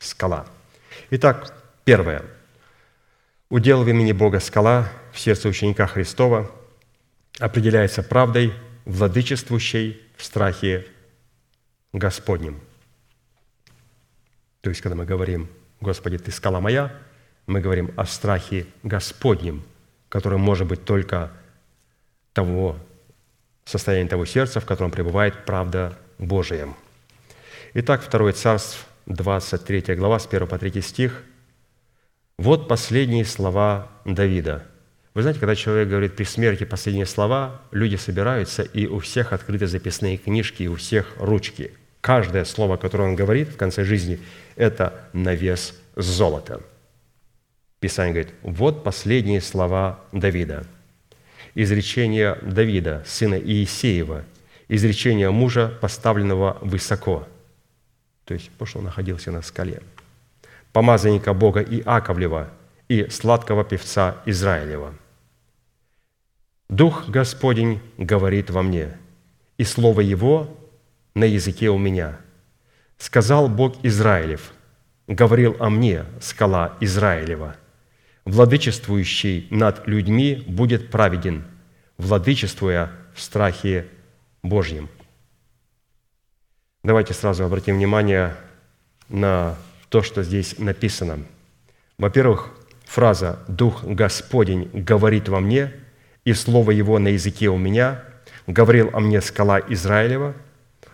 скала. 0.00 0.44
Итак, 1.10 1.54
первое. 1.84 2.24
Удел 3.48 3.84
в 3.84 3.88
имени 3.88 4.10
Бога 4.10 4.40
скала 4.40 4.88
в 5.12 5.20
сердце 5.20 5.48
ученика 5.48 5.86
Христова– 5.86 6.50
определяется 7.38 8.02
правдой, 8.02 8.52
владычествующей 8.84 10.00
в 10.16 10.24
страхе 10.24 10.86
Господнем. 11.92 12.60
То 14.60 14.70
есть, 14.70 14.80
когда 14.80 14.96
мы 14.96 15.04
говорим 15.04 15.48
«Господи, 15.80 16.18
Ты 16.18 16.30
скала 16.30 16.60
моя», 16.60 16.92
мы 17.46 17.60
говорим 17.60 17.92
о 17.96 18.06
страхе 18.06 18.66
Господнем, 18.82 19.64
который 20.08 20.38
может 20.38 20.68
быть 20.68 20.84
только 20.84 21.32
того 22.32 22.78
состояния 23.64 24.08
того 24.08 24.24
сердца, 24.24 24.60
в 24.60 24.66
котором 24.66 24.90
пребывает 24.90 25.44
правда 25.44 25.98
Божия. 26.18 26.68
Итак, 27.74 28.08
2 28.08 28.32
Царств, 28.32 28.86
23 29.06 29.96
глава, 29.96 30.18
с 30.18 30.26
1 30.26 30.46
по 30.46 30.58
3 30.58 30.82
стих. 30.82 31.24
Вот 32.38 32.68
последние 32.68 33.24
слова 33.24 33.90
Давида– 34.04 34.66
вы 35.14 35.22
знаете, 35.22 35.40
когда 35.40 35.54
человек 35.54 35.88
говорит 35.88 36.16
при 36.16 36.24
смерти 36.24 36.64
последние 36.64 37.04
слова, 37.04 37.60
люди 37.70 37.96
собираются, 37.96 38.62
и 38.62 38.86
у 38.86 38.98
всех 38.98 39.32
открыты 39.34 39.66
записные 39.66 40.16
книжки, 40.16 40.62
и 40.62 40.68
у 40.68 40.76
всех 40.76 41.14
ручки. 41.18 41.72
Каждое 42.00 42.44
слово, 42.44 42.78
которое 42.78 43.10
он 43.10 43.14
говорит 43.14 43.48
в 43.48 43.56
конце 43.56 43.84
жизни, 43.84 44.18
это 44.56 45.04
на 45.12 45.34
вес 45.34 45.74
золота. 45.96 46.62
Писание 47.78 48.14
говорит, 48.14 48.34
вот 48.42 48.84
последние 48.84 49.42
слова 49.42 50.00
Давида. 50.12 50.64
Изречение 51.54 52.38
Давида, 52.40 53.02
сына 53.06 53.38
Иисеева, 53.38 54.24
изречение 54.68 55.30
мужа, 55.30 55.76
поставленного 55.80 56.56
высоко. 56.62 57.28
То 58.24 58.32
есть, 58.32 58.50
потому 58.50 58.66
что 58.66 58.78
он 58.78 58.84
находился 58.86 59.30
на 59.30 59.42
скале. 59.42 59.82
Помазанника 60.72 61.34
Бога 61.34 61.60
Иаковлева 61.60 62.50
и 62.88 63.08
сладкого 63.08 63.64
певца 63.64 64.16
Израилева– 64.26 64.94
Дух 66.72 67.10
Господень 67.10 67.82
говорит 67.98 68.48
во 68.48 68.62
мне, 68.62 68.96
и 69.58 69.62
Слово 69.62 70.00
Его 70.00 70.56
на 71.14 71.24
языке 71.24 71.68
у 71.68 71.76
меня. 71.76 72.18
Сказал 72.96 73.50
Бог 73.50 73.84
Израилев, 73.84 74.54
говорил 75.06 75.54
о 75.60 75.68
мне, 75.68 76.06
скала 76.22 76.78
Израилева, 76.80 77.56
владычествующий 78.24 79.48
над 79.50 79.86
людьми 79.86 80.42
будет 80.46 80.90
праведен, 80.90 81.44
владычествуя 81.98 82.90
в 83.14 83.20
страхе 83.20 83.86
Божьем. 84.42 84.88
Давайте 86.82 87.12
сразу 87.12 87.44
обратим 87.44 87.76
внимание 87.76 88.34
на 89.10 89.58
то, 89.90 90.00
что 90.00 90.22
здесь 90.22 90.58
написано. 90.58 91.18
Во-первых, 91.98 92.50
фраза 92.92 93.38
«Дух 93.48 93.84
Господень 93.84 94.70
говорит 94.72 95.28
во 95.28 95.40
мне»– 95.40 95.72
и 96.24 96.32
слово 96.34 96.70
Его 96.70 96.98
на 96.98 97.08
языке 97.08 97.48
у 97.48 97.56
меня, 97.56 98.02
говорил 98.46 98.90
о 98.92 99.00
мне 99.00 99.20
скала 99.20 99.60
Израилева, 99.60 100.34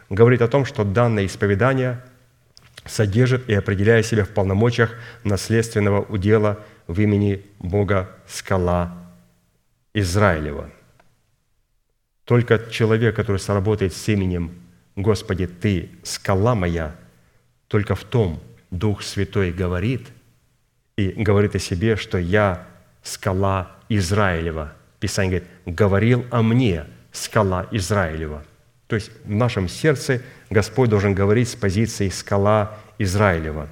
говорит 0.09 0.43
о 0.43 0.49
том, 0.49 0.65
что 0.65 0.85
данное 0.85 1.27
исповедание 1.27 2.03
содержит 2.87 3.49
и 3.49 3.55
определяет 3.55 4.07
себя 4.07 4.25
в 4.25 4.31
полномочиях 4.31 4.95
наследственного 5.25 6.03
удела 6.03 6.65
в 6.87 6.99
имени 7.01 7.45
Бога 7.59 8.11
скала 8.27 8.97
Израилева. 9.93 10.71
Только 12.25 12.59
человек, 12.71 13.17
который 13.17 13.39
сработает 13.39 13.93
с 13.93 14.09
именем 14.09 14.53
«Господи, 14.97 15.47
Ты 15.47 15.91
скала 16.03 16.55
моя», 16.55 16.97
только 17.69 17.95
в 17.95 18.05
том 18.05 18.43
Дух 18.71 19.03
Святой 19.03 19.53
говорит 19.53 20.09
и 20.99 21.13
говорит 21.13 21.55
о 21.55 21.61
себе, 21.61 21.95
что 21.95 22.19
«Я 22.19 22.67
скала 23.05 23.71
Израилева», 23.89 24.73
Писание 24.99 25.41
говорит, 25.41 25.49
говорил 25.65 26.27
о 26.33 26.43
мне, 26.43 26.87
скала 27.13 27.69
Израилева. 27.71 28.45
То 28.89 28.97
есть 28.97 29.13
в 29.25 29.31
нашем 29.31 29.69
сердце 29.69 30.23
Господь 30.51 30.91
должен 30.91 31.15
говорить 31.15 31.49
с 31.49 31.55
позиции 31.55 32.09
скала 32.09 32.77
Израилева. 32.99 33.69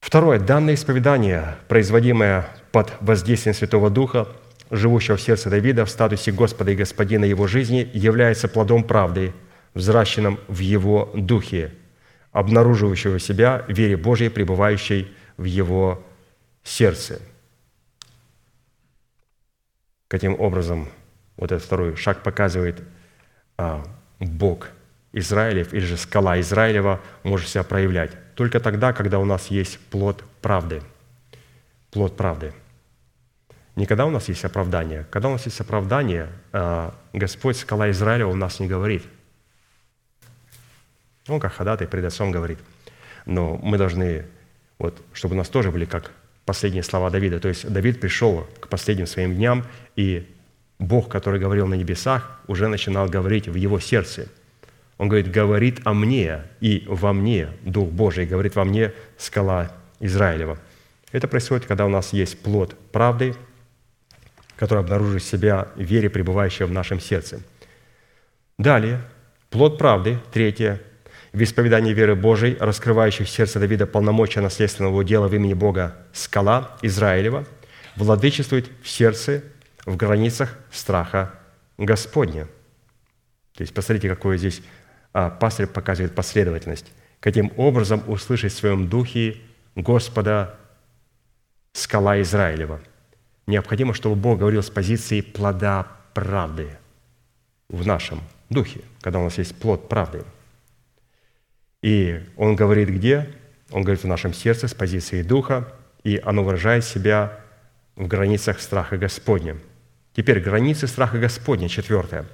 Второе. 0.00 0.40
Данное 0.40 0.74
исповедание, 0.74 1.56
производимое 1.68 2.48
под 2.72 2.92
воздействием 3.00 3.54
Святого 3.54 3.88
Духа, 3.88 4.26
живущего 4.70 5.16
в 5.16 5.20
сердце 5.20 5.48
Давида 5.48 5.84
в 5.84 5.90
статусе 5.90 6.32
Господа 6.32 6.72
и 6.72 6.76
Господина 6.76 7.24
его 7.24 7.46
жизни, 7.46 7.88
является 7.94 8.48
плодом 8.48 8.82
правды, 8.82 9.32
взращенным 9.74 10.40
в 10.48 10.58
его 10.58 11.12
духе, 11.14 11.72
обнаруживающего 12.34 13.18
себя 13.20 13.64
в 13.66 13.72
вере 13.72 13.96
Божьей, 13.96 14.28
пребывающей 14.28 15.10
в 15.36 15.44
его 15.44 16.04
сердце. 16.64 17.22
Каким 20.08 20.38
образом 20.38 20.88
вот 21.36 21.52
этот 21.52 21.64
второй 21.64 21.96
шаг 21.96 22.22
показывает 22.22 22.82
а, 23.56 23.84
Бог 24.18 24.70
Израилев 25.12 25.72
или 25.72 25.84
же 25.84 25.96
скала 25.96 26.40
Израилева 26.40 27.00
может 27.22 27.48
себя 27.48 27.62
проявлять. 27.62 28.10
Только 28.34 28.58
тогда, 28.58 28.92
когда 28.92 29.20
у 29.20 29.24
нас 29.24 29.46
есть 29.46 29.78
плод 29.90 30.24
правды. 30.42 30.82
Плод 31.92 32.16
правды. 32.16 32.52
Не 33.76 33.86
когда 33.86 34.06
у 34.06 34.10
нас 34.10 34.28
есть 34.28 34.44
оправдание. 34.44 35.06
Когда 35.10 35.28
у 35.28 35.32
нас 35.32 35.44
есть 35.46 35.60
оправдание, 35.60 36.30
а, 36.52 36.94
Господь, 37.12 37.56
скала 37.56 37.90
Израилева, 37.92 38.30
у 38.30 38.36
нас 38.36 38.58
не 38.58 38.66
говорит. 38.66 39.04
Он 41.28 41.40
как 41.40 41.52
ходатай 41.52 41.86
пред 41.86 42.04
отцом 42.04 42.30
говорит. 42.30 42.58
Но 43.26 43.56
мы 43.62 43.78
должны, 43.78 44.26
вот, 44.78 45.00
чтобы 45.12 45.34
у 45.34 45.38
нас 45.38 45.48
тоже 45.48 45.70
были 45.70 45.84
как 45.84 46.12
последние 46.44 46.82
слова 46.82 47.10
Давида. 47.10 47.40
То 47.40 47.48
есть 47.48 47.68
Давид 47.68 48.00
пришел 48.00 48.46
к 48.60 48.68
последним 48.68 49.06
своим 49.06 49.34
дням, 49.34 49.64
и 49.96 50.28
Бог, 50.78 51.08
который 51.08 51.40
говорил 51.40 51.66
на 51.66 51.74
небесах, 51.74 52.40
уже 52.46 52.68
начинал 52.68 53.08
говорить 53.08 53.48
в 53.48 53.54
его 53.54 53.80
сердце. 53.80 54.28
Он 54.98 55.08
говорит, 55.08 55.30
говорит 55.30 55.80
о 55.84 55.94
мне 55.94 56.42
и 56.60 56.84
во 56.86 57.12
мне 57.12 57.48
Дух 57.62 57.88
Божий, 57.90 58.26
говорит 58.26 58.54
во 58.54 58.64
мне 58.64 58.92
скала 59.16 59.72
Израилева. 60.00 60.58
Это 61.10 61.28
происходит, 61.28 61.66
когда 61.66 61.86
у 61.86 61.88
нас 61.88 62.12
есть 62.12 62.38
плод 62.40 62.76
правды, 62.92 63.34
который 64.56 64.80
обнаружит 64.80 65.22
себя 65.22 65.68
в 65.74 65.80
вере, 65.82 66.10
пребывающей 66.10 66.64
в 66.64 66.72
нашем 66.72 67.00
сердце. 67.00 67.40
Далее, 68.58 69.00
плод 69.50 69.78
правды, 69.78 70.18
третье, 70.32 70.80
в 71.34 71.42
исповедании 71.42 71.92
веры 71.92 72.14
Божией, 72.14 72.56
раскрывающих 72.60 73.28
сердце 73.28 73.58
Давида 73.58 73.86
полномочия 73.86 74.40
наследственного 74.40 75.02
дела 75.02 75.26
в 75.26 75.34
имени 75.34 75.52
Бога 75.52 75.96
скала 76.12 76.78
Израилева, 76.80 77.44
владычествует 77.96 78.70
в 78.82 78.88
сердце 78.88 79.42
в 79.84 79.96
границах 79.96 80.56
страха 80.70 81.34
Господня. 81.76 82.46
То 83.54 83.62
есть 83.62 83.74
посмотрите, 83.74 84.08
какое 84.08 84.38
здесь 84.38 84.62
а, 85.12 85.28
пастырь 85.28 85.66
показывает 85.66 86.14
последовательность. 86.14 86.86
Каким 87.18 87.52
образом 87.56 88.02
услышать 88.06 88.52
в 88.52 88.56
своем 88.56 88.88
духе 88.88 89.38
Господа 89.74 90.54
скала 91.72 92.20
Израилева. 92.22 92.80
Необходимо, 93.48 93.92
чтобы 93.92 94.14
Бог 94.14 94.38
говорил 94.38 94.62
с 94.62 94.70
позиции 94.70 95.20
плода 95.20 95.88
правды 96.14 96.68
в 97.68 97.84
нашем 97.84 98.20
духе, 98.50 98.82
когда 99.00 99.18
у 99.18 99.24
нас 99.24 99.36
есть 99.38 99.56
плод 99.56 99.88
правды. 99.88 100.22
И 101.84 102.20
Он 102.36 102.56
говорит 102.56 102.88
где? 102.88 103.28
Он 103.70 103.82
говорит 103.82 104.02
в 104.02 104.06
нашем 104.06 104.32
сердце 104.32 104.68
с 104.68 104.74
позиции 104.74 105.22
духа, 105.22 105.68
и 106.02 106.20
оно 106.24 106.42
выражает 106.42 106.84
себя 106.84 107.38
в 107.96 108.06
границах 108.06 108.60
страха 108.60 108.96
Господня– 108.96 109.56
Теперь 110.14 110.38
границы 110.40 110.86
страха 110.86 111.18
Господня, 111.18 111.68
четвертое, 111.68 112.24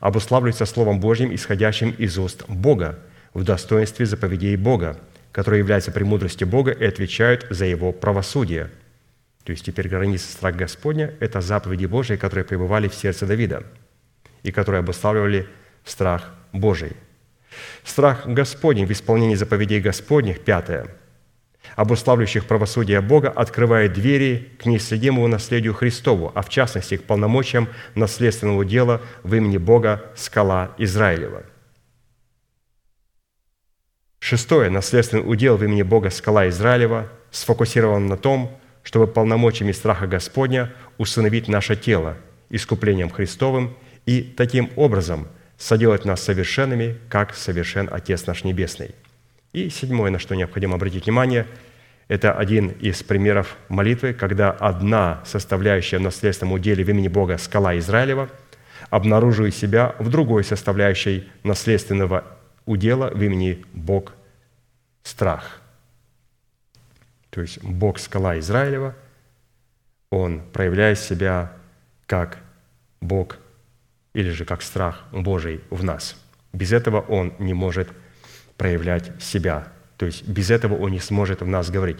обуславливаются 0.00 0.66
Словом 0.66 0.98
Божьим, 0.98 1.32
исходящим 1.32 1.90
из 1.90 2.18
уст 2.18 2.44
Бога, 2.48 2.98
в 3.34 3.44
достоинстве 3.44 4.06
заповедей 4.06 4.56
Бога, 4.56 4.98
которые 5.30 5.60
являются 5.60 5.92
премудростью 5.92 6.48
Бога 6.48 6.72
и 6.72 6.84
отвечают 6.84 7.46
за 7.48 7.66
Его 7.66 7.92
правосудие. 7.92 8.70
То 9.44 9.52
есть 9.52 9.64
теперь 9.64 9.88
границы 9.88 10.32
страха 10.32 10.58
Господня– 10.58 11.14
это 11.20 11.40
заповеди 11.40 11.86
Божьи, 11.86 12.16
которые 12.16 12.44
пребывали 12.44 12.88
в 12.88 12.94
сердце 12.94 13.26
Давида 13.26 13.62
и 14.42 14.50
которые 14.50 14.80
обуславливали 14.80 15.46
страх 15.84 16.34
Божий. 16.52 16.92
Страх 17.84 18.26
Господень 18.26 18.86
в 18.86 18.92
исполнении 18.92 19.34
заповедей 19.34 19.80
Господних, 19.80 20.40
пятое– 20.40 20.88
обуславливающих 21.76 22.46
правосудие 22.46 23.00
Бога, 23.00 23.28
открывает 23.30 23.92
двери 23.92 24.52
к 24.58 24.66
неисследимому 24.66 25.28
наследию 25.28 25.74
Христову, 25.74 26.32
а 26.34 26.42
в 26.42 26.48
частности 26.48 26.96
к 26.96 27.04
полномочиям 27.04 27.68
наследственного 27.94 28.64
дела 28.64 29.00
в 29.22 29.34
имени 29.34 29.58
Бога 29.58 30.10
скала 30.16 30.72
Израилева. 30.78 31.44
Шестое. 34.18 34.68
Наследственный 34.70 35.22
удел 35.22 35.56
в 35.56 35.64
имени 35.64 35.82
Бога 35.82 36.10
скала 36.10 36.48
Израилева 36.48 37.08
сфокусирован 37.30 38.06
на 38.06 38.16
том, 38.16 38.58
чтобы 38.82 39.06
полномочиями 39.06 39.72
страха 39.72 40.06
Господня 40.06 40.72
усыновить 40.98 41.48
наше 41.48 41.76
тело 41.76 42.16
искуплением 42.50 43.10
Христовым 43.10 43.76
и 44.06 44.22
таким 44.22 44.70
образом 44.76 45.28
соделать 45.60 46.04
нас 46.04 46.20
совершенными, 46.20 46.98
как 47.08 47.36
совершен 47.36 47.88
Отец 47.92 48.26
наш 48.26 48.42
Небесный– 48.42 48.96
и 49.52 49.68
седьмое, 49.68 50.10
на 50.10 50.18
что 50.18 50.36
необходимо 50.36 50.76
обратить 50.76 51.06
внимание, 51.06 51.46
это 52.06 52.32
один 52.32 52.68
из 52.68 53.02
примеров 53.02 53.56
молитвы, 53.68 54.12
когда 54.12 54.50
одна 54.50 55.22
составляющая 55.24 55.98
в 55.98 56.02
наследственном 56.02 56.54
уделе 56.54 56.84
в 56.84 56.90
имени 56.90 57.08
Бога 57.08 57.36
скала 57.38 57.76
Израилева 57.78 58.28
обнаруживает 58.90 59.54
себя 59.54 59.94
в 59.98 60.08
другой 60.08 60.44
составляющей 60.44 61.28
наследственного 61.42 62.24
удела 62.64 63.10
в 63.10 63.22
имени 63.22 63.64
Бог 63.72 64.12
страх. 65.02 65.60
То 67.30 67.40
есть 67.40 67.62
Бог 67.62 67.98
скала 67.98 68.38
Израилева, 68.38 68.94
Он 70.10 70.42
проявляет 70.52 70.98
себя 70.98 71.52
как 72.06 72.38
Бог 73.00 73.38
или 74.14 74.30
же 74.30 74.44
как 74.44 74.62
страх 74.62 75.04
Божий 75.12 75.60
в 75.70 75.84
нас. 75.84 76.16
Без 76.52 76.72
этого 76.72 77.00
Он 77.00 77.32
не 77.38 77.54
может 77.54 77.88
проявлять 78.56 79.10
себя. 79.22 79.68
То 79.96 80.06
есть 80.06 80.26
без 80.26 80.50
этого 80.50 80.76
он 80.76 80.92
не 80.92 80.98
сможет 80.98 81.40
в 81.42 81.46
нас 81.46 81.70
говорить. 81.70 81.96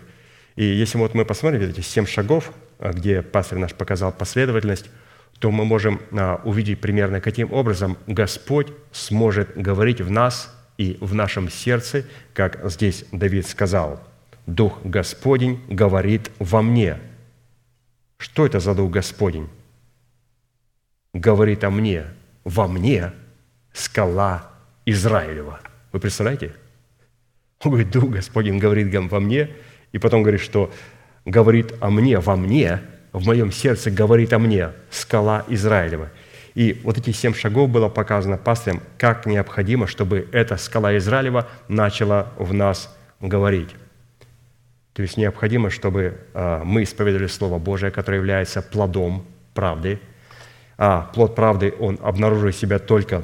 И 0.56 0.64
если 0.64 0.98
вот 0.98 1.14
мы 1.14 1.24
посмотрим 1.24 1.62
эти 1.62 1.80
семь 1.80 2.06
шагов, 2.06 2.52
а, 2.78 2.92
где 2.92 3.22
пастор 3.22 3.58
наш 3.58 3.74
показал 3.74 4.12
последовательность, 4.12 4.90
то 5.38 5.50
мы 5.50 5.64
можем 5.64 6.00
а, 6.12 6.40
увидеть 6.44 6.80
примерно, 6.80 7.20
каким 7.22 7.52
образом 7.52 7.96
Господь 8.06 8.68
сможет 8.90 9.54
говорить 9.54 10.02
в 10.02 10.10
нас 10.10 10.54
и 10.76 10.98
в 11.00 11.14
нашем 11.14 11.50
сердце, 11.50 12.04
как 12.34 12.60
здесь 12.70 13.06
Давид 13.12 13.46
сказал, 13.46 14.02
«Дух 14.46 14.80
Господень 14.84 15.60
говорит 15.68 16.30
во 16.38 16.60
мне». 16.60 16.98
Что 18.18 18.44
это 18.44 18.60
за 18.60 18.74
Дух 18.74 18.90
Господень? 18.90 19.48
Говорит 21.12 21.64
о 21.64 21.70
мне, 21.70 22.06
во 22.44 22.68
мне 22.68 23.12
скала 23.72 24.50
Израилева– 24.84 25.60
вы 25.92 25.98
представляете? 25.98 26.52
Он 27.62 27.72
говорит, 27.72 27.90
Дух 27.90 28.10
Господень 28.10 28.58
говорит 28.58 28.94
во 28.94 29.20
мне, 29.20 29.50
и 29.92 29.98
потом 29.98 30.22
говорит, 30.22 30.40
что 30.40 30.72
говорит 31.24 31.74
о 31.80 31.90
мне, 31.90 32.18
во 32.20 32.36
мне, 32.36 32.80
в 33.12 33.26
моем 33.26 33.50
сердце 33.50 33.90
говорит 33.90 34.32
о 34.32 34.38
мне, 34.38 34.70
скала 34.90 35.44
Израилева. 35.48 36.10
И 36.54 36.80
вот 36.84 36.98
эти 36.98 37.10
семь 37.10 37.34
шагов 37.34 37.70
было 37.70 37.88
показано 37.88 38.36
пастырем, 38.36 38.80
как 38.98 39.26
необходимо, 39.26 39.86
чтобы 39.86 40.28
эта 40.32 40.56
скала 40.56 40.96
Израилева 40.96 41.48
начала 41.68 42.32
в 42.38 42.52
нас 42.52 42.96
говорить. 43.20 43.70
То 44.92 45.02
есть 45.02 45.16
необходимо, 45.16 45.70
чтобы 45.70 46.18
а, 46.34 46.64
мы 46.64 46.82
исповедовали 46.82 47.26
Слово 47.26 47.58
Божие, 47.58 47.90
которое 47.90 48.18
является 48.18 48.62
плодом 48.62 49.24
правды. 49.54 50.00
А 50.82 51.02
плод 51.12 51.34
правды, 51.34 51.74
он 51.78 51.98
обнаруживает 52.02 52.56
себя 52.56 52.78
только 52.78 53.22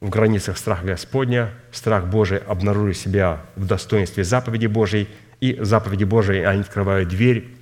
в 0.00 0.08
границах 0.08 0.56
страха 0.56 0.86
Господня, 0.86 1.50
страх 1.70 2.06
Божий 2.06 2.38
обнаружит 2.38 2.96
себя 2.96 3.42
в 3.56 3.66
достоинстве 3.66 4.24
заповеди 4.24 4.68
Божьей, 4.68 5.06
и 5.38 5.58
заповеди 5.60 6.04
Божьи, 6.04 6.40
они 6.40 6.62
открывают 6.62 7.10
дверь 7.10 7.54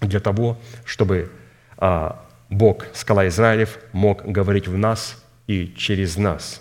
для 0.00 0.20
того, 0.20 0.56
чтобы 0.84 1.32
а, 1.78 2.24
Бог, 2.48 2.86
скала 2.92 3.26
Израилев, 3.26 3.76
мог 3.90 4.24
говорить 4.24 4.68
в 4.68 4.78
нас 4.78 5.20
и 5.48 5.74
через 5.76 6.16
нас. 6.16 6.60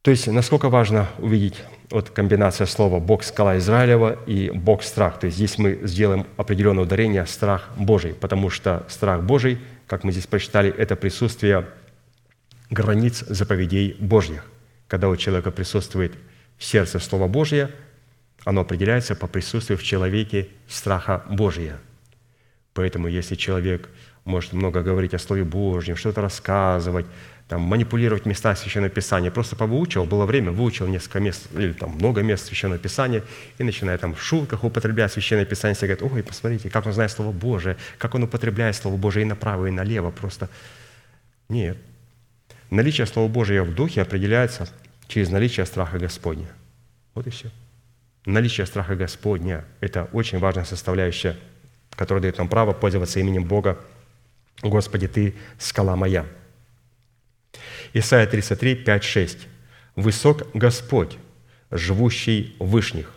То 0.00 0.10
есть, 0.10 0.26
насколько 0.26 0.70
важно 0.70 1.06
увидеть 1.18 1.62
вот 1.90 2.10
комбинация 2.10 2.66
слова 2.66 3.00
«Бог– 3.00 3.22
скала 3.24 3.58
Израилева» 3.58 4.18
и 4.26 4.50
«Бог– 4.50 4.82
страх». 4.84 5.18
То 5.18 5.26
есть 5.26 5.36
здесь 5.38 5.58
мы 5.58 5.80
сделаем 5.82 6.26
определенное 6.36 6.84
ударение 6.84 7.24
«страх 7.26 7.70
Божий», 7.76 8.14
потому 8.14 8.50
что 8.50 8.84
страх 8.88 9.22
Божий, 9.22 9.58
как 9.86 10.04
мы 10.04 10.12
здесь 10.12 10.26
прочитали, 10.26 10.70
это 10.70 10.96
присутствие 10.96 11.66
границ 12.70 13.24
заповедей 13.26 13.96
Божьих. 13.98 14.44
Когда 14.86 15.08
у 15.08 15.16
человека 15.16 15.50
присутствует 15.50 16.12
в 16.58 16.64
сердце 16.64 16.98
Слово 16.98 17.26
Божье, 17.26 17.70
оно 18.44 18.62
определяется 18.62 19.14
по 19.14 19.26
присутствию 19.26 19.78
в 19.78 19.82
человеке 19.82 20.48
страха 20.68 21.24
Божия. 21.30 21.78
Поэтому 22.74 23.08
если 23.08 23.34
человек 23.34 23.88
может 24.24 24.52
много 24.52 24.82
говорить 24.82 25.14
о 25.14 25.18
Слове 25.18 25.44
Божьем, 25.44 25.96
что-то 25.96 26.20
рассказывать, 26.20 27.06
там, 27.48 27.62
манипулировать 27.62 28.26
места 28.26 28.54
Священного 28.54 28.90
Писания. 28.90 29.30
Просто 29.30 29.56
повыучивал, 29.56 30.04
было 30.04 30.26
время, 30.26 30.52
выучил 30.52 30.86
несколько 30.86 31.18
мест, 31.18 31.48
или 31.54 31.72
там 31.72 31.92
много 31.92 32.22
мест 32.22 32.46
Священного 32.46 32.78
Писания, 32.78 33.24
и 33.56 33.64
начинает 33.64 34.02
там 34.02 34.14
в 34.14 34.22
шутках 34.22 34.64
употреблять 34.64 35.12
Священное 35.12 35.46
Писание, 35.46 35.74
все 35.74 35.86
говорят, 35.86 36.12
ой, 36.12 36.22
посмотрите, 36.22 36.68
как 36.68 36.86
он 36.86 36.92
знает 36.92 37.10
Слово 37.10 37.32
Божие, 37.32 37.78
как 37.96 38.14
он 38.14 38.24
употребляет 38.24 38.76
Слово 38.76 38.96
Божие 38.96 39.22
и 39.22 39.26
направо, 39.26 39.66
и 39.66 39.70
налево. 39.70 40.10
Просто 40.10 40.50
нет. 41.48 41.78
Наличие 42.70 43.06
Слова 43.06 43.28
Божия 43.28 43.62
в 43.62 43.74
духе 43.74 44.02
определяется 44.02 44.68
через 45.06 45.30
наличие 45.30 45.64
страха 45.64 45.98
Господня. 45.98 46.48
Вот 47.14 47.26
и 47.26 47.30
все. 47.30 47.50
Наличие 48.26 48.66
страха 48.66 48.94
Господня– 48.94 49.64
это 49.80 50.10
очень 50.12 50.38
важная 50.38 50.66
составляющая, 50.66 51.34
которая 51.92 52.20
дает 52.20 52.36
нам 52.36 52.48
право 52.48 52.74
пользоваться 52.74 53.20
именем 53.20 53.44
Бога. 53.44 53.78
Господи, 54.60 55.08
Ты– 55.08 55.34
скала 55.58 55.96
моя. 55.96 56.26
Исайя 57.92 58.26
33, 58.26 58.76
5, 58.76 59.04
6. 59.04 59.38
«Высок 59.96 60.46
Господь, 60.54 61.18
живущий 61.70 62.54
вышних. 62.58 63.12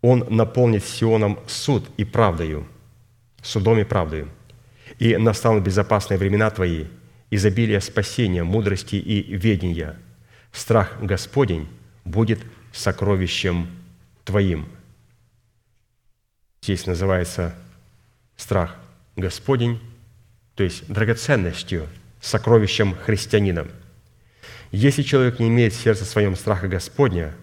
Он 0.00 0.26
наполнит 0.30 0.84
Сионом 0.84 1.38
суд 1.46 1.88
и 1.96 2.04
правдою, 2.04 2.66
судом 3.42 3.78
и 3.78 3.84
правдою. 3.84 4.28
И 4.98 5.16
настанут 5.16 5.64
безопасные 5.64 6.18
времена 6.18 6.48
Твои, 6.50 6.84
изобилие 7.30 7.80
спасения, 7.80 8.44
мудрости 8.44 8.96
и 8.96 9.36
ведения. 9.36 9.96
Страх 10.52 10.96
Господень 11.00 11.68
будет 12.04 12.40
сокровищем 12.72 13.68
Твоим». 14.24 14.66
Здесь 16.62 16.86
называется 16.86 17.54
страх 18.36 18.76
Господень, 19.14 19.80
то 20.56 20.64
есть 20.64 20.86
драгоценностью, 20.88 21.86
сокровищем 22.20 22.96
христианина. 22.96 23.66
Если 24.72 25.02
человек 25.02 25.38
не 25.38 25.48
имеет 25.48 25.72
в 25.72 25.80
сердце 25.80 26.04
своем 26.04 26.36
страха 26.36 26.68
Господня, 26.68 27.34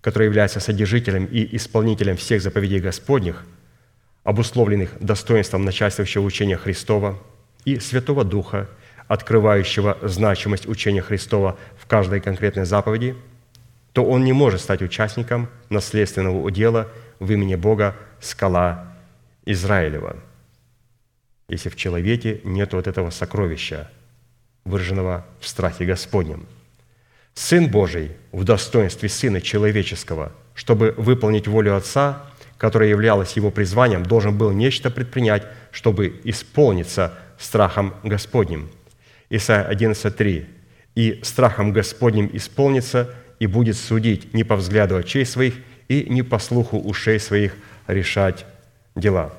который 0.00 0.26
является 0.26 0.60
содержителем 0.60 1.24
и 1.26 1.56
исполнителем 1.56 2.16
всех 2.16 2.42
заповедей 2.42 2.78
Господних, 2.78 3.44
обусловленных 4.24 4.90
достоинством 5.00 5.64
начальствующего 5.64 6.22
учения 6.22 6.56
Христова 6.56 7.18
и 7.64 7.78
Святого 7.78 8.24
Духа, 8.24 8.68
открывающего 9.06 9.98
значимость 10.02 10.68
учения 10.68 11.02
Христова 11.02 11.58
в 11.78 11.86
каждой 11.86 12.20
конкретной 12.20 12.66
заповеди, 12.66 13.16
то 13.92 14.04
он 14.04 14.24
не 14.24 14.32
может 14.32 14.60
стать 14.60 14.82
участником 14.82 15.48
наследственного 15.70 16.40
удела 16.40 16.88
в 17.18 17.32
имени 17.32 17.54
Бога 17.54 17.96
скала 18.20 18.94
Израилева– 19.44 20.16
если 21.48 21.70
в 21.70 21.76
человеке 21.76 22.40
нет 22.44 22.74
вот 22.74 22.86
этого 22.86 23.08
сокровища, 23.10 23.90
выраженного 24.64 25.26
в 25.40 25.48
страхе 25.48 25.86
Господнем. 25.86 26.46
Сын 27.38 27.70
Божий 27.70 28.10
в 28.32 28.42
достоинстве 28.42 29.08
Сына 29.08 29.40
Человеческого, 29.40 30.32
чтобы 30.56 30.92
выполнить 30.96 31.46
волю 31.46 31.76
Отца, 31.76 32.24
которая 32.58 32.88
являлась 32.88 33.34
его 33.34 33.52
призванием, 33.52 34.02
должен 34.02 34.36
был 34.36 34.50
нечто 34.50 34.90
предпринять, 34.90 35.46
чтобы 35.70 36.20
исполниться 36.24 37.14
страхом 37.38 37.94
Господним. 38.02 38.68
Исайя 39.30 39.70
11.3. 39.70 40.46
«И 40.96 41.20
страхом 41.22 41.72
Господним 41.72 42.28
исполнится, 42.32 43.14
и 43.38 43.46
будет 43.46 43.76
судить 43.76 44.34
не 44.34 44.42
по 44.42 44.56
взгляду 44.56 44.96
очей 44.96 45.24
своих 45.24 45.54
и 45.86 46.06
не 46.10 46.22
по 46.22 46.40
слуху 46.40 46.76
ушей 46.76 47.20
своих 47.20 47.54
решать 47.86 48.46
дела». 48.96 49.32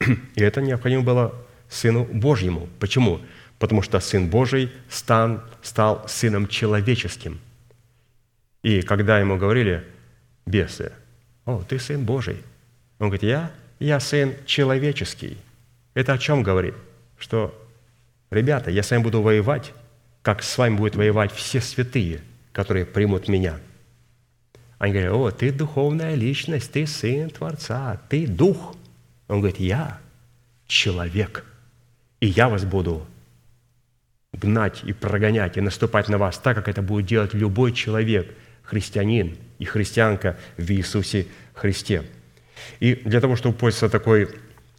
И 0.34 0.42
это 0.42 0.62
необходимо 0.62 1.02
было 1.02 1.34
Сыну 1.68 2.04
Божьему. 2.04 2.66
Почему? 2.80 3.20
Потому 3.58 3.82
что 3.82 4.00
Сын 4.00 4.28
Божий 4.28 4.70
стал, 4.88 5.42
стал 5.62 6.06
Сыном 6.08 6.46
человеческим. 6.48 7.40
И 8.62 8.82
когда 8.82 9.18
ему 9.18 9.36
говорили 9.36 9.84
бесы, 10.44 10.92
«О, 11.44 11.62
ты 11.66 11.78
Сын 11.78 12.04
Божий», 12.04 12.42
он 12.98 13.08
говорит, 13.08 13.22
«Я? 13.22 13.50
Я 13.78 14.00
Сын 14.00 14.34
человеческий». 14.46 15.38
Это 15.94 16.12
о 16.12 16.18
чем 16.18 16.42
говорит? 16.42 16.74
Что, 17.18 17.54
ребята, 18.30 18.70
я 18.70 18.82
с 18.82 18.90
вами 18.90 19.02
буду 19.02 19.22
воевать, 19.22 19.72
как 20.22 20.42
с 20.42 20.58
вами 20.58 20.76
будут 20.76 20.96
воевать 20.96 21.32
все 21.32 21.60
святые, 21.60 22.20
которые 22.52 22.84
примут 22.84 23.28
меня. 23.28 23.58
Они 24.78 24.92
говорят, 24.92 25.12
«О, 25.12 25.30
ты 25.30 25.52
духовная 25.52 26.14
личность, 26.14 26.72
ты 26.72 26.86
Сын 26.86 27.30
Творца, 27.30 28.00
ты 28.08 28.26
Дух». 28.26 28.76
Он 29.28 29.40
говорит, 29.40 29.58
я 29.58 29.98
человек, 30.66 31.44
и 32.20 32.26
я 32.26 32.48
вас 32.48 32.64
буду 32.64 33.06
гнать 34.40 34.82
и 34.84 34.92
прогонять, 34.92 35.56
и 35.56 35.60
наступать 35.60 36.08
на 36.08 36.18
вас 36.18 36.38
так, 36.38 36.56
как 36.56 36.68
это 36.68 36.82
будет 36.82 37.06
делать 37.06 37.34
любой 37.34 37.72
человек, 37.72 38.32
христианин 38.62 39.36
и 39.58 39.64
христианка 39.64 40.36
в 40.56 40.70
Иисусе 40.70 41.26
Христе. 41.54 42.04
И 42.80 42.94
для 42.94 43.20
того, 43.20 43.36
чтобы 43.36 43.56
пользоваться 43.56 43.88
такой 43.88 44.28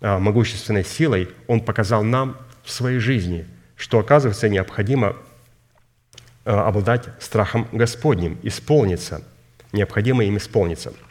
а, 0.01 0.19
могущественной 0.19 0.83
силой, 0.83 1.29
Он 1.47 1.61
показал 1.61 2.03
нам 2.03 2.37
в 2.63 2.71
своей 2.71 2.99
жизни, 2.99 3.45
что, 3.75 3.99
оказывается, 3.99 4.49
необходимо 4.49 5.15
а, 6.45 6.67
обладать 6.67 7.09
страхом 7.19 7.67
Господним, 7.71 8.37
исполниться. 8.43 9.23
Необходимо 9.71 10.23
им 10.23 10.37
исполниться– 10.37 10.93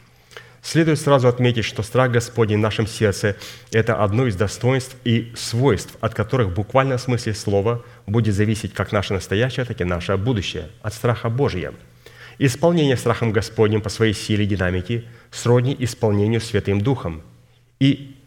Следует 0.67 0.99
сразу 0.99 1.29
отметить, 1.29 1.63
что 1.63 1.81
страх 1.81 2.11
Господень 2.11 2.57
в 2.57 2.59
нашем 2.59 2.87
сердце– 2.87 3.37
это 3.71 4.03
одно 4.03 4.27
из 4.27 4.35
достоинств 4.35 4.97
и 5.05 5.31
свойств, 5.33 5.95
от 6.01 6.13
которых 6.13 6.49
в 6.49 6.55
буквальном 6.55 6.99
смысле 6.99 7.35
слова 7.35 7.85
будет 8.05 8.35
зависеть 8.35 8.73
как 8.73 8.91
наше 8.91 9.13
настоящее, 9.13 9.65
так 9.65 9.79
и 9.79 9.85
наше 9.85 10.17
будущее, 10.17 10.67
от 10.81 10.93
страха 10.93 11.29
Божия. 11.29 11.73
Исполнение 12.37 12.97
страхом 12.97 13.31
Господним 13.31 13.79
по 13.79 13.87
своей 13.87 14.11
силе 14.11 14.43
и 14.43 14.47
динамике 14.47 15.05
сродни 15.31 15.73
исполнению 15.79 16.41
Святым 16.41 16.81
Духом 16.81 17.21
и 17.79 18.17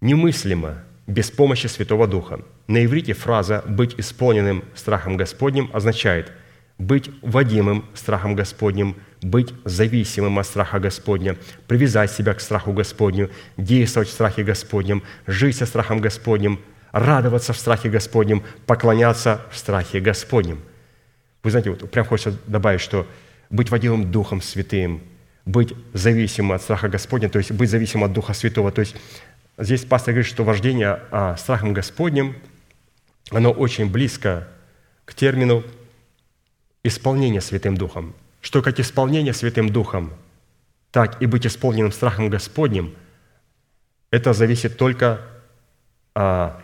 немыслимо 0.00 0.82
без 1.06 1.30
помощи 1.30 1.68
Святого 1.68 2.08
Духа. 2.08 2.40
На 2.66 2.84
иврите 2.84 3.12
фраза 3.12 3.62
«быть 3.68 3.94
исполненным 3.96 4.64
страхом 4.74 5.16
Господним» 5.16 5.70
означает 5.72 6.32
быть 6.78 7.10
водимым 7.22 7.84
страхом 7.94 8.34
Господним– 8.34 8.96
быть 9.24 9.54
зависимым 9.64 10.38
от 10.38 10.46
страха 10.46 10.78
Господня, 10.78 11.36
привязать 11.66 12.12
себя 12.12 12.34
к 12.34 12.40
страху 12.40 12.72
Господню, 12.72 13.30
действовать 13.56 14.08
в 14.08 14.12
страхе 14.12 14.44
Господнем, 14.44 15.02
жить 15.26 15.56
со 15.56 15.66
страхом 15.66 16.00
Господним, 16.00 16.60
радоваться 16.92 17.52
в 17.52 17.56
страхе 17.56 17.88
Господнем, 17.88 18.42
поклоняться 18.66 19.40
в 19.50 19.56
страхе 19.56 20.00
Господнем. 20.00 20.60
Вы 21.42 21.50
знаете, 21.50 21.70
вот 21.70 21.90
прям 21.90 22.04
хочется 22.04 22.38
добавить, 22.46 22.80
что 22.80 23.06
быть 23.50 23.70
водимым 23.70 24.10
Духом 24.10 24.40
Святым, 24.40 25.02
быть 25.44 25.74
зависимым 25.92 26.52
от 26.52 26.62
страха 26.62 26.88
Господня, 26.88 27.28
то 27.28 27.38
есть 27.38 27.50
быть 27.52 27.70
зависимым 27.70 28.04
от 28.04 28.12
Духа 28.12 28.34
Святого. 28.34 28.70
То 28.72 28.80
есть 28.80 28.96
здесь 29.58 29.84
пастор 29.84 30.14
говорит, 30.14 30.30
что 30.30 30.44
вождение 30.44 31.00
а, 31.10 31.36
страхом 31.36 31.72
Господним, 31.72 32.36
оно 33.30 33.50
очень 33.50 33.90
близко 33.90 34.48
к 35.04 35.14
термину 35.14 35.64
исполнения 36.84 37.40
Святым 37.40 37.76
Духом 37.76 38.14
что 38.44 38.60
как 38.60 38.78
исполнение 38.78 39.32
Святым 39.32 39.70
Духом, 39.70 40.12
так 40.92 41.20
и 41.22 41.26
быть 41.26 41.46
исполненным 41.46 41.92
страхом 41.92 42.28
Господним, 42.28 42.94
это 44.10 44.34
зависит 44.34 44.76
только 44.76 45.22
а, 46.14 46.60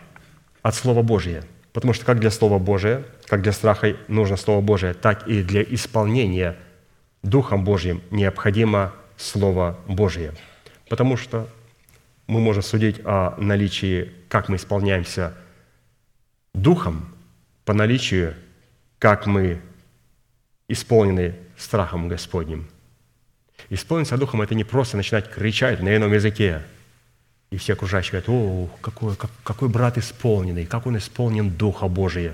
от 0.61 0.75
Слова 0.75 1.01
Божия. 1.01 1.43
Потому 1.73 1.93
что 1.93 2.05
как 2.05 2.19
для 2.19 2.29
Слова 2.29 2.59
Божия, 2.59 3.03
как 3.25 3.41
для 3.41 3.51
страха 3.51 3.97
нужно 4.07 4.37
Слово 4.37 4.61
Божие, 4.61 4.93
так 4.93 5.27
и 5.27 5.41
для 5.41 5.63
исполнения 5.63 6.55
Духом 7.23 7.63
Божьим 7.63 8.03
необходимо 8.11 8.93
Слово 9.17 9.79
Божие. 9.87 10.33
Потому 10.87 11.17
что 11.17 11.47
мы 12.27 12.41
можем 12.41 12.61
судить 12.61 13.01
о 13.05 13.33
наличии, 13.39 14.11
как 14.29 14.49
мы 14.49 14.57
исполняемся 14.57 15.33
Духом, 16.53 17.11
по 17.65 17.73
наличию, 17.73 18.35
как 18.99 19.25
мы 19.25 19.59
исполнены 20.71 21.35
страхом 21.57 22.07
Господним. 22.07 22.67
Исполниться 23.69 24.17
Духом– 24.17 24.41
это 24.43 24.55
не 24.55 24.63
просто 24.63 24.97
начинать 24.97 25.29
кричать 25.29 25.81
на 25.81 25.95
ином 25.95 26.13
языке. 26.13 26.61
И 27.51 27.57
все 27.57 27.73
окружающие 27.73 28.21
говорят, 28.21 28.29
о, 28.29 28.69
какой, 28.81 29.15
как, 29.15 29.29
какой 29.43 29.69
брат 29.69 29.97
исполненный, 29.97 30.65
как 30.65 30.87
он 30.87 30.97
исполнен 30.97 31.49
Духа 31.49 31.87
Божия. 31.87 32.33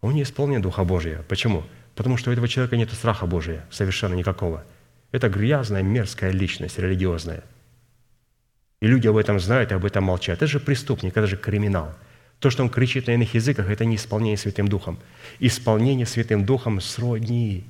Он 0.00 0.14
не 0.14 0.22
исполнен 0.22 0.62
Духа 0.62 0.84
Божия. 0.84 1.24
Почему? 1.28 1.64
Потому 1.94 2.16
что 2.16 2.30
у 2.30 2.32
этого 2.32 2.46
человека 2.46 2.76
нет 2.76 2.92
страха 2.92 3.26
Божия, 3.26 3.64
совершенно 3.70 4.14
никакого. 4.14 4.64
Это 5.10 5.28
грязная, 5.28 5.82
мерзкая 5.82 6.30
личность, 6.30 6.78
религиозная. 6.78 7.42
И 8.80 8.86
люди 8.86 9.08
об 9.08 9.16
этом 9.16 9.40
знают 9.40 9.72
и 9.72 9.74
об 9.74 9.84
этом 9.84 10.04
молчат. 10.04 10.36
Это 10.36 10.46
же 10.46 10.60
преступник, 10.60 11.16
это 11.16 11.26
же 11.26 11.36
криминал. 11.36 11.94
То, 12.40 12.50
что 12.50 12.62
он 12.62 12.70
кричит 12.70 13.06
на 13.06 13.12
иных 13.12 13.34
языках, 13.34 13.70
это 13.70 13.84
не 13.84 13.96
исполнение 13.96 14.36
Святым 14.36 14.68
Духом. 14.68 14.98
Исполнение 15.38 16.06
Святым 16.06 16.44
Духом 16.44 16.80
сродни 16.80 17.64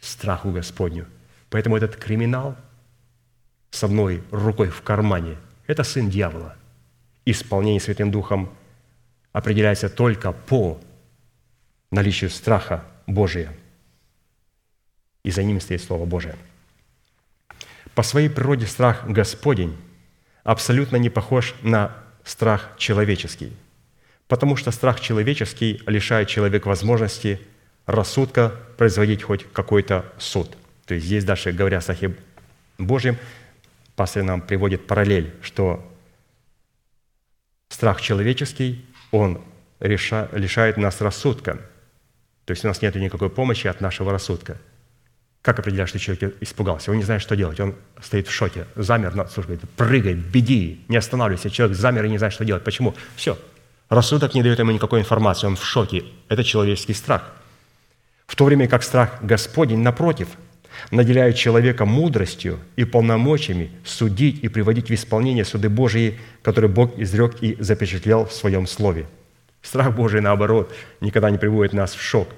страху 0.00 0.50
Господню. 0.50 1.06
Поэтому 1.50 1.76
этот 1.76 1.96
криминал 1.96 2.56
с 3.70 3.84
одной 3.84 4.22
рукой 4.30 4.68
в 4.68 4.82
кармане– 4.82 5.36
это 5.66 5.84
сын 5.84 6.08
дьявола. 6.08 6.56
Исполнение 7.24 7.80
Святым 7.80 8.10
Духом 8.10 8.50
определяется 9.32 9.88
только 9.88 10.32
по 10.32 10.80
наличию 11.90 12.30
страха 12.30 12.84
Божия. 13.06 13.52
И 15.22 15.30
за 15.30 15.42
ними 15.42 15.58
стоит 15.58 15.82
Слово 15.82 16.06
Божие. 16.06 16.36
По 17.94 18.02
своей 18.02 18.30
природе 18.30 18.66
страх 18.66 19.06
Господень 19.06 19.76
абсолютно 20.42 20.96
не 20.96 21.10
похож 21.10 21.54
на 21.62 21.94
страх 22.24 22.70
человеческий, 22.78 23.52
потому 24.30 24.54
что 24.54 24.70
страх 24.70 25.00
человеческий 25.00 25.82
лишает 25.88 26.28
человека 26.28 26.68
возможности 26.68 27.40
рассудка 27.84 28.54
производить 28.78 29.24
хоть 29.24 29.44
какой-то 29.52 30.04
суд. 30.18 30.56
То 30.86 30.94
есть 30.94 31.06
здесь 31.06 31.24
дальше, 31.24 31.50
говоря 31.50 31.78
о 31.78 31.80
страхе 31.80 32.14
Божьем, 32.78 33.18
пастор 33.96 34.22
нам 34.22 34.40
приводит 34.40 34.86
параллель, 34.86 35.34
что 35.42 35.84
страх 37.70 38.00
человеческий, 38.00 38.84
он 39.10 39.42
реша, 39.80 40.28
лишает 40.30 40.76
нас 40.76 41.00
рассудка. 41.00 41.58
То 42.44 42.52
есть 42.52 42.64
у 42.64 42.68
нас 42.68 42.80
нет 42.82 42.94
никакой 42.94 43.30
помощи 43.30 43.66
от 43.66 43.80
нашего 43.80 44.12
рассудка. 44.12 44.58
Как 45.42 45.58
определять, 45.58 45.88
что 45.88 45.98
человек 45.98 46.36
испугался? 46.40 46.92
Он 46.92 46.98
не 46.98 47.02
знает, 47.02 47.20
что 47.20 47.34
делать. 47.34 47.58
Он 47.58 47.74
стоит 48.00 48.28
в 48.28 48.30
шоке, 48.30 48.66
замер, 48.76 49.16
на, 49.16 49.26
слушай, 49.26 49.48
говорит, 49.48 49.68
прыгай, 49.70 50.14
беги, 50.14 50.84
не 50.86 50.98
останавливайся. 50.98 51.50
Человек 51.50 51.76
замер 51.76 52.04
и 52.04 52.10
не 52.10 52.18
знает, 52.18 52.32
что 52.32 52.44
делать. 52.44 52.62
Почему? 52.62 52.94
Все. 53.16 53.36
Рассудок 53.90 54.34
не 54.34 54.42
дает 54.44 54.60
ему 54.60 54.70
никакой 54.70 55.00
информации, 55.00 55.48
он 55.48 55.56
в 55.56 55.64
шоке. 55.64 56.04
Это 56.28 56.44
человеческий 56.44 56.94
страх. 56.94 57.32
В 58.28 58.36
то 58.36 58.44
время 58.44 58.68
как 58.68 58.84
страх 58.84 59.18
Господень, 59.20 59.80
напротив, 59.80 60.28
наделяет 60.92 61.34
человека 61.34 61.84
мудростью 61.84 62.60
и 62.76 62.84
полномочиями 62.84 63.72
судить 63.84 64.44
и 64.44 64.48
приводить 64.48 64.88
в 64.88 64.94
исполнение 64.94 65.44
суды 65.44 65.68
Божьи, 65.68 66.20
которые 66.42 66.70
Бог 66.70 66.96
изрек 67.00 67.42
и 67.42 67.56
запечатлел 67.58 68.26
в 68.26 68.32
Своем 68.32 68.68
Слове. 68.68 69.08
Страх 69.60 69.92
Божий, 69.94 70.20
наоборот, 70.20 70.72
никогда 71.00 71.28
не 71.28 71.38
приводит 71.38 71.72
нас 71.72 71.92
в 71.92 72.00
шок. 72.00 72.28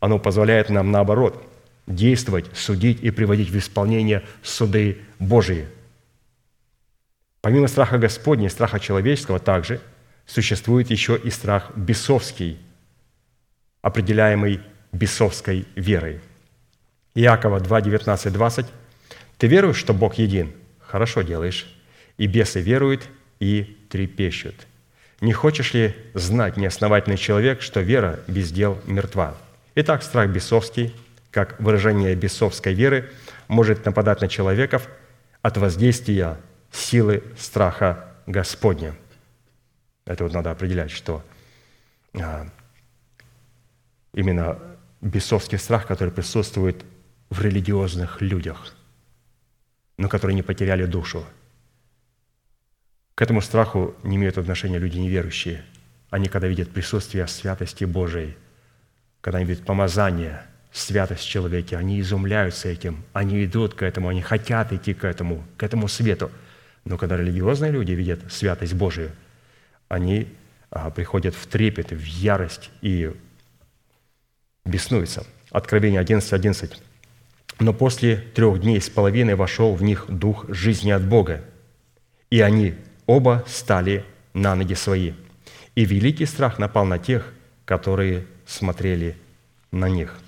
Оно 0.00 0.18
позволяет 0.18 0.70
нам, 0.70 0.90
наоборот, 0.90 1.46
действовать, 1.86 2.46
судить 2.54 3.02
и 3.02 3.10
приводить 3.10 3.50
в 3.50 3.58
исполнение 3.58 4.22
суды 4.42 5.02
Божьи. 5.18 5.66
Помимо 7.42 7.68
страха 7.68 7.98
Господня 7.98 8.46
и 8.46 8.50
страха 8.50 8.80
человеческого 8.80 9.38
также 9.38 9.82
существует 10.26 10.90
еще 10.90 11.16
и 11.16 11.30
страх 11.30 11.70
бесовский, 11.76 12.58
определяемый 13.82 14.60
бесовской 14.92 15.66
верой. 15.76 16.20
Иакова 17.14 17.60
2, 17.60 17.80
19, 17.80 18.32
20. 18.32 18.66
«Ты 19.38 19.46
веруешь, 19.46 19.76
что 19.76 19.94
Бог 19.94 20.14
един? 20.14 20.52
Хорошо 20.80 21.22
делаешь. 21.22 21.66
И 22.18 22.26
бесы 22.26 22.60
веруют 22.60 23.08
и 23.40 23.76
трепещут. 23.90 24.54
Не 25.20 25.32
хочешь 25.32 25.72
ли 25.72 25.94
знать, 26.14 26.56
неосновательный 26.56 27.16
человек, 27.16 27.62
что 27.62 27.80
вера 27.80 28.20
без 28.26 28.50
дел 28.52 28.78
мертва? 28.86 29.34
Итак, 29.74 30.02
страх 30.02 30.30
бесовский, 30.30 30.94
как 31.30 31.58
выражение 31.60 32.14
бесовской 32.14 32.74
веры, 32.74 33.10
может 33.48 33.84
нападать 33.84 34.20
на 34.20 34.28
человеков 34.28 34.88
от 35.42 35.56
воздействия 35.56 36.36
силы 36.70 37.22
страха 37.38 38.04
Господня. 38.26 38.94
Это 40.06 40.24
вот 40.24 40.32
надо 40.32 40.50
определять, 40.50 40.90
что 40.90 41.22
а, 42.14 42.48
именно 44.14 44.58
бесовский 45.00 45.58
страх, 45.58 45.86
который 45.86 46.12
присутствует 46.12 46.84
в 47.28 47.42
религиозных 47.42 48.22
людях, 48.22 48.74
но 49.98 50.08
которые 50.08 50.34
не 50.34 50.42
потеряли 50.42 50.86
душу. 50.86 51.24
К 53.16 53.22
этому 53.22 53.40
страху 53.40 53.94
не 54.02 54.16
имеют 54.16 54.38
отношения 54.38 54.78
люди 54.78 54.98
неверующие. 54.98 55.64
Они, 56.10 56.28
когда 56.28 56.46
видят 56.46 56.70
присутствие 56.70 57.26
святости 57.26 57.84
Божией, 57.84 58.36
когда 59.20 59.38
они 59.38 59.46
видят 59.46 59.64
помазание, 59.64 60.42
святость 60.70 61.24
в 61.24 61.28
человеке, 61.28 61.76
они 61.76 62.00
изумляются 62.00 62.68
этим, 62.68 63.02
они 63.12 63.44
идут 63.44 63.74
к 63.74 63.82
этому, 63.82 64.08
они 64.08 64.22
хотят 64.22 64.72
идти 64.72 64.94
к 64.94 65.04
этому, 65.04 65.44
к 65.56 65.62
этому 65.62 65.88
свету. 65.88 66.30
Но 66.84 66.96
когда 66.96 67.16
религиозные 67.16 67.72
люди 67.72 67.92
видят 67.92 68.20
святость 68.30 68.74
Божию, 68.74 69.10
они 69.88 70.28
а, 70.70 70.90
приходят 70.90 71.34
в 71.34 71.46
трепет, 71.46 71.90
в 71.90 72.04
ярость 72.04 72.70
и 72.82 73.12
беснуются. 74.64 75.26
Откровение 75.50 76.02
11.11. 76.02 76.34
11. 76.34 76.82
Но 77.58 77.72
после 77.72 78.16
трех 78.16 78.60
дней 78.60 78.80
с 78.80 78.90
половиной 78.90 79.34
вошел 79.34 79.74
в 79.74 79.82
них 79.82 80.06
дух 80.08 80.44
жизни 80.48 80.90
от 80.90 81.06
Бога, 81.06 81.42
и 82.28 82.40
они 82.40 82.74
оба 83.06 83.44
стали 83.46 84.04
на 84.34 84.54
ноги 84.54 84.74
свои. 84.74 85.14
И 85.74 85.84
великий 85.84 86.26
страх 86.26 86.58
напал 86.58 86.84
на 86.84 86.98
тех, 86.98 87.32
которые 87.64 88.26
смотрели 88.44 89.16
на 89.70 89.88
них. 89.88 90.18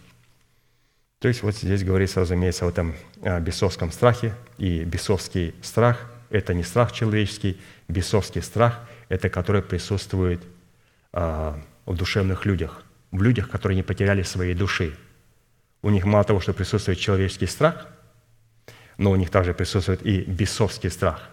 То 1.19 1.29
есть 1.29 1.43
вот 1.43 1.57
здесь 1.57 1.85
говорится, 1.85 2.21
разумеется, 2.21 2.65
о 2.65 2.70
этом 2.70 2.95
бесовском 3.41 3.91
страхе. 3.91 4.35
И 4.57 4.85
бесовский 4.85 5.55
страх– 5.62 6.11
это 6.31 6.55
не 6.55 6.62
страх 6.62 6.93
человеческий, 6.93 7.61
бесовский 7.89 8.41
страх– 8.41 8.89
это 9.09 9.28
который 9.28 9.62
присутствует 9.62 10.43
а, 11.12 11.59
в 11.86 11.97
душевных 11.97 12.47
людях, 12.47 12.82
в 13.10 13.22
людях, 13.22 13.51
которые 13.51 13.76
не 13.76 13.82
потеряли 13.82 14.22
своей 14.22 14.55
души– 14.55 14.94
у 15.82 15.90
них 15.90 16.05
мало 16.05 16.24
того, 16.24 16.40
что 16.40 16.52
присутствует 16.52 16.98
человеческий 16.98 17.47
страх, 17.47 17.86
но 18.97 19.10
у 19.10 19.16
них 19.16 19.30
также 19.30 19.55
присутствует 19.55 20.05
и 20.05 20.22
бесовский 20.22 20.90
страх. 20.90 21.28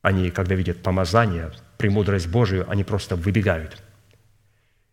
Они, 0.00 0.30
когда 0.30 0.54
видят 0.54 0.82
помазание, 0.82 1.50
премудрость 1.76 2.28
Божию, 2.28 2.70
они 2.70 2.84
просто 2.84 3.16
выбегают. 3.16 3.82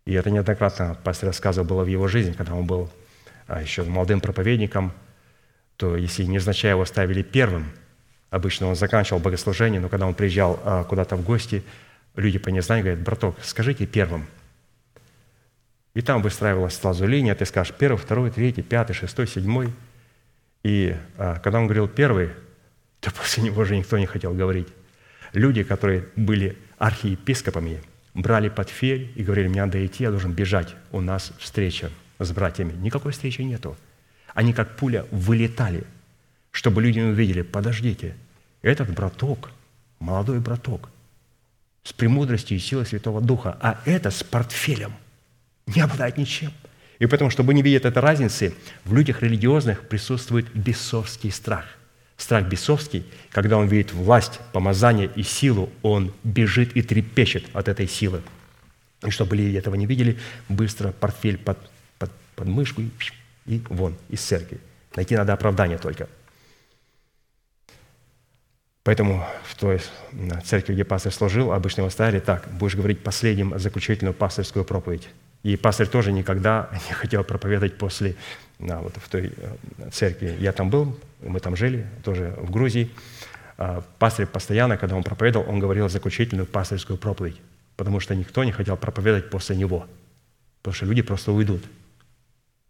И 0.05 0.13
это 0.13 0.31
неоднократно 0.31 0.97
пастор 1.03 1.27
рассказывал 1.27 1.67
было 1.67 1.83
в 1.83 1.87
его 1.87 2.07
жизни, 2.07 2.33
когда 2.33 2.55
он 2.55 2.65
был 2.65 2.89
а, 3.47 3.61
еще 3.61 3.83
молодым 3.83 4.19
проповедником, 4.19 4.93
то 5.77 5.95
если 5.95 6.23
невзначай 6.23 6.71
его 6.71 6.85
ставили 6.85 7.21
первым, 7.21 7.71
обычно 8.35 8.67
он 8.67 8.75
заканчивал 8.75 9.19
богослужение, 9.19 9.79
но 9.79 9.89
когда 9.89 10.07
он 10.07 10.13
приезжал 10.13 10.59
а, 10.63 10.83
куда-то 10.83 11.15
в 11.15 11.23
гости, 11.23 11.63
люди 12.15 12.39
по 12.39 12.49
незнанию 12.49 12.85
говорят, 12.85 13.03
браток, 13.03 13.35
скажите 13.43 13.85
первым– 13.85 14.25
и 15.95 16.01
там 16.01 16.21
выстраивалась 16.21 16.75
сразу 16.75 17.07
линия, 17.07 17.33
ты 17.35 17.45
скажешь 17.45 17.73
первый, 17.73 17.97
второй, 17.97 18.29
третий, 18.29 18.61
пятый, 18.61 18.93
шестой, 18.93 19.27
седьмой. 19.27 19.73
И 20.61 20.95
а, 21.17 21.39
когда 21.39 21.59
он 21.59 21.65
говорил 21.65 21.87
первый, 21.87 22.31
то 22.99 23.11
после 23.11 23.43
него 23.43 23.63
же 23.63 23.77
никто 23.77 23.97
не 23.97 24.05
хотел 24.05 24.33
говорить. 24.33 24.67
Люди, 25.31 25.63
которые 25.63 26.05
были 26.17 26.57
архиепископами, 26.77 27.81
брали 28.13 28.49
портфель 28.49 29.11
и 29.15 29.23
говорили, 29.23 29.47
мне 29.47 29.63
надо 29.63 29.85
идти, 29.85 30.03
я 30.03 30.11
должен 30.11 30.33
бежать, 30.33 30.75
у 30.91 30.99
нас 30.99 31.31
встреча 31.39 31.89
с 32.19 32.29
братьями. 32.31 32.73
Никакой 32.73 33.13
встречи 33.13 33.41
нету. 33.41 33.77
Они 34.33 34.51
как 34.51 34.75
пуля 34.75 35.05
вылетали, 35.11 35.85
чтобы 36.51 36.81
люди 36.81 36.99
увидели, 36.99 37.41
подождите, 37.41 38.15
этот 38.65 38.93
браток, 38.93 39.51
молодой 39.99 40.39
браток, 40.39 40.89
с 41.83 41.93
премудростью 41.93 42.57
и 42.57 42.59
силой 42.59 42.85
Святого 42.85 43.21
Духа, 43.21 43.57
а 43.61 43.79
это 43.85 44.11
с 44.11 44.23
портфелем– 44.23 44.93
не 45.67 45.81
обладает 45.81 46.17
ничем. 46.17 46.51
И 46.99 47.05
поэтому, 47.07 47.29
чтобы 47.29 47.53
не 47.53 47.61
видеть 47.61 47.83
этой 47.83 48.01
разницы, 48.01 48.53
в 48.85 48.93
людях 48.93 49.21
религиозных 49.21 49.87
присутствует 49.87 50.45
бесовский 50.53 51.31
страх. 51.31 51.65
Страх 52.17 52.47
бесовский, 52.47 53.05
когда 53.31 53.57
он 53.57 53.67
видит 53.67 53.91
власть, 53.91 54.39
помазание 54.53 55.11
и 55.15 55.23
силу, 55.23 55.69
он 55.81 56.13
бежит 56.23 56.75
и 56.77 56.81
трепещет 56.81 57.43
от 57.53 57.67
этой 57.67 57.87
силы. 57.87 58.21
И 59.05 59.09
чтобы 59.09 59.35
люди 59.35 59.57
этого 59.57 59.75
не 59.75 59.85
видели, 59.85 60.17
быстро 60.47 60.93
портфель 60.93 61.37
под, 61.37 61.57
под, 61.99 62.11
под 62.35 62.47
мышку 62.47 62.81
и, 62.81 62.89
и 63.45 63.61
вон 63.69 63.95
из 64.07 64.21
церкви. 64.21 64.59
Найти 64.95 65.15
надо 65.17 65.33
оправдание 65.33 65.77
только. 65.77 66.07
Поэтому 68.85 69.25
в 69.43 69.55
той 69.55 69.81
церкви, 70.43 70.73
где 70.73 70.83
пастор 70.83 71.11
служил, 71.11 71.51
обычно 71.51 71.81
его 71.81 71.89
ставили 71.89 72.19
так, 72.19 72.47
будешь 72.51 72.75
говорить 72.75 73.01
последним 73.03 73.57
заключительную 73.57 74.13
пасторскую 74.13 74.63
проповедь. 74.63 75.09
И 75.41 75.57
пастор 75.57 75.87
тоже 75.87 76.11
никогда 76.11 76.69
не 76.87 76.93
хотел 76.93 77.23
проповедовать 77.23 77.79
после, 77.79 78.15
да, 78.59 78.79
вот 78.79 78.95
в 78.97 79.09
той 79.09 79.33
э, 79.35 79.89
церкви. 79.91 80.37
Я 80.39 80.51
там 80.51 80.69
был, 80.69 80.99
мы 81.23 81.39
там 81.39 81.55
жили, 81.55 81.87
тоже 82.03 82.35
в 82.37 82.51
Грузии. 82.51 82.91
А 83.57 83.83
пастор 83.97 84.27
постоянно, 84.27 84.77
когда 84.77 84.95
он 84.95 85.01
проповедовал, 85.01 85.49
он 85.49 85.59
говорил 85.59 85.89
заключительную 85.89 86.45
пасторскую 86.45 86.97
проповедь, 86.97 87.41
потому 87.77 87.99
что 87.99 88.13
никто 88.13 88.43
не 88.43 88.51
хотел 88.51 88.77
проповедовать 88.77 89.31
после 89.31 89.55
него, 89.55 89.87
потому 90.61 90.75
что 90.75 90.85
люди 90.85 91.01
просто 91.01 91.31
уйдут 91.31 91.63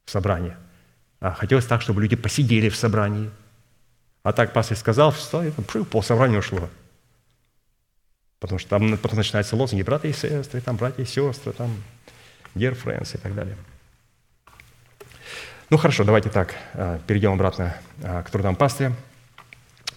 в 0.05 0.11
собрание. 0.11 0.55
А 1.19 1.33
хотелось 1.33 1.65
так, 1.65 1.81
чтобы 1.81 2.01
люди 2.01 2.15
посидели 2.15 2.69
в 2.69 2.77
собрании. 2.77 3.31
А 4.25 4.33
так 4.33 4.53
пастор 4.53 4.75
сказал, 4.75 5.11
встал, 5.11 5.43
и 5.43 5.51
пол 5.51 6.01
собрания 6.01 6.39
ушло. 6.39 6.67
Потому 8.39 8.57
что 8.57 8.69
там 8.71 8.97
потом 8.97 9.19
начинаются 9.19 9.55
лозунги, 9.55 9.83
братья 9.83 10.09
и 10.09 10.13
сестры, 10.13 10.61
там 10.61 10.77
братья 10.77 11.03
и 11.03 11.05
сестры, 11.05 11.51
там 11.51 11.69
dear 12.55 12.75
friends 12.75 13.15
и 13.15 13.19
так 13.19 13.35
далее. 13.35 13.55
Ну 15.69 15.77
хорошо, 15.77 16.03
давайте 16.03 16.31
так, 16.31 16.55
э, 16.73 16.97
перейдем 17.05 17.33
обратно 17.33 17.77
э, 18.01 18.23
к 18.23 18.31
трудам 18.31 18.55
пастыря. 18.55 18.93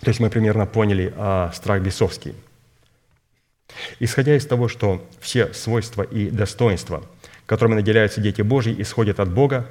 То 0.03 0.09
есть 0.09 0.21
мы 0.21 0.29
примерно 0.29 0.67
поняли 0.67 1.11
о 1.17 1.51
страх 1.55 1.81
бесовский. 1.81 2.35
Исходя 3.99 4.37
из 4.37 4.47
того, 4.47 4.69
что 4.69 5.09
все 5.23 5.55
свойства 5.55 6.03
и 6.03 6.29
достоинства, 6.29 7.03
которыми 7.47 7.77
наделяются 7.77 8.21
дети 8.21 8.43
Божьи, 8.43 8.79
исходит 8.79 9.21
от 9.21 9.31
Бога. 9.31 9.67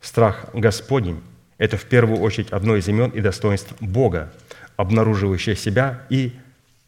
Страх 0.00 0.46
Господень– 0.52 1.22
это 1.60 1.76
в 1.76 1.84
первую 1.84 2.20
очередь 2.20 2.50
одно 2.52 2.74
из 2.74 2.88
имен 2.88 3.10
и 3.10 3.20
достоинств 3.20 3.74
Бога, 3.80 4.32
обнаруживающее 4.76 5.54
себя 5.54 6.00
и 6.08 6.32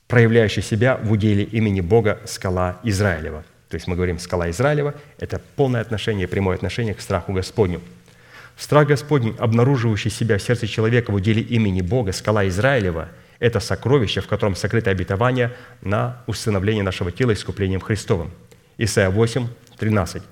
проявляющее 0.09 0.63
себя 0.63 0.97
в 0.97 1.13
уделе 1.13 1.45
имени 1.45 1.83
Бога 1.83 2.19
скала 2.25 2.81
Израилева. 2.83 3.45
То 3.69 3.75
есть 3.75 3.87
мы 3.87 3.97
говорим 3.97 4.19
«скала 4.19 4.49
Израилева»– 4.51 4.95
это 5.19 5.43
полное 5.57 5.83
отношение, 5.83 6.27
прямое 6.27 6.57
отношение 6.57 6.95
к 6.95 7.03
страху 7.03 7.35
Господню. 7.35 7.83
Страх 8.57 8.89
Господень, 8.89 9.37
обнаруживающий 9.39 10.11
себя 10.11 10.39
в 10.39 10.43
сердце 10.43 10.67
человека 10.67 11.11
в 11.11 11.15
уделе 11.17 11.43
имени 11.43 11.83
Бога, 11.83 12.13
скала 12.13 12.49
Израилева– 12.49 13.11
это 13.41 13.61
сокровище, 13.61 14.23
в 14.23 14.27
котором 14.27 14.57
сокрыто 14.57 14.91
обетование 14.91 15.53
на 15.83 16.23
усыновление 16.27 16.83
нашего 16.83 17.13
тела 17.13 17.35
искуплением 17.35 17.81
Христовым. 17.81 18.31
Исайя 18.79 19.11
8, 19.11 19.49
13. 19.79 20.23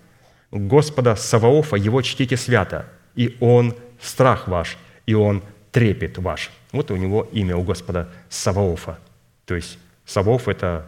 «Господа 0.51 1.15
Саваофа, 1.15 1.77
Его 1.77 2.01
чтите 2.01 2.39
свято, 2.39 2.87
и 3.15 3.37
Он 3.41 3.75
страх 4.01 4.49
ваш, 4.49 4.79
и 5.07 5.15
Он 5.15 5.43
трепет 5.73 6.19
ваш». 6.19 6.51
Вот 6.73 6.91
у 6.91 6.97
него 6.97 7.29
имя 7.33 7.57
у 7.57 7.63
Господа 7.63 8.09
Саваофа. 8.29 8.99
То 9.45 9.55
есть 9.55 9.79
Саваоф– 10.05 10.49
это 10.49 10.87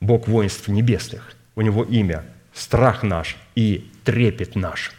Бог 0.00 0.28
воинств 0.28 0.68
небесных. 0.68 1.34
У 1.54 1.62
него 1.62 1.84
имя– 1.84 2.24
страх 2.54 3.02
наш 3.02 3.36
и 3.54 3.90
трепет 4.04 4.56
наш. 4.56 4.92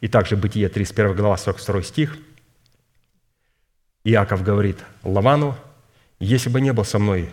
И 0.00 0.08
также 0.08 0.36
Бытие 0.36 0.68
31 0.68 1.14
глава, 1.14 1.36
42 1.36 1.82
стих. 1.82 2.18
Иаков 4.04 4.42
говорит 4.42 4.78
Лавану, 5.02 5.56
«Если 6.18 6.50
бы 6.50 6.60
не 6.60 6.72
был 6.72 6.84
со 6.84 6.98
мной 6.98 7.30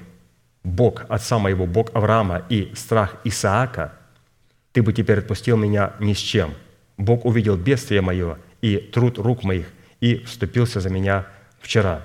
Бог 0.64 1.06
отца 1.10 1.40
моего, 1.40 1.65
Бог 1.65 1.94
Авраама 1.94 2.45
и 2.49 2.72
страх 2.76 3.15
Исаака, 3.23 3.94
ты 4.72 4.82
бы 4.84 4.94
теперь 4.94 5.19
отпустил 5.19 5.57
меня 5.57 5.94
ни 5.99 6.14
с 6.14 6.19
чем. 6.19 6.53
Бог 6.98 7.26
увидел 7.26 7.57
бедствие 7.57 8.02
мое 8.02 8.38
и 8.62 8.78
труд 8.78 9.18
рук 9.18 9.44
моих, 9.44 9.68
и 10.00 10.18
вступился 10.24 10.80
за 10.80 10.90
меня 10.90 11.26
вчера». 11.60 12.02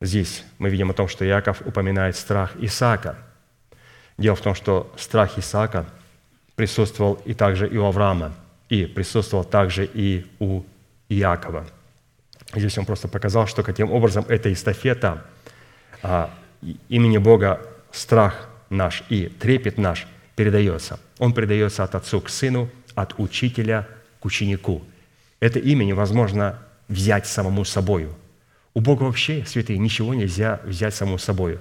Здесь 0.00 0.44
мы 0.58 0.70
видим 0.70 0.90
о 0.90 0.94
том, 0.94 1.08
что 1.08 1.26
Иаков 1.26 1.60
упоминает 1.66 2.14
страх 2.16 2.52
Исаака. 2.60 3.18
Дело 4.16 4.36
в 4.36 4.40
том, 4.40 4.54
что 4.54 4.92
страх 4.96 5.38
Исаака 5.38 5.86
присутствовал 6.54 7.14
и 7.24 7.34
также 7.34 7.68
и 7.68 7.76
у 7.76 7.84
Авраама, 7.84 8.34
и 8.68 8.86
присутствовал 8.86 9.44
также 9.44 9.84
и 9.92 10.26
у 10.38 10.62
Иакова. 11.08 11.66
Здесь 12.54 12.78
он 12.78 12.86
просто 12.86 13.08
показал, 13.08 13.46
что 13.46 13.62
каким 13.62 13.90
образом 13.90 14.24
эта 14.28 14.52
эстафета 14.52 15.24
а, 16.02 16.30
имени 16.88 17.18
Бога 17.18 17.60
страх 17.90 18.48
наш 18.70 19.02
и 19.08 19.26
трепет 19.26 19.78
наш 19.78 20.06
передается. 20.36 21.00
Он 21.18 21.32
передается 21.32 21.82
от 21.82 21.94
отцу 21.94 22.20
к 22.20 22.28
сыну, 22.28 22.70
от 22.94 23.14
учителя 23.18 23.88
к 24.20 24.24
ученику. 24.24 24.82
Это 25.40 25.58
имя 25.58 25.84
невозможно 25.84 26.58
взять 26.88 27.26
самому 27.26 27.64
собою. 27.64 28.14
У 28.74 28.80
Бога 28.80 29.04
вообще, 29.04 29.44
святые, 29.46 29.78
ничего 29.78 30.14
нельзя 30.14 30.60
взять 30.64 30.94
самому 30.94 31.18
собою. 31.18 31.60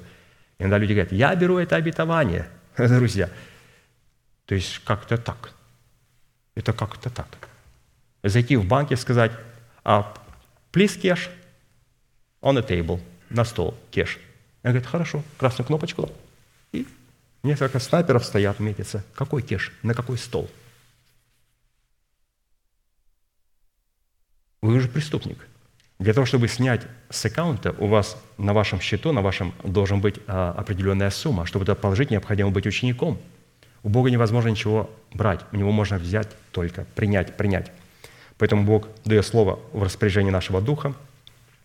Иногда 0.59 0.77
люди 0.77 0.93
говорят, 0.93 1.11
я 1.11 1.35
беру 1.35 1.57
это 1.57 1.75
обетование. 1.75 2.47
Друзья, 2.77 3.29
то 4.45 4.55
есть 4.55 4.79
как-то 4.83 5.17
так. 5.17 5.53
Это 6.55 6.73
как-то 6.73 7.09
так. 7.09 7.27
Зайти 8.23 8.55
в 8.55 8.65
банк 8.65 8.91
и 8.91 8.95
сказать, 8.95 9.31
а 9.83 10.13
please 10.71 10.99
cash 10.99 11.29
on 12.41 12.55
the 12.55 12.67
table, 12.67 12.99
на 13.29 13.45
стол, 13.45 13.77
кеш. 13.91 14.17
Я 14.63 14.71
говорю, 14.71 14.87
хорошо, 14.87 15.23
красную 15.37 15.67
кнопочку. 15.67 16.11
И 16.71 16.87
несколько 17.43 17.79
снайперов 17.79 18.25
стоят, 18.25 18.59
метятся. 18.59 19.03
Какой 19.15 19.41
кеш? 19.43 19.71
На 19.83 19.93
какой 19.93 20.17
стол? 20.17 20.49
Вы 24.61 24.75
уже 24.75 24.87
преступник. 24.87 25.47
Для 25.99 26.13
того, 26.13 26.25
чтобы 26.25 26.47
снять 26.47 26.81
с 27.09 27.25
аккаунта, 27.25 27.75
у 27.79 27.87
вас 27.87 28.17
на 28.37 28.53
вашем 28.53 28.79
счету, 28.79 29.11
на 29.11 29.21
вашем 29.21 29.53
должен 29.63 29.99
быть 29.99 30.15
а, 30.27 30.53
определенная 30.57 31.09
сумма. 31.09 31.45
Чтобы 31.45 31.63
это 31.63 31.75
положить, 31.75 32.11
необходимо 32.11 32.51
быть 32.51 32.67
учеником. 32.67 33.19
У 33.83 33.89
Бога 33.89 34.11
невозможно 34.11 34.49
ничего 34.49 34.89
брать. 35.13 35.41
У 35.51 35.57
Него 35.57 35.71
можно 35.71 35.97
взять 35.97 36.29
только, 36.51 36.85
принять, 36.95 37.35
принять. 37.35 37.71
Поэтому 38.37 38.63
Бог 38.63 38.87
дает 39.05 39.25
слово 39.25 39.59
в 39.73 39.81
распоряжение 39.83 40.31
нашего 40.31 40.61
духа, 40.61 40.93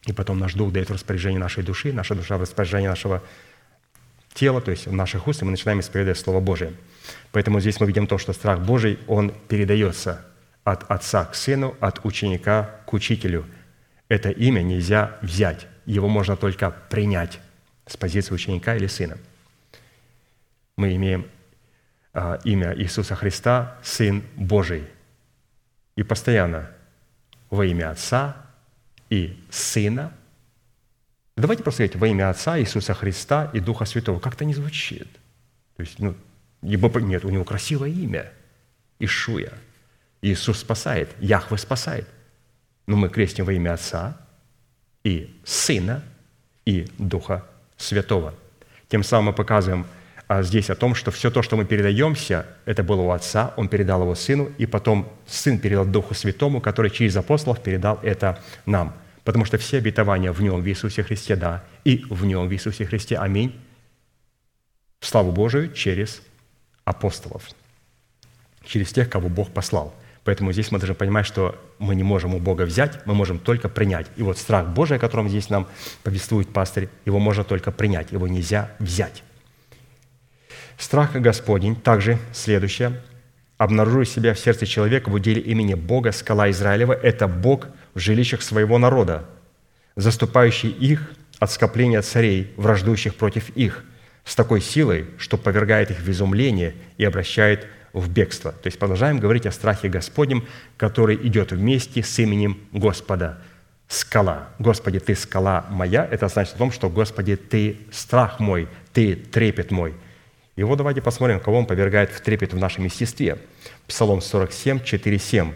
и 0.06 0.12
потом 0.12 0.39
наш 0.39 0.55
дух 0.55 0.73
дает 0.73 0.89
в 0.89 0.94
распоряжение 0.94 1.39
нашей 1.39 1.62
души, 1.62 1.93
наша 1.93 2.14
душа 2.14 2.39
в 2.39 2.40
распоряжение 2.40 2.89
нашего 2.89 3.23
тела, 4.32 4.60
то 4.60 4.70
есть 4.70 4.86
в 4.86 4.93
наших 4.93 5.28
уст, 5.28 5.43
и 5.43 5.44
мы 5.44 5.51
начинаем 5.51 5.81
исповедовать 5.81 6.19
Слово 6.19 6.40
Божие. 6.40 6.73
Поэтому 7.32 7.60
здесь 7.60 7.81
мы 7.81 7.86
видим 7.86 8.06
то, 8.06 8.16
что 8.16 8.32
страх 8.32 8.60
Божий, 8.60 8.98
он 9.06 9.32
передается 9.48 10.24
от 10.64 10.90
отца 10.90 11.24
к 11.27 11.35
сыну, 11.35 11.77
от 11.81 12.05
ученика 12.05 12.81
учителю– 12.93 13.47
это 14.12 14.28
имя 14.28 14.60
нельзя 14.60 15.16
взять, 15.23 15.66
его 15.86 16.06
можно 16.06 16.36
только 16.36 16.70
принять 16.70 17.40
с 17.86 17.97
позиции 17.97 18.35
ученика 18.35 18.77
или 18.77 18.86
сына. 18.86 19.16
Мы 20.77 20.94
имеем 20.97 21.27
а, 22.12 22.39
имя 22.44 22.77
Иисуса 22.77 23.14
Христа, 23.14 23.78
Сын 23.82 24.23
Божий. 24.36 24.85
И 25.97 26.02
постоянно 26.02 26.70
во 27.48 27.64
имя 27.64 27.90
Отца 27.90 28.36
и 29.09 29.43
Сына. 29.48 30.12
Давайте 31.39 31.62
просто 31.62 31.85
сказать 31.86 31.97
во 31.97 32.06
имя 32.06 32.28
Отца, 32.28 32.59
Иисуса 32.60 32.93
Христа 32.93 33.51
и 33.55 33.60
Духа 33.60 33.86
Святого. 33.86 34.20
Как-то 34.20 34.44
не 34.44 34.52
звучит. 34.52 35.09
То 35.77 35.81
есть, 35.85 35.98
ну, 35.98 36.14
нет, 36.60 37.24
у 37.24 37.31
него 37.31 37.44
красивое 37.44 37.89
имя. 37.89 38.31
Ишуя. 38.98 39.55
Иисус 40.20 40.59
спасает, 40.59 41.09
Яхве 41.19 41.56
спасает– 41.56 42.06
но 42.86 42.96
мы 42.96 43.09
крестим 43.09 43.44
во 43.44 43.52
имя 43.52 43.74
Отца 43.74 44.16
и 45.04 45.34
Сына 45.44 46.02
и 46.64 46.88
Духа 46.98 47.44
Святого. 47.76 48.34
Тем 48.88 49.02
самым 49.02 49.26
мы 49.26 49.32
показываем 49.32 49.86
а, 50.28 50.42
здесь 50.42 50.70
о 50.70 50.74
том, 50.74 50.94
что 50.94 51.10
все 51.10 51.30
то, 51.30 51.42
что 51.42 51.56
мы 51.56 51.64
передаемся, 51.64 52.46
это 52.64 52.82
было 52.82 53.02
у 53.02 53.10
Отца, 53.10 53.54
Он 53.56 53.68
передал 53.68 54.02
его 54.02 54.14
Сыну, 54.14 54.50
и 54.59 54.66
потом 54.66 55.10
Сын 55.26 55.59
передал 55.59 55.84
Духу 55.84 56.14
Святому, 56.14 56.60
который 56.60 56.90
через 56.90 57.16
апостолов 57.16 57.62
передал 57.62 57.98
это 58.02 58.40
нам. 58.66 58.94
Потому 59.24 59.44
что 59.44 59.56
все 59.59 59.78
обетования 59.78 60.32
в 60.32 60.42
Нем, 60.42 60.62
в 60.62 60.68
Иисусе 60.68 61.02
Христе, 61.02 61.36
да, 61.36 61.64
и 61.84 62.04
в 62.09 62.24
Нем, 62.24 62.48
в 62.48 62.52
Иисусе 62.52 62.84
Христе, 62.84 63.16
аминь, 63.16 63.59
в 65.00 65.06
славу 65.06 65.32
Божию 65.32 65.72
через 65.72 66.22
апостолов, 66.84 67.48
через 68.64 68.92
тех, 68.92 69.09
кого 69.09 69.28
Бог 69.28 69.50
послал– 69.52 69.94
Поэтому 70.24 70.53
здесь 70.53 70.70
мы 70.70 70.78
должны 70.78 70.94
понимать, 70.94 71.27
что 71.27 71.61
мы 71.78 71.97
не 71.97 72.05
можем 72.05 72.35
у 72.35 72.39
Бога 72.39 72.62
взять, 72.62 73.05
мы 73.07 73.15
можем 73.15 73.40
только 73.40 73.69
принять. 73.69 74.07
И 74.16 74.23
вот 74.23 74.39
страх 74.39 74.69
Божий, 74.69 74.99
о 74.99 75.01
котором 75.01 75.28
здесь 75.28 75.51
нам 75.51 75.66
повествует 76.05 76.49
пастырь, 76.49 76.89
его 77.05 77.19
можно 77.19 77.43
только 77.43 77.73
принять, 77.73 78.12
его 78.12 78.28
нельзя 78.28 78.70
взять. 78.78 79.24
Страх 80.78 81.12
Господень 81.15 81.74
также 81.74 82.19
следующее. 82.32 83.01
Обнаружив 83.59 84.09
себя 84.09 84.35
в 84.35 84.39
сердце 84.39 84.66
человека 84.66 85.09
в 85.09 85.15
уделе 85.15 85.40
имени 85.40 85.74
Бога, 85.74 86.12
скала 86.12 86.51
Израилева– 86.51 86.93
это 87.03 87.28
Бог 87.28 87.69
в 87.94 87.99
жилищах 87.99 88.43
своего 88.43 88.78
народа, 88.78 89.28
заступающий 89.97 90.70
их 90.70 91.12
от 91.39 91.51
скопления 91.51 92.03
царей, 92.03 92.53
враждующих 92.57 93.15
против 93.16 93.51
их, 93.51 93.85
с 94.24 94.36
такой 94.36 94.61
силой, 94.61 95.07
что 95.19 95.36
повергает 95.36 95.90
их 95.90 96.01
в 96.01 96.09
изумление 96.11 96.74
и 96.97 97.05
обращает 97.05 97.66
в 97.93 98.10
бегство. 98.10 98.52
То 98.52 98.66
есть 98.66 98.78
продолжаем 98.78 99.19
говорить 99.19 99.47
о 99.47 99.52
страхе 99.52 99.89
Господнем, 99.89 100.44
который 100.77 101.16
идет 101.16 101.52
вместе 101.52 102.02
с 102.02 102.19
именем 102.19 102.59
Господа. 102.73 103.39
Скала. 103.89 104.48
Господи, 104.59 104.98
Ты 105.01 105.14
скала 105.14 105.66
моя. 105.70 106.06
Это 106.10 106.28
значит 106.28 106.55
о 106.55 106.59
том, 106.59 106.73
что, 106.73 106.89
Господи, 106.89 107.36
Ты 107.36 107.78
страх 107.90 108.40
мой, 108.40 108.69
Ты 108.93 109.14
трепет 109.14 109.70
мой. 109.70 109.94
И 110.56 110.62
вот 110.62 110.77
давайте 110.77 111.02
посмотрим, 111.02 111.40
кого 111.40 111.59
Он 111.59 111.66
повергает 111.66 112.10
в 112.10 112.20
трепет 112.20 112.52
в 112.52 112.59
нашем 112.59 112.85
естестве. 112.85 113.39
Псалом 113.86 114.20
47, 114.20 114.82
4, 114.82 115.19
7. 115.19 115.52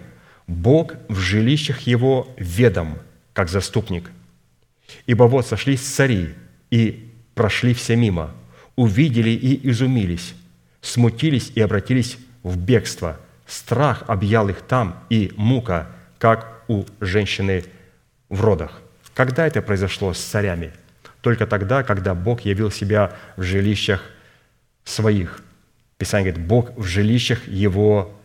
«Бог 0.46 0.94
в 1.08 1.18
жилищах 1.18 1.80
Его 1.82 2.28
ведом, 2.36 2.98
как 3.32 3.48
заступник. 3.48 4.10
Ибо 5.06 5.24
вот 5.24 5.46
сошлись 5.46 5.80
цари 5.80 6.34
и 6.70 7.12
прошли 7.34 7.74
все 7.74 7.96
мимо, 7.96 8.34
увидели 8.76 9.30
и 9.30 9.68
изумились, 9.68 10.34
смутились 10.80 11.50
и 11.54 11.60
обратились 11.60 12.16
в 12.46 12.56
бегство. 12.56 13.18
Страх 13.44 14.04
объял 14.06 14.48
их 14.48 14.60
там 14.62 15.04
и 15.10 15.32
мука, 15.36 15.88
как 16.18 16.62
у 16.68 16.84
женщины 17.00 17.64
в 18.28 18.40
родах. 18.40 18.80
Когда 19.14 19.46
это 19.46 19.62
произошло 19.62 20.14
с 20.14 20.20
царями? 20.20 20.72
Только 21.22 21.46
тогда, 21.46 21.82
когда 21.82 22.14
Бог 22.14 22.42
явил 22.42 22.70
себя 22.70 23.16
в 23.36 23.42
жилищах 23.42 24.00
своих. 24.84 25.42
Писание 25.98 26.30
говорит, 26.30 26.48
Бог 26.48 26.76
в 26.76 26.84
жилищах 26.84 27.48
Его 27.48 28.16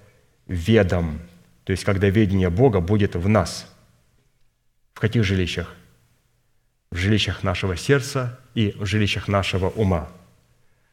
ведом. 0.46 1.20
То 1.64 1.72
есть, 1.72 1.84
когда 1.84 2.08
ведение 2.10 2.52
Бога 2.52 2.80
будет 2.80 3.16
в 3.16 3.28
нас. 3.28 3.66
В 4.94 5.00
каких 5.00 5.24
жилищах? 5.24 5.74
В 6.92 6.98
жилищах 6.98 7.42
нашего 7.42 7.76
сердца 7.76 8.40
и 8.54 8.76
в 8.78 8.86
жилищах 8.86 9.28
нашего 9.28 9.70
ума. 9.70 10.10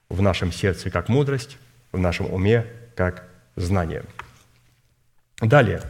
В 0.09 0.23
нашем 0.23 0.51
сердце 0.51 0.91
как 0.91 1.11
мудрость, 1.11 1.59
в 1.93 1.99
нашем 1.99 2.33
уме 2.33 2.67
как 2.99 3.23
знания. 3.55 4.03
Далее, 5.41 5.83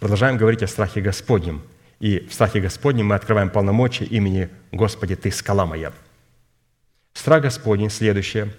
продолжаем 0.00 0.38
говорить 0.38 0.62
о 0.62 0.66
страхе 0.66 1.02
Господнем. 1.02 1.60
И 2.00 2.20
в 2.20 2.32
страхе 2.32 2.60
Господнем 2.60 3.08
мы 3.08 3.14
открываем 3.14 3.50
полномочия 3.50 4.06
имени 4.06 4.48
«Господи, 4.72 5.16
Ты 5.16 5.30
скала 5.30 5.66
моя». 5.66 5.92
Страх 7.12 7.42
Господень, 7.42 7.90
следующее, 7.90 8.54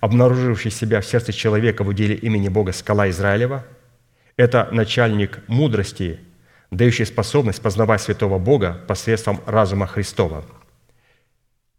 обнаруживший 0.00 0.70
себя 0.70 1.02
в 1.02 1.04
сердце 1.04 1.34
человека 1.34 1.84
в 1.84 1.88
уделе 1.88 2.14
имени 2.14 2.48
Бога 2.48 2.72
скала 2.72 3.10
Израилева, 3.10 3.66
это 4.38 4.68
начальник 4.72 5.46
мудрости, 5.46 6.20
дающий 6.70 7.04
способность 7.04 7.60
познавать 7.60 8.00
святого 8.00 8.38
Бога 8.38 8.80
посредством 8.88 9.42
разума 9.44 9.86
Христова. 9.86 10.46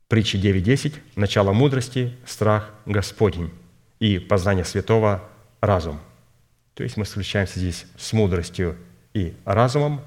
Притча 0.09 0.37
9.10– 0.37 0.93
начало 1.15 1.53
мудрости, 1.53 2.15
страх 2.27 2.69
Господень 2.85 3.51
и 3.99 4.19
познание 4.19 4.63
святого– 4.63 5.23
разум. 5.65 5.99
То 6.73 6.83
есть 6.83 6.97
мы 6.97 7.05
встречаемся 7.05 7.59
здесь 7.59 7.85
с 7.97 8.13
мудростью 8.13 8.75
и 9.13 9.33
разумом, 9.45 10.01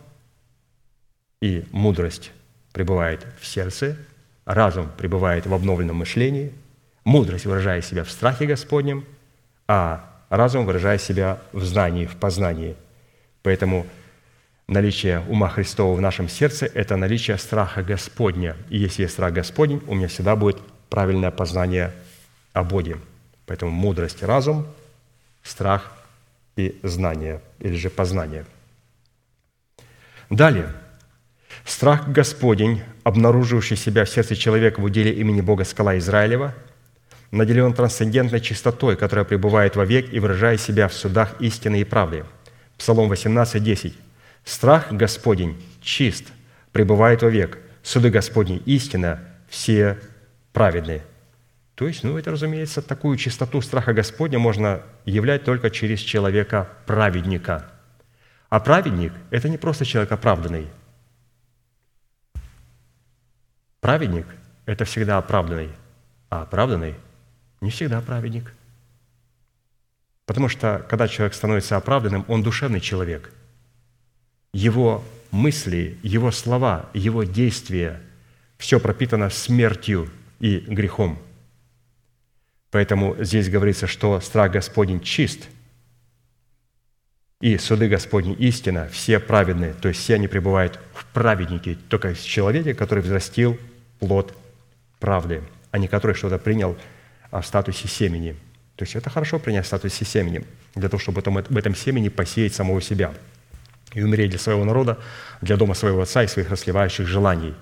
и 1.40 1.64
мудрость 1.70 2.32
пребывает 2.72 3.26
в 3.40 3.46
сердце, 3.46 3.96
разум 4.44 4.90
пребывает 4.96 5.46
в 5.46 5.54
обновленном 5.54 5.96
мышлении, 5.96 6.52
мудрость 7.04 7.46
выражает 7.46 7.84
себя 7.84 8.04
в 8.04 8.10
страхе 8.10 8.46
Господнем, 8.46 9.04
а 9.66 10.04
разум 10.28 10.66
выражает 10.66 11.00
себя 11.00 11.40
в 11.52 11.64
знании, 11.64 12.06
в 12.06 12.16
познании. 12.16 12.76
Поэтому 13.42 13.86
наличие 14.66 15.20
ума 15.28 15.48
Христова 15.48 15.96
в 15.96 16.00
нашем 16.00 16.28
сердце– 16.28 16.66
это 16.74 16.96
наличие 16.96 17.38
страха 17.38 17.82
Господня. 17.82 18.56
И 18.68 18.78
если 18.78 19.02
есть 19.02 19.14
страх 19.14 19.32
Господень, 19.32 19.82
у 19.86 19.94
меня 19.94 20.08
всегда 20.08 20.36
будет 20.36 20.58
правильное 20.90 21.30
познание 21.30 21.92
о 22.52 22.64
Боге. 22.64 22.98
Поэтому 23.46 23.70
мудрость– 23.70 24.22
разум, 24.24 24.66
страх 25.48 25.92
и 26.56 26.78
знание, 26.82 27.40
или 27.58 27.76
же 27.76 27.90
познание. 27.90 28.44
Далее– 30.30 30.72
Страх 31.64 32.08
Господень, 32.08 32.82
обнаруживший 33.04 33.76
себя 33.76 34.04
в 34.04 34.08
сердце 34.08 34.36
человека 34.36 34.80
в 34.80 34.84
уделе 34.84 35.12
имени 35.12 35.42
Бога 35.42 35.64
Скала 35.64 35.98
Израилева, 35.98 36.54
наделен 37.30 37.74
трансцендентной 37.74 38.40
чистотой, 38.40 38.96
которая 38.96 39.26
пребывает 39.26 39.76
вовек 39.76 40.12
и 40.12 40.18
выражает 40.18 40.60
себя 40.60 40.88
в 40.88 40.94
судах 40.94 41.34
истины 41.40 41.80
и 41.80 41.84
правды. 41.84 42.24
Псалом 42.78 43.08
18, 43.08 43.62
10. 43.62 43.94
«Страх 44.44 44.90
Господень 44.90 45.62
чист, 45.82 46.24
пребывает 46.72 47.22
вовек, 47.22 47.58
суды 47.82 48.08
Господни 48.08 48.62
истина, 48.64 49.20
все 49.48 49.98
праведные». 50.54 51.02
То 51.78 51.86
есть, 51.86 52.02
ну, 52.02 52.18
это, 52.18 52.32
разумеется, 52.32 52.82
такую 52.82 53.16
чистоту 53.16 53.62
страха 53.62 53.92
Господня 53.94 54.38
можно 54.38 54.82
являть 55.06 55.44
только 55.44 55.70
через 55.70 56.00
человека-праведника. 56.00 57.70
А 58.48 58.58
праведник– 58.58 59.12
это 59.30 59.48
не 59.48 59.56
просто 59.56 59.84
человек 59.86 60.12
оправданный– 60.12 60.66
Праведник– 63.80 64.26
это 64.66 64.84
всегда 64.84 65.18
оправданный, 65.18 65.70
а 66.30 66.42
оправданный– 66.42 66.96
не 67.60 67.70
всегда 67.70 68.00
праведник. 68.00 68.52
Потому 70.26 70.48
что, 70.48 70.84
когда 70.90 71.06
человек 71.08 71.34
становится 71.34 71.76
оправданным, 71.76 72.24
он 72.28 72.42
душевный 72.42 72.80
человек. 72.80 73.32
Его 74.52 75.04
мысли, 75.30 75.98
его 76.02 76.30
слова, 76.32 76.90
его 76.92 77.22
действия– 77.22 78.02
все 78.58 78.80
пропитано 78.80 79.30
смертью 79.30 80.10
и 80.40 80.58
грехом. 80.58 81.18
Поэтому 82.70 83.16
здесь 83.18 83.48
говорится, 83.48 83.86
что 83.86 84.20
страх 84.20 84.52
Господень 84.52 85.00
чист, 85.00 85.48
и 87.40 87.56
суды 87.56 87.88
Господни 87.88 88.34
истина, 88.34 88.88
все 88.90 89.20
праведные, 89.20 89.72
то 89.72 89.88
есть 89.88 90.00
все 90.00 90.16
они 90.16 90.26
пребывают 90.26 90.80
в 90.92 91.06
праведнике, 91.06 91.78
только 91.88 92.12
в 92.12 92.24
человеке, 92.24 92.74
который 92.74 93.02
взрастил 93.02 93.58
плод 94.00 94.36
правды, 94.98 95.42
а 95.70 95.78
не 95.78 95.86
который 95.86 96.16
что-то 96.16 96.38
принял 96.38 96.76
в 97.30 97.42
статусе 97.42 97.86
семени. 97.86 98.34
То 98.74 98.84
есть 98.84 98.96
это 98.96 99.08
хорошо 99.08 99.38
принять 99.38 99.64
в 99.64 99.68
статусе 99.68 100.04
семени, 100.04 100.44
для 100.74 100.88
того, 100.88 101.00
чтобы 101.00 101.16
потом 101.16 101.42
в 101.42 101.56
этом 101.56 101.74
семени 101.74 102.08
посеять 102.08 102.54
самого 102.54 102.82
себя 102.82 103.14
и 103.94 104.02
умереть 104.02 104.30
для 104.30 104.38
своего 104.38 104.64
народа, 104.64 104.98
для 105.40 105.56
дома 105.56 105.74
своего 105.74 106.02
отца 106.02 106.24
и 106.24 106.26
своих 106.26 106.50
расливающих 106.50 107.06
желаний. 107.06 107.54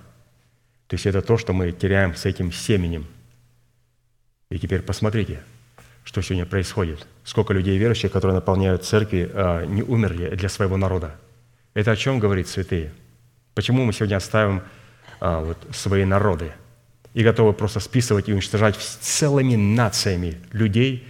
То 0.87 0.95
есть 0.95 1.05
это 1.05 1.21
то, 1.21 1.37
что 1.37 1.53
мы 1.53 1.71
теряем 1.71 2.15
с 2.15 2.25
этим 2.25 2.51
семенем. 2.51 3.05
И 4.49 4.59
теперь 4.59 4.81
посмотрите, 4.81 5.41
что 6.03 6.21
сегодня 6.21 6.45
происходит. 6.45 7.05
Сколько 7.23 7.53
людей 7.53 7.77
верующих, 7.77 8.11
которые 8.11 8.35
наполняют 8.35 8.85
церкви, 8.85 9.29
а, 9.33 9.65
не 9.65 9.83
умерли 9.83 10.35
для 10.35 10.49
своего 10.49 10.77
народа. 10.77 11.15
Это 11.73 11.91
о 11.91 11.95
чем 11.95 12.19
говорит 12.19 12.47
святые? 12.47 12.93
Почему 13.53 13.83
мы 13.85 13.93
сегодня 13.93 14.15
оставим 14.15 14.63
а, 15.19 15.41
вот, 15.41 15.57
свои 15.71 16.05
народы 16.05 16.51
и 17.13 17.23
готовы 17.23 17.53
просто 17.53 17.79
списывать 17.79 18.29
и 18.29 18.33
уничтожать 18.33 18.75
целыми 18.75 19.55
нациями 19.55 20.37
людей, 20.51 21.07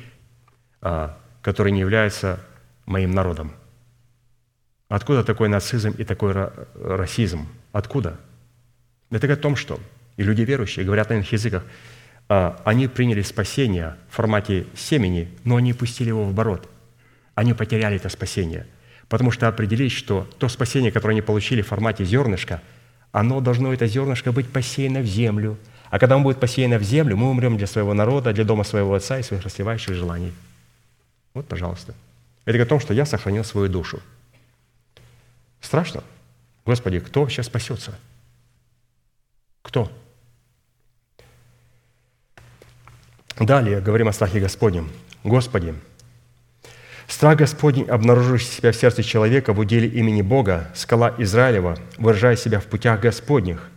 а, 0.82 1.18
которые 1.42 1.74
не 1.74 1.82
являются 1.82 2.40
моим 2.86 3.12
народом. 3.12 3.54
Откуда 4.88 5.24
такой 5.24 5.50
нацизм 5.50 5.92
и 5.92 6.06
такой 6.06 6.34
расизм? 6.76 7.48
Откуда? 7.74 8.18
Это 9.10 9.28
говорит 9.28 9.40
о 9.40 9.42
том, 9.44 9.56
что 9.58 9.80
и 10.16 10.24
люди 10.24 10.42
верующие 10.42 10.86
говорят 10.86 11.10
на 11.10 11.16
иных 11.16 11.32
языках, 11.32 11.64
они 12.28 12.88
приняли 12.88 13.22
спасение 13.22 13.95
в 14.10 14.16
формате 14.16 14.68
семени, 14.76 15.30
но 15.44 15.56
они 15.56 15.74
пустили 15.74 16.10
его 16.10 16.26
в 16.26 16.30
оборот. 16.30 16.70
Они 17.36 17.54
потеряли 17.54 17.95
это 17.98 18.10
спасение, 18.10 18.68
потому 19.08 19.32
что 19.32 19.48
определить, 19.48 19.91
что 19.91 20.28
то 20.38 20.49
спасение, 20.49 20.91
которое 20.91 21.14
они 21.14 21.22
получили 21.22 21.62
в 21.62 21.68
формате 21.68 22.06
зернышка– 22.06 22.62
оно 23.12 23.41
должно, 23.41 23.74
это 23.74 23.88
зернышко, 23.88 24.32
быть 24.32 24.48
посеяно 24.52 24.99
в 24.99 25.06
землю. 25.06 25.58
А 25.90 25.99
когда 25.99 26.16
оно 26.16 26.24
будет 26.24 26.40
посеяно 26.40 26.78
в 26.78 26.84
землю, 26.84 27.16
мы 27.16 27.30
умрем 27.30 27.58
для 27.58 27.68
своего 27.68 27.94
народа, 27.94 28.34
для 28.34 28.44
дома 28.44 28.64
своего 28.64 28.94
отца 28.94 29.18
и 29.18 29.24
своих 29.24 29.44
расливающих 29.44 29.95
желаний. 29.95 30.34
Вот, 31.34 31.48
пожалуйста. 31.48 31.95
Это 32.45 32.62
о 32.62 32.66
том, 32.66 32.80
что 32.80 32.94
я 32.94 33.06
сохранил 33.06 33.44
свою 33.44 33.70
душу. 33.70 34.02
Страшно? 35.62 36.04
Господи, 36.66 36.99
кто 36.99 37.28
сейчас 37.30 37.48
спасется? 37.48 37.98
Кто? 39.62 39.91
Далее 43.40 43.82
говорим 43.82 44.08
о 44.08 44.14
страхе 44.14 44.40
Господнем. 44.40 44.90
Господи, 45.24 45.76
Страх 47.08 47.38
Господень, 47.38 47.86
обнаруживший 47.86 48.48
себя 48.48 48.72
в 48.74 48.76
сердце 48.76 49.02
человека 49.02 49.54
в 49.54 49.60
уделе 49.60 49.88
имени 49.88 50.22
Бога, 50.22 50.70
скала 50.76 51.16
Израилева, 51.18 51.80
выражая 51.98 52.36
себя 52.36 52.60
в 52.60 52.66
путях 52.66 53.00
Господних, 53.00 53.70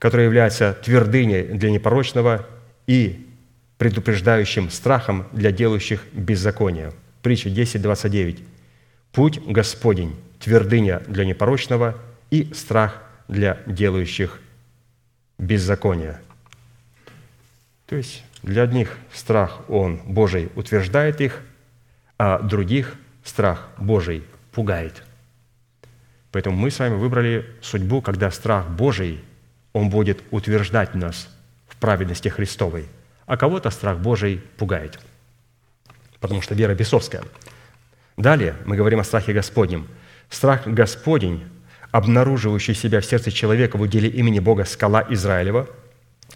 который 0.00 0.24
является 0.24 0.76
твердыней 0.82 1.44
для 1.44 1.70
непорочного 1.70 2.44
и 2.88 3.24
предупреждающим 3.78 4.68
страхом 4.68 5.26
для 5.32 5.52
делающих 5.52 6.04
беззакония. 6.12 6.92
Притча 7.22 7.50
10.29. 7.50 8.42
«Путь 9.12 9.40
Господень, 9.46 10.16
твердыня 10.40 11.02
для 11.06 11.24
непорочного 11.24 11.96
и 12.30 12.52
страх 12.52 13.00
для 13.28 13.58
делающих 13.66 14.40
беззакония». 15.38 16.20
То 17.86 17.94
есть 17.94 18.24
для 18.42 18.62
одних 18.62 18.96
страх 19.12 19.60
Он 19.68 20.00
Божий 20.06 20.50
утверждает 20.54 21.20
их– 21.20 21.42
а 22.24 22.38
других 22.38 22.94
страх 23.24 23.68
Божий 23.78 24.22
пугает. 24.52 25.02
Поэтому 26.30 26.56
мы 26.56 26.70
с 26.70 26.78
вами 26.78 26.94
выбрали 26.94 27.44
судьбу, 27.60 28.00
когда 28.00 28.30
страх 28.30 28.68
Божий, 28.68 29.24
он 29.72 29.90
будет 29.90 30.22
утверждать 30.30 30.94
нас 30.94 31.28
в 31.66 31.74
праведности 31.78 32.28
Христовой, 32.28 32.86
а 33.26 33.36
кого-то 33.36 33.70
страх 33.70 33.98
Божий 33.98 34.40
пугает, 34.56 35.00
потому 36.20 36.42
что 36.42 36.54
вера 36.54 36.76
бесовская. 36.76 37.24
Далее 38.16 38.54
мы 38.66 38.76
говорим 38.76 39.00
о 39.00 39.04
страхе 39.04 39.32
Господнем. 39.32 39.88
Страх 40.30 40.64
Господень, 40.64 41.42
обнаруживающий 41.90 42.74
себя 42.74 43.00
в 43.00 43.04
сердце 43.04 43.32
человека 43.32 43.78
в 43.78 43.80
уделе 43.80 44.08
имени 44.08 44.38
Бога 44.38 44.64
скала 44.64 45.04
Израилева, 45.10 45.68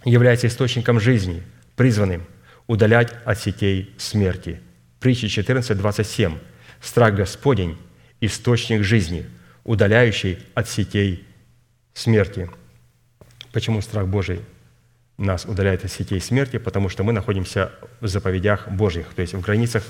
является 0.04 0.48
источником 0.48 0.98
жизни, 0.98 1.44
призванным 1.77 2.24
удалять 2.66 3.12
от 3.24 3.39
сетей 3.39 3.94
смерти– 3.98 4.61
Притча 5.07 5.28
14, 5.28 5.77
27. 5.77 6.39
«Страх 6.81 7.15
Господень– 7.15 7.77
источник 8.20 8.82
жизни, 8.82 9.27
удаляющий 9.62 10.39
от 10.55 10.69
сетей 10.69 11.24
смерти». 11.94 12.51
Почему 13.53 13.81
страх 13.82 14.09
Божий 14.09 14.40
нас 15.19 15.44
удаляет 15.44 15.85
от 15.85 15.93
сетей 15.93 16.20
смерти? 16.20 16.59
Потому 16.59 16.89
что 16.89 17.05
мы 17.05 17.12
находимся 17.12 17.73
в 18.01 18.09
заповедях 18.09 18.69
Божьих, 18.69 19.07
то 19.15 19.23
есть 19.23 19.35
в 19.35 19.40
границах 19.40 19.85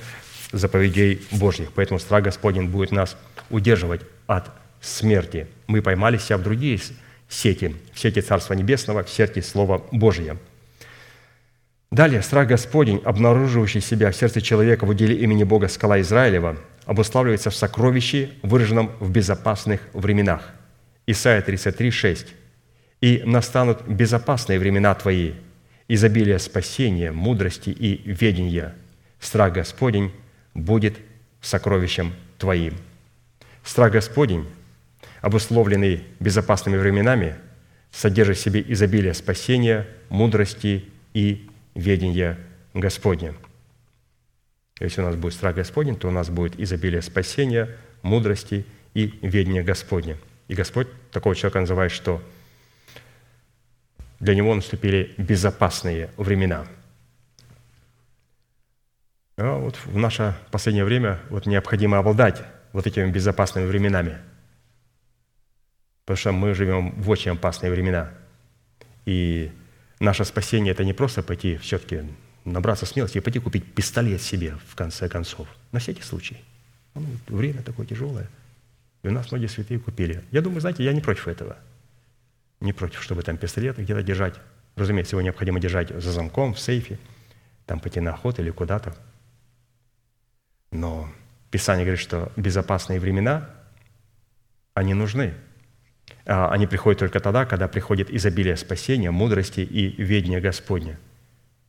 заповедей 0.52 1.22
Божьих. 1.30 1.72
Поэтому 1.74 1.98
страх 1.98 2.24
Господень 2.24 2.68
будет 2.68 2.92
нас 2.92 3.16
удерживать 3.48 4.02
от 4.26 4.50
смерти. 4.80 5.46
Мы 5.66 5.82
поймали 5.82 6.18
себя 6.18 6.36
в 6.36 6.42
другие 6.42 6.78
сети, 7.28 7.74
в 7.94 7.98
сети 7.98 8.20
Царства 8.20 8.54
Небесного, 8.54 9.02
в 9.02 9.08
сети 9.08 9.40
Слова 9.40 9.82
Божия– 9.92 10.36
Далее, 11.90 12.20
страх 12.22 12.48
Господень, 12.48 13.00
обнаруживающий 13.04 13.80
себя 13.80 14.10
в 14.10 14.16
сердце 14.16 14.40
человека 14.40 14.84
в 14.84 14.88
уделе 14.88 15.16
имени 15.16 15.44
Бога 15.44 15.68
скала 15.68 16.00
Израилева, 16.00 16.56
обуславливается 16.84 17.50
в 17.50 17.54
сокровище, 17.54 18.30
выраженном 18.42 18.90
в 18.98 19.10
безопасных 19.10 19.80
временах. 19.92 20.50
Исайя 21.06 21.42
33, 21.42 21.90
6. 21.90 22.26
«И 23.00 23.22
настанут 23.24 23.86
безопасные 23.86 24.58
времена 24.58 24.94
Твои, 24.94 25.34
изобилие 25.86 26.40
спасения, 26.40 27.12
мудрости 27.12 27.70
и 27.70 28.02
ведения. 28.10 28.74
Страх 29.20 29.52
Господень 29.52 30.10
будет 30.54 30.96
сокровищем 31.40 32.14
Твоим». 32.38 32.74
Страх 33.62 33.92
Господень, 33.92 34.46
обусловленный 35.20 36.02
безопасными 36.18 36.76
временами, 36.76 37.36
содержит 37.92 38.38
в 38.38 38.40
себе 38.40 38.64
изобилие 38.66 39.14
спасения, 39.14 39.86
мудрости 40.08 40.84
и 41.14 41.48
ведения 41.76 42.38
Господня. 42.74 43.34
Если 44.80 45.00
у 45.00 45.04
нас 45.04 45.14
будет 45.14 45.34
страх 45.34 45.54
Господень, 45.54 45.96
то 45.96 46.08
у 46.08 46.10
нас 46.10 46.28
будет 46.28 46.58
изобилие 46.58 47.02
спасения, 47.02 47.76
мудрости 48.02 48.66
и 48.94 49.18
ведения 49.22 49.62
Господня. 49.62 50.16
И 50.48 50.54
Господь 50.54 50.88
такого 51.12 51.34
человека 51.34 51.60
называет, 51.60 51.92
что 51.92 52.22
для 54.20 54.34
него 54.34 54.54
наступили 54.54 55.14
безопасные 55.18 56.10
времена. 56.16 56.66
А 59.36 59.58
вот 59.58 59.76
в 59.84 59.96
наше 59.96 60.34
последнее 60.50 60.84
время 60.84 61.20
вот 61.28 61.46
необходимо 61.46 61.98
обладать 61.98 62.42
вот 62.72 62.86
этими 62.86 63.10
безопасными 63.10 63.66
временами. 63.66 64.18
Потому 66.04 66.16
что 66.16 66.32
мы 66.32 66.54
живем 66.54 66.92
в 67.02 67.10
очень 67.10 67.32
опасные 67.32 67.70
времена. 67.70 68.12
И 69.04 69.50
наше 70.00 70.24
спасение– 70.24 70.72
это 70.72 70.84
не 70.84 70.92
просто 70.92 71.22
пойти 71.22 71.56
все-таки 71.56 72.04
набраться 72.44 72.86
смелости 72.86 73.18
и 73.18 73.20
пойти 73.20 73.38
купить 73.38 73.74
пистолет 73.74 74.22
себе, 74.22 74.56
в 74.68 74.74
конце 74.74 75.08
концов. 75.08 75.48
На 75.72 75.80
всякий 75.80 76.02
случай. 76.02 76.42
Ну, 76.94 77.04
время 77.26 77.62
такое 77.62 77.86
тяжелое. 77.86 78.28
И 79.02 79.08
у 79.08 79.10
нас 79.10 79.30
многие 79.30 79.46
святые 79.46 79.78
купили. 79.78 80.24
Я 80.30 80.40
думаю, 80.40 80.60
знаете, 80.60 80.84
я 80.84 80.92
не 80.92 81.00
против 81.00 81.28
этого. 81.28 81.56
Не 82.60 82.72
против, 82.72 83.02
чтобы 83.02 83.22
там 83.22 83.36
пистолет 83.36 83.78
где-то 83.78 84.02
держать. 84.02 84.34
Разумеется, 84.76 85.16
его 85.16 85.22
необходимо 85.22 85.60
держать 85.60 85.90
за 85.90 86.12
замком, 86.12 86.54
в 86.54 86.60
сейфе, 86.60 86.98
там 87.66 87.80
пойти 87.80 88.00
на 88.00 88.12
охоту 88.12 88.42
или 88.42 88.50
куда-то. 88.50 88.96
Но 90.70 91.10
Писание 91.50 91.84
говорит, 91.84 92.00
что 92.02 92.32
безопасные 92.36 93.00
времена, 93.00 93.48
они 94.74 94.94
нужны. 94.94 95.34
А 96.24 96.50
они 96.50 96.66
приходят 96.66 96.98
только 97.00 97.20
тогда, 97.20 97.46
когда 97.46 97.68
приходит 97.68 98.10
изобилие 98.10 98.56
спасения, 98.56 99.10
мудрости 99.10 99.60
и 99.60 100.02
ведения 100.02 100.40
Господня– 100.40 100.98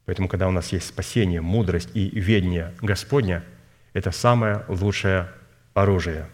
Поэтому, 0.07 0.29
когда 0.29 0.47
у 0.47 0.51
нас 0.51 0.71
есть 0.71 0.87
спасение, 0.87 1.41
мудрость 1.41 1.89
и 1.93 2.09
ведение 2.09 2.73
Господня, 2.81 3.43
это 3.91 4.11
самое 4.11 4.63
лучшее 4.69 5.29
оружие. 5.73 6.29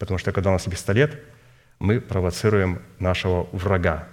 Потому 0.00 0.18
что, 0.18 0.32
когда 0.32 0.50
у 0.50 0.54
нас 0.54 0.64
пистолет, 0.64 1.22
мы 1.78 2.00
провоцируем 2.00 2.82
нашего 2.98 3.48
врага. 3.52 4.08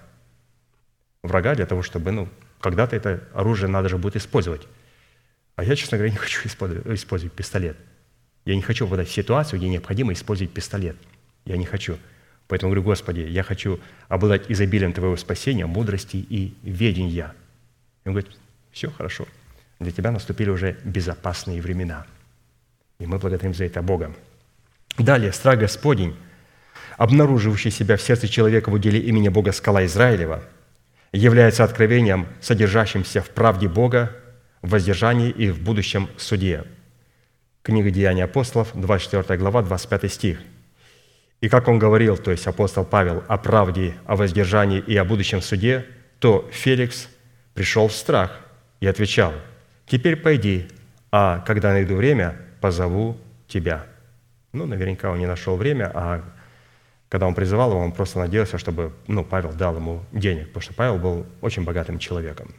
Врага 1.24 1.56
для 1.56 1.66
того, 1.66 1.82
чтобы, 1.82 2.12
ну, 2.12 2.30
когда-то 2.62 2.96
это 2.96 3.28
оружие 3.34 3.68
надо 3.68 3.90
же 3.90 3.98
будет 3.98 4.16
использовать. 4.16 4.68
А 5.56 5.64
я, 5.64 5.76
честно 5.76 5.98
говоря, 5.98 6.12
не 6.12 6.18
хочу 6.20 6.48
использовать, 6.48 7.34
пистолет. 7.34 7.78
Я 8.46 8.56
не 8.56 8.62
хочу 8.62 8.86
попадать 8.86 9.08
в 9.08 9.12
ситуацию, 9.12 9.58
где 9.60 9.70
необходимо 9.70 10.14
использовать 10.14 10.54
пистолет. 10.54 10.98
Я 11.46 11.58
не 11.58 11.66
хочу. 11.66 11.98
Поэтому 12.48 12.72
говорю, 12.72 12.84
Господи, 12.84 13.22
я 13.22 13.44
хочу 13.44 13.80
обладать 14.08 14.50
изобилием 14.50 14.94
Твоего 14.94 15.18
спасения, 15.18 15.66
мудрости 15.66 16.18
и 16.18 16.54
ведения. 16.64 17.34
И 18.06 18.10
он 18.10 18.14
говорит, 18.14 18.32
все 18.72 18.90
хорошо. 18.90 19.28
Для 19.80 19.92
тебя 19.92 20.12
наступили 20.12 20.50
уже 20.50 20.78
безопасные 20.84 21.62
времена. 21.62 22.06
И 23.00 23.06
мы 23.06 23.20
благодарим 23.20 23.54
за 23.54 23.66
это 23.66 23.82
Бога. 23.82 24.16
Далее, 24.98 25.32
страх 25.32 25.60
Господень, 25.60 26.16
обнаруживающий 26.98 27.70
себя 27.70 27.98
в 27.98 28.02
сердце 28.02 28.28
человека 28.28 28.70
в 28.70 28.74
уделе 28.74 29.00
имени 29.00 29.30
Бога 29.30 29.52
скала 29.52 29.86
Израилева, 29.86 30.44
является 31.12 31.64
откровением, 31.64 32.28
содержащимся 32.42 33.22
в 33.22 33.30
правде 33.30 33.68
Бога, 33.68 34.16
в 34.62 34.70
воздержании 34.70 35.30
и 35.30 35.50
в 35.50 35.62
будущем 35.62 36.10
суде. 36.18 36.64
Книга 37.62 37.92
Деяний 37.92 38.24
апостолов, 38.24 38.72
24 38.74 39.38
глава, 39.38 39.62
25 39.62 40.12
стих. 40.12 40.40
И 41.42 41.50
как 41.50 41.68
он 41.68 41.80
говорил, 41.80 42.18
то 42.18 42.32
есть 42.32 42.48
апостол 42.48 42.84
Павел, 42.84 43.24
о 43.28 43.38
правде, 43.38 43.96
о 44.06 44.16
воздержании 44.16 44.80
и 44.80 44.98
о 44.98 45.06
будущем 45.06 45.42
суде, 45.42 45.86
то 46.20 46.50
Феликс 46.52 47.10
пришел 47.54 47.88
в 47.88 47.94
страх– 47.94 48.42
и 48.80 48.88
отвечал, 48.88 49.34
«Теперь 49.86 50.16
пойди, 50.16 50.68
а 51.12 51.40
когда 51.40 51.72
найду 51.72 51.96
время, 51.96 52.38
позову 52.62 53.18
тебя». 53.48 53.86
Ну, 54.54 54.66
наверняка 54.66 55.12
он 55.12 55.20
не 55.20 55.26
нашел 55.26 55.56
время, 55.56 55.92
а 55.94 56.24
когда 57.10 57.28
он 57.28 57.36
призывал 57.36 57.72
его, 57.72 57.80
он 57.80 57.92
просто 57.92 58.20
надеялся, 58.20 58.58
чтобы 58.58 58.94
ну, 59.08 59.24
Павел 59.24 59.54
дал 59.54 59.76
ему 59.76 60.04
денег, 60.12 60.48
потому 60.48 60.62
что 60.62 60.74
Павел 60.74 60.98
был 60.98 61.26
очень 61.42 61.64
богатым 61.64 62.00
человеком. 62.00 62.54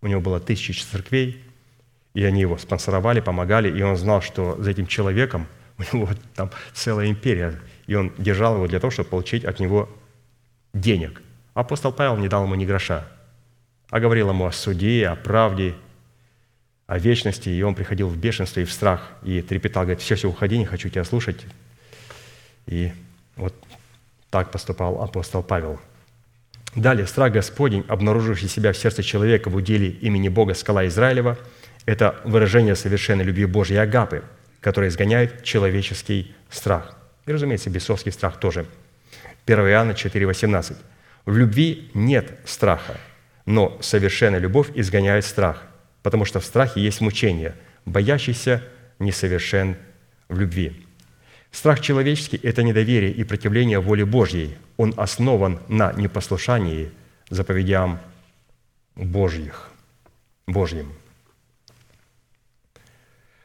У 0.00 0.06
него 0.06 0.20
было 0.20 0.40
тысячи 0.40 0.72
церквей, 0.72 1.42
и 2.14 2.24
они 2.24 2.40
его 2.40 2.58
спонсоровали, 2.58 3.20
помогали, 3.20 3.70
и 3.70 3.82
он 3.82 3.96
знал, 3.96 4.20
что 4.20 4.60
за 4.60 4.70
этим 4.70 4.86
человеком 4.86 5.46
у 5.78 5.96
него 5.96 6.08
там 6.34 6.50
целая 6.74 7.08
империя, 7.08 7.58
и 7.92 7.96
он 7.96 8.12
держал 8.18 8.56
его 8.56 8.66
для 8.66 8.80
того, 8.80 8.90
чтобы 8.90 9.08
получить 9.08 9.44
от 9.44 9.60
него 9.60 9.88
денег. 10.74 11.22
Апостол 11.54 11.92
Павел 11.92 12.16
не 12.16 12.28
дал 12.28 12.44
ему 12.44 12.54
ни 12.54 12.64
гроша– 12.64 13.06
а 13.92 14.00
говорил 14.00 14.30
ему 14.30 14.46
о 14.46 14.52
суде, 14.52 15.06
о 15.06 15.16
правде, 15.16 15.74
о 16.86 16.98
вечности, 16.98 17.50
и 17.50 17.60
он 17.60 17.74
приходил 17.74 18.08
в 18.08 18.16
бешенство 18.16 18.60
и 18.60 18.64
в 18.64 18.72
страх, 18.72 19.12
и 19.22 19.42
трепетал, 19.42 19.82
говорит, 19.82 20.00
все, 20.00 20.14
все, 20.14 20.30
уходи, 20.30 20.56
не 20.56 20.64
хочу 20.64 20.88
тебя 20.88 21.04
слушать. 21.04 21.44
И 22.66 22.90
вот 23.36 23.54
так 24.30 24.50
поступал 24.50 25.02
апостол 25.02 25.42
Павел. 25.42 25.78
Далее, 26.74 27.06
страх 27.06 27.34
Господень, 27.34 27.84
обнаруживший 27.86 28.48
себя 28.48 28.72
в 28.72 28.78
сердце 28.78 29.02
человека 29.02 29.50
в 29.50 29.56
уделе 29.56 29.90
имени 29.90 30.30
Бога 30.30 30.54
скала 30.54 30.86
Израилева, 30.86 31.36
это 31.84 32.18
выражение 32.24 32.76
совершенной 32.76 33.24
любви 33.24 33.44
Божьей 33.44 33.76
Агапы, 33.76 34.24
которая 34.62 34.88
изгоняет 34.88 35.44
человеческий 35.44 36.34
страх. 36.48 36.96
И, 37.26 37.32
разумеется, 37.32 37.70
бесовский 37.70 38.12
страх 38.12 38.38
тоже. 38.40 38.66
1 39.46 39.58
Иоанна 39.68 39.92
4,18. 39.92 40.76
«В 41.24 41.36
любви 41.36 41.90
нет 41.94 42.38
страха, 42.44 42.96
но 43.46 43.78
совершенная 43.80 44.40
любовь 44.40 44.70
изгоняет 44.74 45.24
страх, 45.24 45.62
потому 46.02 46.24
что 46.24 46.40
в 46.40 46.44
страхе 46.44 46.80
есть 46.80 47.00
мучение, 47.00 47.54
боящийся 47.84 48.62
несовершен 48.98 49.76
в 50.28 50.38
любви. 50.38 50.86
Страх 51.50 51.80
человеческий– 51.80 52.40
это 52.42 52.62
недоверие 52.62 53.12
и 53.12 53.24
противление 53.24 53.78
воле 53.78 54.04
Божьей. 54.04 54.56
Он 54.76 54.94
основан 54.96 55.60
на 55.68 55.92
непослушании 55.92 56.90
заповедям 57.28 58.00
Божьих, 58.96 59.70
Божьим. 60.46 60.92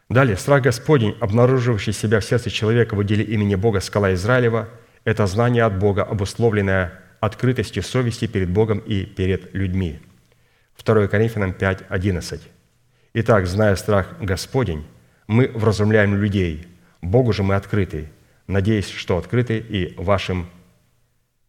Далее, 0.10 0.38
страх 0.38 0.64
Господень, 0.64 1.18
обнаруживающий 1.20 1.92
себя 1.92 2.22
в 2.22 2.26
сердце 2.26 2.50
человека 2.50 2.96
в 2.96 3.00
уделе 3.00 3.24
имени 3.26 3.56
Бога 3.56 3.82
скала 3.82 4.14
Израилева, 4.14 4.70
это 5.04 5.28
знание 5.28 5.64
от 5.64 5.78
Бога, 5.78 6.04
обусловленное 6.04 6.94
открытости 7.20 7.82
совести 7.82 8.28
перед 8.28 8.50
Богом 8.50 8.80
и 8.80 9.06
перед 9.06 9.54
людьми. 9.54 10.00
2 10.84 11.08
Коринфянам 11.08 11.54
5, 11.54 11.84
11. 11.90 12.42
Итак, 13.16 13.48
зная 13.48 13.76
страх 13.76 14.16
Господень, 14.22 14.86
мы 15.28 15.50
вразумляем 15.54 16.16
людей, 16.16 16.68
Богу 17.02 17.34
же 17.34 17.44
мы 17.44 17.56
открыты, 17.56 18.10
надеясь, 18.48 18.90
что 18.90 19.18
открыты 19.18 19.58
и 19.58 19.94
вашим 19.98 20.48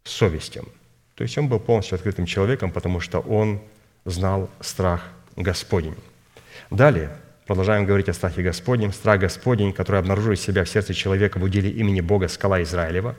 совестям. 0.02 0.66
То 1.14 1.22
есть 1.22 1.38
он 1.38 1.48
был 1.48 1.60
полностью 1.60 1.94
открытым 1.96 2.26
человеком, 2.26 2.72
потому 2.72 3.00
что 3.00 3.20
он 3.20 3.60
знал 4.04 4.50
страх 4.60 5.04
Господень. 5.36 5.94
Далее, 6.70 7.10
продолжаем 7.48 7.86
говорить 7.86 8.10
о 8.10 8.12
страхе 8.12 8.42
Господнем. 8.42 8.92
Страх 8.92 9.20
Господень, 9.20 9.72
который 9.72 9.98
обнаруживает 9.98 10.38
себя 10.38 10.64
в 10.64 10.68
сердце 10.68 10.92
человека 10.92 11.38
в 11.38 11.42
уделе 11.42 11.70
имени 11.70 12.02
Бога 12.02 12.28
скала 12.28 12.62
Израилева, 12.62 13.16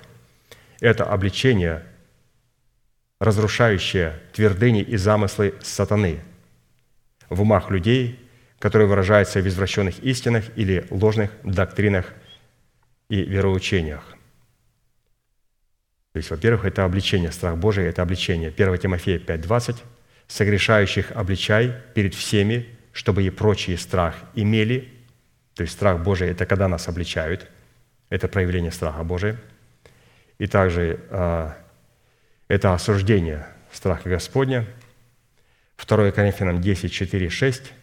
это 0.80 1.04
обличение 1.04 1.84
разрушающее 3.20 4.20
твердыни 4.34 4.84
и 4.84 4.98
замыслы 4.98 5.56
сатаны 5.62 6.20
в 7.28 7.42
умах 7.42 7.72
людей, 7.72 8.20
которые 8.60 8.88
выражаются 8.88 9.42
в 9.42 9.48
извращенных 9.48 9.98
истинах 10.04 10.46
или 10.56 10.86
ложных 10.92 11.32
доктринах 11.44 12.14
и 13.10 13.24
вероучениях. 13.24 14.04
То 16.14 16.18
есть, 16.18 16.30
во-первых, 16.30 16.66
это 16.66 16.86
обличение, 16.86 17.32
страх 17.32 17.58
Божий– 17.58 17.86
это 17.88 18.04
обличение. 18.04 18.50
1 18.50 18.78
Тимофея 18.78 19.18
5,20 19.18 19.78
«Согрешающих 20.28 21.14
обличай 21.14 21.74
перед 21.96 22.14
всеми, 22.14 22.79
чтобы 22.94 23.24
и 23.24 23.30
прочие 23.30 23.78
страх 23.78 24.16
имели». 24.36 24.94
То 25.56 25.64
есть 25.64 25.74
страх 25.74 26.02
Божий– 26.02 26.30
это 26.30 26.46
когда 26.46 26.68
нас 26.68 26.88
обличают, 26.88 27.48
это 28.10 28.28
проявление 28.28 28.72
страха 28.72 29.04
Божия. 29.04 29.38
И 30.38 30.48
также 30.48 31.00
а, 31.10 31.58
это 32.48 32.74
осуждение 32.74 33.46
страха 33.72 34.10
Господня. 34.10 34.66
2 35.86 36.12
Коринфянам 36.12 36.62
10, 36.62 36.92
4, 36.92 37.30
6. 37.30 37.74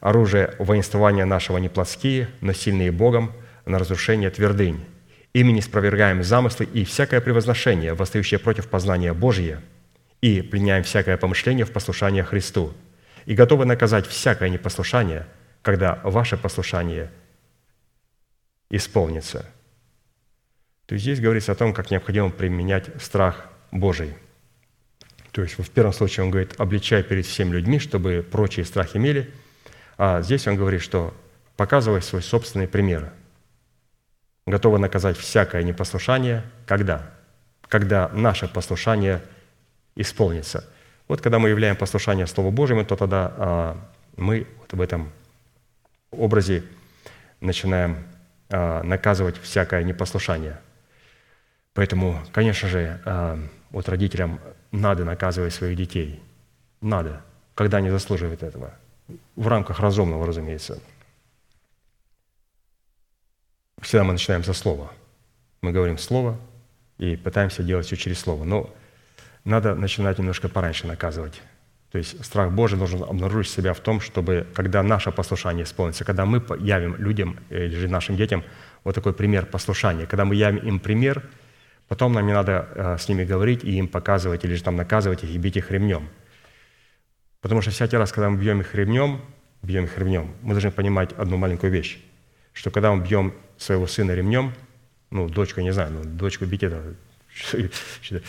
«Оружие 0.00 0.54
воинствования 0.58 1.24
нашего 1.24 1.58
не 1.58 1.68
плотские, 1.68 2.28
но 2.40 2.52
сильные 2.52 2.90
Богом 2.90 3.32
на 3.64 3.78
разрушение 3.78 4.30
твердынь. 4.30 4.84
Ими 5.32 5.52
не 5.52 5.60
спровергаем 5.60 6.24
замыслы 6.24 6.66
и 6.66 6.84
всякое 6.84 7.20
превозношение, 7.20 7.94
восстающее 7.94 8.40
против 8.40 8.68
познания 8.68 9.12
Божия, 9.12 9.62
и 10.20 10.42
пленяем 10.42 10.82
всякое 10.82 11.16
помышление 11.16 11.64
в 11.64 11.70
послушание 11.70 12.24
Христу, 12.24 12.74
и 13.26 13.34
готовы 13.34 13.64
наказать 13.64 14.06
всякое 14.06 14.48
непослушание, 14.48 15.26
когда 15.62 16.00
ваше 16.04 16.36
послушание 16.36 17.10
исполнится». 18.70 19.46
То 20.86 20.94
есть 20.94 21.04
здесь 21.04 21.20
говорится 21.20 21.52
о 21.52 21.54
том, 21.54 21.72
как 21.72 21.92
необходимо 21.92 22.30
применять 22.30 22.90
страх 23.00 23.46
Божий. 23.70 24.14
То 25.30 25.42
есть 25.42 25.56
в 25.56 25.70
первом 25.70 25.92
случае 25.92 26.24
он 26.24 26.30
говорит, 26.30 26.54
обличай 26.58 27.04
перед 27.04 27.24
всеми 27.26 27.52
людьми, 27.52 27.78
чтобы 27.78 28.26
прочие 28.28 28.64
страх 28.64 28.96
имели, 28.96 29.32
а 29.96 30.22
здесь 30.22 30.48
он 30.48 30.56
говорит, 30.56 30.82
что 30.82 31.14
показывай 31.56 32.02
свой 32.02 32.22
собственный 32.22 32.66
пример. 32.66 33.12
Готовы 34.46 34.78
наказать 34.78 35.16
всякое 35.16 35.62
непослушание. 35.62 36.42
Когда? 36.66 37.08
Когда 37.68 38.08
наше 38.08 38.48
послушание 38.48 39.22
исполнится. 39.94 40.68
Вот 41.10 41.20
когда 41.20 41.40
мы 41.40 41.48
являем 41.48 41.74
послушание 41.74 42.28
Слову 42.28 42.52
Божьему, 42.52 42.84
то 42.84 42.94
тогда 42.94 43.34
а, 43.36 43.76
мы 44.16 44.46
вот 44.60 44.72
в 44.72 44.80
этом 44.80 45.10
образе 46.12 46.62
начинаем 47.40 48.06
а, 48.48 48.84
наказывать 48.84 49.36
всякое 49.38 49.82
непослушание. 49.82 50.60
Поэтому, 51.74 52.22
конечно 52.30 52.68
же, 52.68 53.00
а, 53.04 53.40
вот 53.70 53.88
родителям 53.88 54.38
надо 54.70 55.04
наказывать 55.04 55.52
своих 55.52 55.76
детей. 55.76 56.22
Надо, 56.80 57.24
когда 57.56 57.78
они 57.78 57.90
заслуживают 57.90 58.44
этого. 58.44 58.72
В 59.34 59.48
рамках 59.48 59.80
разумного, 59.80 60.24
разумеется. 60.24 60.80
Всегда 63.82 64.04
мы 64.04 64.12
начинаем 64.12 64.44
со 64.44 64.52
слова. 64.52 64.92
Мы 65.60 65.72
говорим 65.72 65.98
слово 65.98 66.38
и 66.98 67.16
пытаемся 67.16 67.64
делать 67.64 67.86
все 67.86 67.96
через 67.96 68.20
слово. 68.20 68.44
Но 68.44 68.70
надо 69.44 69.74
начинать 69.74 70.18
немножко 70.18 70.48
пораньше 70.48 70.86
наказывать. 70.86 71.40
То 71.90 71.98
есть 71.98 72.24
страх 72.24 72.52
Божий 72.52 72.78
должен 72.78 73.02
обнаружить 73.02 73.50
себя 73.50 73.72
в 73.72 73.80
том, 73.80 74.00
чтобы, 74.00 74.46
когда 74.54 74.82
наше 74.82 75.10
послушание 75.10 75.64
исполнится, 75.64 76.04
когда 76.04 76.24
мы 76.24 76.42
явим 76.60 76.96
людям 76.96 77.38
или 77.50 77.74
же 77.74 77.88
нашим 77.88 78.16
детям 78.16 78.44
вот 78.84 78.94
такой 78.94 79.12
пример 79.12 79.46
послушания, 79.46 80.06
когда 80.06 80.24
мы 80.24 80.34
явим 80.34 80.58
им 80.58 80.80
пример– 80.80 81.22
Потом 81.90 82.12
нам 82.12 82.24
не 82.24 82.32
надо 82.32 82.68
э, 82.72 82.98
с 82.98 83.08
ними 83.08 83.24
говорить 83.24 83.64
и 83.64 83.72
им 83.72 83.88
показывать, 83.88 84.44
или 84.44 84.54
же 84.54 84.62
там 84.62 84.76
наказывать 84.76 85.24
их 85.24 85.30
и 85.30 85.38
бить 85.38 85.56
их 85.56 85.72
ремнем. 85.72 86.08
Потому 87.40 87.62
что 87.62 87.72
всякий 87.72 87.96
раз, 87.96 88.12
когда 88.12 88.30
мы 88.30 88.38
бьем 88.38 88.60
их 88.60 88.76
ремнем, 88.76 89.20
бьем 89.62 89.86
их 89.86 89.98
ремнем, 89.98 90.36
мы 90.42 90.52
должны 90.52 90.70
понимать 90.70 91.12
одну 91.14 91.36
маленькую 91.36 91.72
вещь, 91.72 91.98
что 92.52 92.70
когда 92.70 92.92
мы 92.92 93.02
бьем 93.04 93.34
своего 93.58 93.88
сына 93.88 94.12
ремнем, 94.12 94.54
ну, 95.10 95.28
дочку, 95.28 95.62
не 95.62 95.72
знаю, 95.72 95.90
ну, 95.90 96.04
дочку 96.04 96.44
бить 96.44 96.62
это... 96.62 96.94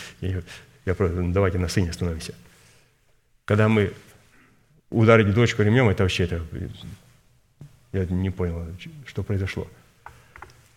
Я, 0.84 0.94
просто, 0.94 1.20
ну, 1.20 1.32
давайте 1.32 1.58
на 1.58 1.68
сыне 1.68 1.90
остановимся. 1.90 2.34
Когда 3.44 3.68
мы 3.68 3.92
ударить 4.90 5.32
дочку 5.32 5.62
ремнем, 5.62 5.88
это 5.88 6.02
вообще 6.02 6.24
это... 6.24 6.42
Я 7.92 8.06
не 8.06 8.30
понял, 8.30 8.66
что 9.06 9.22
произошло. 9.22 9.68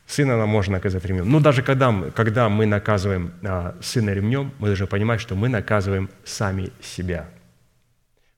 Сына 0.08 0.38
нам 0.38 0.50
можно 0.50 0.74
наказать 0.74 1.04
ремнем. 1.06 1.30
Но 1.30 1.40
даже 1.40 1.64
когда 1.64 1.92
когда 2.12 2.50
мы 2.50 2.66
наказываем 2.66 3.34
а, 3.44 3.76
сына 3.82 4.12
ремнем, 4.12 4.52
мы 4.60 4.68
должны 4.68 4.86
понимать, 4.86 5.20
что 5.20 5.36
мы 5.36 5.50
наказываем 5.50 6.10
сами 6.24 6.72
себя. 6.82 7.28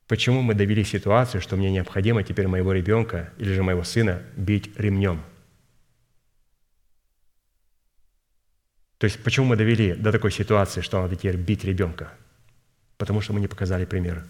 Почему 0.07 0.41
мы 0.41 0.53
довели 0.53 0.85
ситуацию, 0.85 1.41
что 1.41 1.57
мне 1.57 1.69
необходимо 1.69 2.23
теперь 2.23 2.47
моего 2.47 2.71
ребенка 2.71 3.31
или 3.37 3.51
же 3.51 3.63
моего 3.63 3.83
сына 3.83 4.21
бить 4.37 4.71
ремнем? 4.77 5.21
То 8.97 9.05
есть 9.05 9.23
почему 9.23 9.47
мы 9.47 9.55
довели 9.55 9.93
до 9.93 10.11
такой 10.11 10.31
ситуации, 10.31 10.81
что 10.81 11.01
надо 11.01 11.15
теперь 11.15 11.37
бить 11.37 11.63
ребенка? 11.63 12.11
Потому 12.97 13.21
что 13.21 13.33
мы 13.33 13.39
не 13.39 13.47
показали 13.47 13.85
пример. 13.85 14.23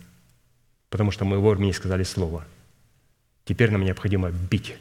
Потому 0.90 1.12
что 1.12 1.26
мы 1.26 1.40
вовремя 1.40 1.68
не 1.68 1.74
сказали 1.74 2.04
слово. 2.04 2.46
Теперь 3.46 3.72
нам 3.72 3.84
необходимо 3.84 4.30
бить. 4.30 4.76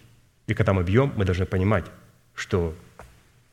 И 0.48 0.54
когда 0.54 0.72
мы 0.72 0.82
бьем, 0.82 1.12
мы 1.16 1.24
должны 1.24 1.46
понимать, 1.46 1.84
что 2.34 2.74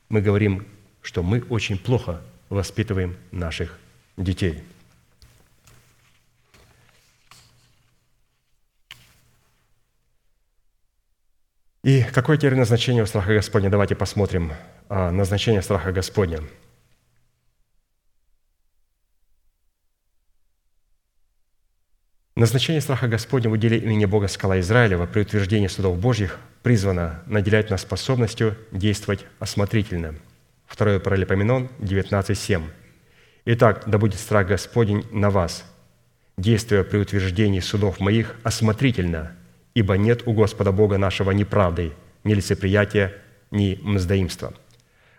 мы 0.10 0.22
говорим, 0.22 0.66
что 1.02 1.22
мы 1.22 1.44
очень 1.50 1.78
плохо 1.78 2.22
воспитываем 2.50 3.16
наших 3.32 3.78
детей. 4.18 4.64
И 11.84 12.02
какое 12.14 12.38
теперь 12.38 12.56
назначение 12.56 13.04
у 13.04 13.06
страха 13.06 13.34
Господня? 13.34 13.70
Давайте 13.70 13.96
посмотрим 13.96 14.54
назначение 14.90 15.62
страха 15.62 15.92
Господня– 15.92 16.40
Назначение 22.36 22.82
страха 22.82 23.08
Господня 23.08 23.48
в 23.52 23.54
уделе 23.54 23.78
имени 23.78 24.06
Бога 24.06 24.28
Скала 24.28 24.60
Израилева 24.60 25.06
при 25.06 25.22
утверждении 25.22 25.68
судов 25.68 26.00
Божьих 26.00 26.40
призвано 26.64 27.22
наделять 27.28 27.70
нас 27.70 27.82
способностью 27.82 28.58
действовать 28.72 29.24
осмотрительно. 29.38 30.16
2 30.76 31.00
Паралипоменон 31.00 31.70
19.7. 31.78 32.64
«Итак, 33.46 33.84
да 33.86 34.00
будет 34.00 34.20
страх 34.20 34.48
Господень 34.48 35.06
на 35.12 35.30
вас, 35.30 35.64
действуя 36.36 36.84
при 36.84 36.98
утверждении 36.98 37.60
судов 37.60 38.00
моих 38.00 38.36
осмотрительно, 38.42 39.34
ибо 39.76 39.96
нет 39.96 40.24
у 40.26 40.34
Господа 40.34 40.72
Бога 40.72 40.98
нашего 40.98 41.30
ни 41.32 41.44
правды, 41.44 41.94
ни 42.24 42.34
лицеприятия, 42.34 43.14
ни 43.52 43.80
мздоимства». 43.84 44.54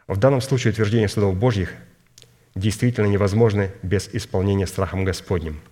В 0.07 0.19
данном 0.19 0.41
случае 0.41 0.73
утверждение 0.73 1.09
судов 1.09 1.37
Божьих 1.37 1.73
действительно 2.55 3.07
невозможно 3.07 3.71
без 3.83 4.09
исполнения 4.13 4.67
страхом 4.67 5.05
Господним– 5.05 5.61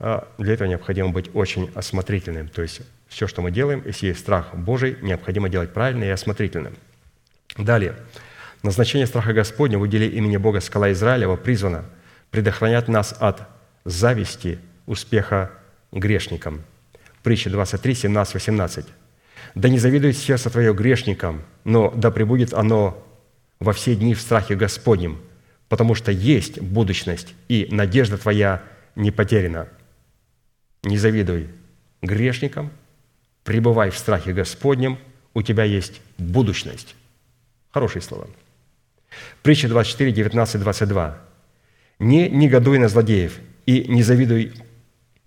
а 0.00 0.28
для 0.38 0.54
этого 0.54 0.68
необходимо 0.68 1.10
быть 1.10 1.30
очень 1.34 1.70
осмотрительным. 1.74 2.48
То 2.48 2.62
есть 2.62 2.82
все, 3.08 3.26
что 3.26 3.42
мы 3.42 3.50
делаем, 3.50 3.82
если 3.84 4.08
есть 4.08 4.20
страх 4.20 4.54
Божий, 4.54 4.96
необходимо 5.02 5.48
делать 5.48 5.72
правильно 5.72 6.04
и 6.04 6.08
осмотрительным. 6.08 6.74
Далее. 7.56 7.96
Назначение 8.62 9.06
страха 9.06 9.32
Господня 9.32 9.78
в 9.78 9.82
уделе 9.82 10.08
имени 10.08 10.36
Бога 10.36 10.60
Скала 10.60 10.92
Израилева 10.92 11.36
призвано 11.36 11.84
предохранять 12.30 12.88
нас 12.88 13.14
от 13.18 13.42
зависти 13.84 14.58
успеха 14.86 15.50
грешникам. 15.90 16.62
Притча 17.22 17.50
23, 17.50 17.94
17, 17.94 18.34
18. 18.34 18.86
«Да 19.54 19.68
не 19.68 19.78
завидует 19.78 20.16
сердце 20.16 20.50
твое 20.50 20.72
грешникам, 20.74 21.42
но 21.64 21.90
да 21.90 22.10
пребудет 22.10 22.52
оно 22.54 23.04
во 23.60 23.72
все 23.72 23.94
дни 23.94 24.14
в 24.14 24.20
страхе 24.20 24.54
Господнем, 24.54 25.18
потому 25.68 25.94
что 25.94 26.12
есть 26.12 26.60
будущность, 26.60 27.34
и 27.48 27.68
надежда 27.70 28.18
твоя 28.18 28.62
не 28.94 29.10
потеряна» 29.10 29.68
не 30.82 30.98
завидуй 30.98 31.48
грешникам, 32.02 32.70
пребывай 33.44 33.90
в 33.90 33.98
страхе 33.98 34.32
Господнем, 34.32 34.98
у 35.34 35.42
тебя 35.42 35.64
есть 35.64 36.00
будущность. 36.16 36.94
Хорошие 37.70 38.02
слова. 38.02 38.26
Притча 39.42 39.68
24, 39.68 40.12
19, 40.12 40.60
22. 40.60 41.18
«Не 41.98 42.28
негодуй 42.28 42.78
на 42.78 42.88
злодеев 42.88 43.38
и 43.66 43.84
не 43.88 44.02
завидуй 44.02 44.52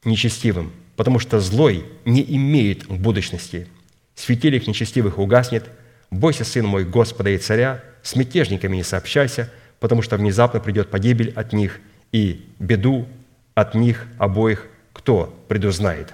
нечестивым, 0.05 0.71
потому 0.95 1.19
что 1.19 1.39
злой 1.39 1.85
не 2.05 2.23
имеет 2.35 2.87
будущности. 2.87 3.67
Светильник 4.15 4.67
нечестивых 4.67 5.17
угаснет. 5.17 5.69
Бойся, 6.09 6.45
сын 6.45 6.65
мой, 6.65 6.85
Господа 6.85 7.29
и 7.29 7.37
царя, 7.37 7.83
с 8.03 8.15
мятежниками 8.15 8.75
не 8.75 8.83
сообщайся, 8.83 9.51
потому 9.79 10.01
что 10.01 10.17
внезапно 10.17 10.59
придет 10.59 10.89
погибель 10.89 11.31
от 11.35 11.53
них, 11.53 11.79
и 12.11 12.45
беду 12.59 13.07
от 13.55 13.75
них 13.75 14.07
обоих 14.17 14.67
кто 14.93 15.27
предузнает? 15.47 16.13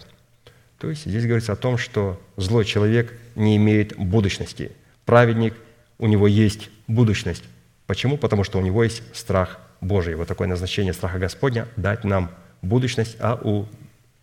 То 0.80 0.90
есть 0.90 1.06
здесь 1.06 1.26
говорится 1.26 1.54
о 1.54 1.56
том, 1.56 1.78
что 1.78 2.22
злой 2.36 2.66
человек 2.66 3.14
не 3.36 3.58
имеет 3.58 3.98
будущности. 3.98 4.72
Праведник, 5.06 5.56
у 5.98 6.08
него 6.08 6.28
есть 6.28 6.70
будущность. 6.88 7.44
Почему? 7.88 8.18
Потому 8.18 8.44
что 8.44 8.60
у 8.60 8.62
него 8.62 8.84
есть 8.84 9.02
страх 9.16 9.60
Божий. 9.82 10.16
Вот 10.16 10.28
такое 10.28 10.48
назначение 10.48 10.94
страха 10.94 11.18
Господня– 11.18 11.68
дать 11.78 12.04
нам 12.04 12.32
будущность, 12.62 13.16
а 13.20 13.40
у 13.42 13.66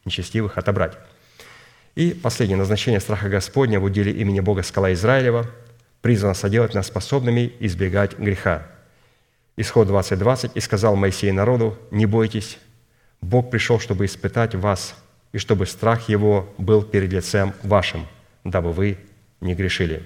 нечестивых 0.04 0.58
отобрать. 0.58 0.96
И 1.94 2.10
последнее 2.10 2.56
назначение 2.56 3.00
страха 3.00 3.28
Господня 3.28 3.80
в 3.80 3.84
уделе 3.84 4.12
имени 4.12 4.40
Бога 4.40 4.62
Скала 4.62 4.92
Израилева 4.92 5.46
призвано 6.04 6.34
соделать 6.34 6.74
нас 6.74 6.88
способными 6.88 7.54
избегать 7.60 8.18
греха. 8.18 8.66
Исход 9.56 9.88
20.20. 9.88 10.50
«И 10.54 10.60
сказал 10.60 10.96
Моисей 10.96 11.32
народу, 11.32 11.78
не 11.90 12.04
бойтесь, 12.04 12.58
Бог 13.22 13.50
пришел, 13.50 13.80
чтобы 13.80 14.04
испытать 14.04 14.54
вас, 14.54 14.94
и 15.32 15.38
чтобы 15.38 15.64
страх 15.64 16.10
Его 16.10 16.46
был 16.58 16.82
перед 16.82 17.10
лицем 17.10 17.54
вашим, 17.62 18.06
дабы 18.44 18.72
вы 18.72 18.98
не 19.40 19.54
грешили». 19.54 20.02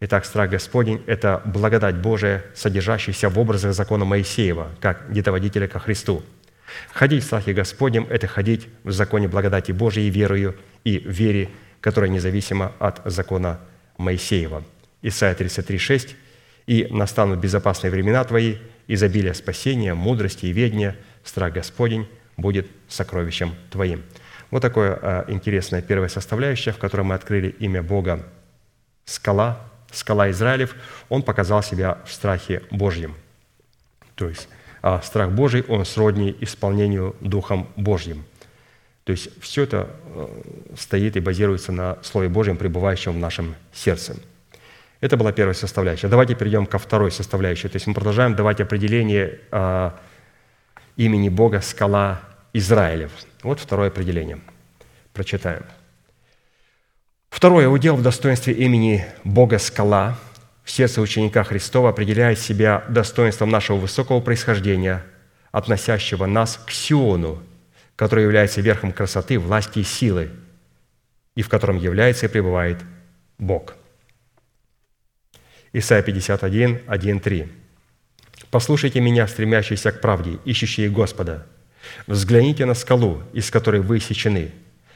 Итак, 0.00 0.24
страх 0.24 0.50
Господень– 0.50 1.00
это 1.06 1.40
благодать 1.44 1.94
Божия, 1.94 2.44
содержащаяся 2.52 3.28
в 3.28 3.38
образах 3.38 3.72
закона 3.72 4.04
Моисеева, 4.04 4.72
как 4.80 5.12
детоводителя 5.12 5.68
ко 5.68 5.78
Христу. 5.78 6.24
Ходить 6.92 7.22
в 7.22 7.26
страхе 7.26 7.52
Господнем– 7.52 8.08
это 8.10 8.26
ходить 8.26 8.66
в 8.82 8.90
законе 8.90 9.28
благодати 9.28 9.70
Божией 9.70 10.10
верою 10.10 10.56
и 10.82 10.98
вере, 10.98 11.50
которая 11.80 12.10
независима 12.10 12.72
от 12.80 13.00
закона 13.04 13.60
Моисеева. 13.96 14.64
Исайя 15.04 15.34
33, 15.34 15.78
6, 15.78 16.16
«И 16.66 16.88
настанут 16.90 17.38
безопасные 17.38 17.90
времена 17.90 18.24
твои, 18.24 18.56
изобилие 18.88 19.34
спасения, 19.34 19.94
мудрости 19.94 20.46
и 20.46 20.52
ведения, 20.52 20.96
страх 21.22 21.52
Господень 21.52 22.08
будет 22.36 22.66
сокровищем 22.88 23.54
твоим». 23.70 24.02
Вот 24.50 24.62
такое 24.62 24.98
а, 25.00 25.24
интересное 25.28 25.82
первая 25.82 26.08
составляющая, 26.08 26.72
в 26.72 26.78
которой 26.78 27.02
мы 27.02 27.14
открыли 27.14 27.48
имя 27.58 27.82
Бога 27.82 28.26
скала, 29.04 29.60
скала 29.92 30.30
Израилев, 30.30 30.74
он 31.08 31.22
показал 31.22 31.62
себя 31.62 31.98
в 32.06 32.12
страхе 32.12 32.62
Божьем. 32.70 33.14
То 34.14 34.28
есть 34.28 34.48
а 34.86 35.00
страх 35.00 35.30
Божий, 35.30 35.62
он 35.62 35.86
сродни 35.86 36.36
исполнению 36.40 37.16
Духом 37.20 37.68
Божьим. 37.74 38.22
То 39.04 39.12
есть 39.12 39.30
все 39.40 39.62
это 39.62 39.88
э, 40.04 40.26
стоит 40.78 41.16
и 41.16 41.20
базируется 41.20 41.72
на 41.72 41.96
Слове 42.02 42.28
Божьем, 42.28 42.58
пребывающем 42.58 43.12
в 43.12 43.18
нашем 43.18 43.54
сердце. 43.72 44.16
Это 45.04 45.18
была 45.18 45.32
первая 45.32 45.52
составляющая. 45.52 46.08
Давайте 46.08 46.34
перейдем 46.34 46.64
ко 46.64 46.78
второй 46.78 47.12
составляющей. 47.12 47.68
То 47.68 47.76
есть 47.76 47.86
мы 47.86 47.92
продолжаем 47.92 48.34
давать 48.34 48.62
определение 48.62 49.38
э, 49.52 49.90
имени 50.96 51.28
Бога 51.28 51.60
«Скала 51.60 52.22
Израилев». 52.54 53.10
Вот 53.42 53.60
второе 53.60 53.88
определение. 53.88 54.40
Прочитаем. 55.12 55.62
Второе. 57.28 57.68
Удел 57.68 57.96
в 57.96 58.02
достоинстве 58.02 58.54
имени 58.54 59.04
Бога 59.24 59.58
Скала 59.58 60.16
в 60.64 60.70
сердце 60.70 61.02
ученика 61.02 61.44
Христова 61.44 61.90
определяет 61.90 62.38
себя 62.38 62.82
достоинством 62.88 63.50
нашего 63.50 63.76
высокого 63.76 64.22
происхождения, 64.22 65.04
относящего 65.52 66.24
нас 66.24 66.58
к 66.66 66.70
Сиону, 66.70 67.42
который 67.94 68.24
является 68.24 68.62
верхом 68.62 68.90
красоты, 68.90 69.38
власти 69.38 69.80
и 69.80 69.84
силы, 69.84 70.30
и 71.34 71.42
в 71.42 71.50
котором 71.50 71.76
является 71.76 72.24
и 72.24 72.30
пребывает 72.30 72.78
Бог. 73.36 73.74
Исайя 75.76 76.02
51, 76.02 76.82
1, 76.86 77.20
3. 77.20 77.48
«Послушайте 78.52 79.00
меня, 79.00 79.26
стремящиеся 79.26 79.90
к 79.90 80.00
правде, 80.00 80.38
ищущие 80.44 80.88
Господа. 80.88 81.48
Взгляните 82.06 82.64
на 82.64 82.74
скалу, 82.74 83.22
из 83.32 83.50
которой 83.50 83.80
вы 83.80 83.98
сечены, 83.98 84.52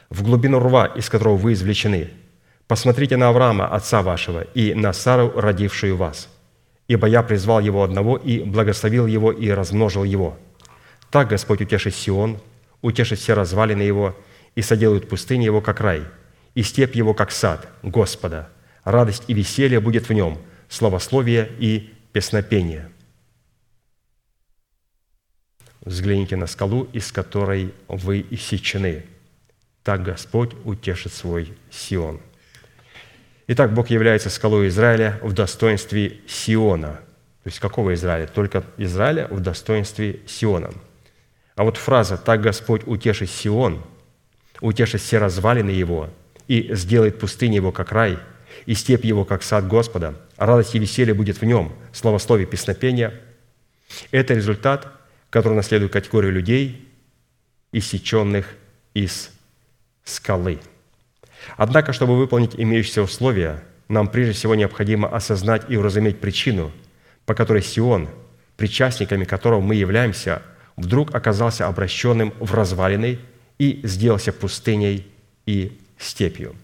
в 0.09 0.23
глубину 0.23 0.57
рва, 0.59 0.85
из 0.85 1.09
которого 1.09 1.35
вы 1.35 1.51
извлечены. 1.51 2.11
Посмотрите 2.65 3.17
на 3.17 3.27
Авраама, 3.27 3.67
отца 3.67 4.01
вашего, 4.01 4.43
и 4.53 4.73
на 4.73 4.93
Сару, 4.93 5.33
родившую 5.35 5.97
вас. 5.97 6.29
Ибо 6.87 7.07
я 7.07 7.23
призвал 7.23 7.59
его 7.59 7.83
одного 7.83 8.15
и 8.15 8.39
благословил 8.39 9.05
его 9.05 9.33
и 9.33 9.49
размножил 9.49 10.05
его. 10.05 10.39
Так 11.11 11.27
Господь 11.27 11.59
утешит 11.59 11.93
Сион, 11.93 12.39
утешит 12.81 13.19
все 13.19 13.33
развалины 13.33 13.81
его, 13.81 14.15
и 14.55 14.61
соделают 14.61 15.09
пустыни 15.09 15.43
его, 15.43 15.59
как 15.59 15.81
рай, 15.81 16.03
и 16.55 16.63
степь 16.63 16.95
его, 16.95 17.13
как 17.13 17.31
сад 17.31 17.67
Господа. 17.83 18.47
Радость 18.85 19.25
и 19.27 19.33
веселье 19.33 19.81
будет 19.81 20.07
в 20.07 20.13
нем, 20.13 20.39
славословие 20.69 21.49
и 21.59 21.93
песнопение». 22.13 22.89
Взгляните 25.81 26.35
на 26.35 26.47
скалу, 26.47 26.87
из 26.93 27.11
которой 27.11 27.73
вы 27.87 28.25
иссечены. 28.29 29.05
Так 29.83 30.03
Господь 30.03 30.51
утешит 30.65 31.13
свой 31.13 31.53
Сион. 31.71 32.19
Итак, 33.47 33.73
Бог 33.73 33.89
является 33.89 34.29
скалой 34.29 34.67
Израиля 34.67 35.19
в 35.23 35.33
достоинстве 35.33 36.19
Сиона. 36.27 36.99
То 37.43 37.47
есть 37.47 37.59
какого 37.59 37.93
Израиля? 37.95 38.27
Только 38.27 38.63
Израиля 38.77 39.27
в 39.31 39.39
достоинстве 39.39 40.19
Сиона. 40.27 40.71
А 41.55 41.63
вот 41.63 41.77
фраза 41.77 42.17
«Так 42.17 42.41
Господь 42.41 42.83
утешит 42.85 43.29
Сион», 43.29 43.81
утешит 44.61 45.01
все 45.01 45.17
развалины 45.17 45.71
его 45.71 46.09
и 46.47 46.75
сделает 46.75 47.17
пустыню 47.17 47.55
его, 47.55 47.71
как 47.71 47.91
рай, 47.91 48.19
и 48.69 48.75
степь 48.75 49.03
его, 49.03 49.25
как 49.25 49.41
сад 49.41 49.67
Господа, 49.67 50.13
радость 50.37 50.75
и 50.75 50.79
веселье 50.79 51.13
будет 51.13 51.41
в 51.41 51.45
нем, 51.45 51.73
словословие 51.91 52.45
песнопения. 52.45 53.13
Это 54.11 54.35
результат 54.35 54.87
который 55.29 55.53
наследует 55.53 55.93
категорию 55.93 56.31
людей, 56.31 56.87
иссеченных 57.71 58.55
из 58.93 59.31
скалы. 60.03 60.59
Однако, 61.55 61.93
чтобы 61.93 62.17
выполнить 62.17 62.55
имеющиеся 62.55 63.03
условия, 63.03 63.63
нам 63.87 64.07
прежде 64.07 64.33
всего 64.33 64.55
необходимо 64.55 65.07
осознать 65.07 65.63
и 65.69 65.77
уразуметь 65.77 66.19
причину, 66.19 66.71
по 67.25 67.33
которой 67.33 67.61
Сион, 67.61 68.09
причастниками 68.57 69.23
которого 69.23 69.61
мы 69.61 69.75
являемся, 69.75 70.41
вдруг 70.75 71.13
оказался 71.13 71.67
обращенным 71.67 72.33
в 72.39 72.53
развалины 72.53 73.19
и 73.57 73.81
сделался 73.83 74.33
пустыней 74.33 75.07
и 75.45 75.79
степью. 75.97 76.55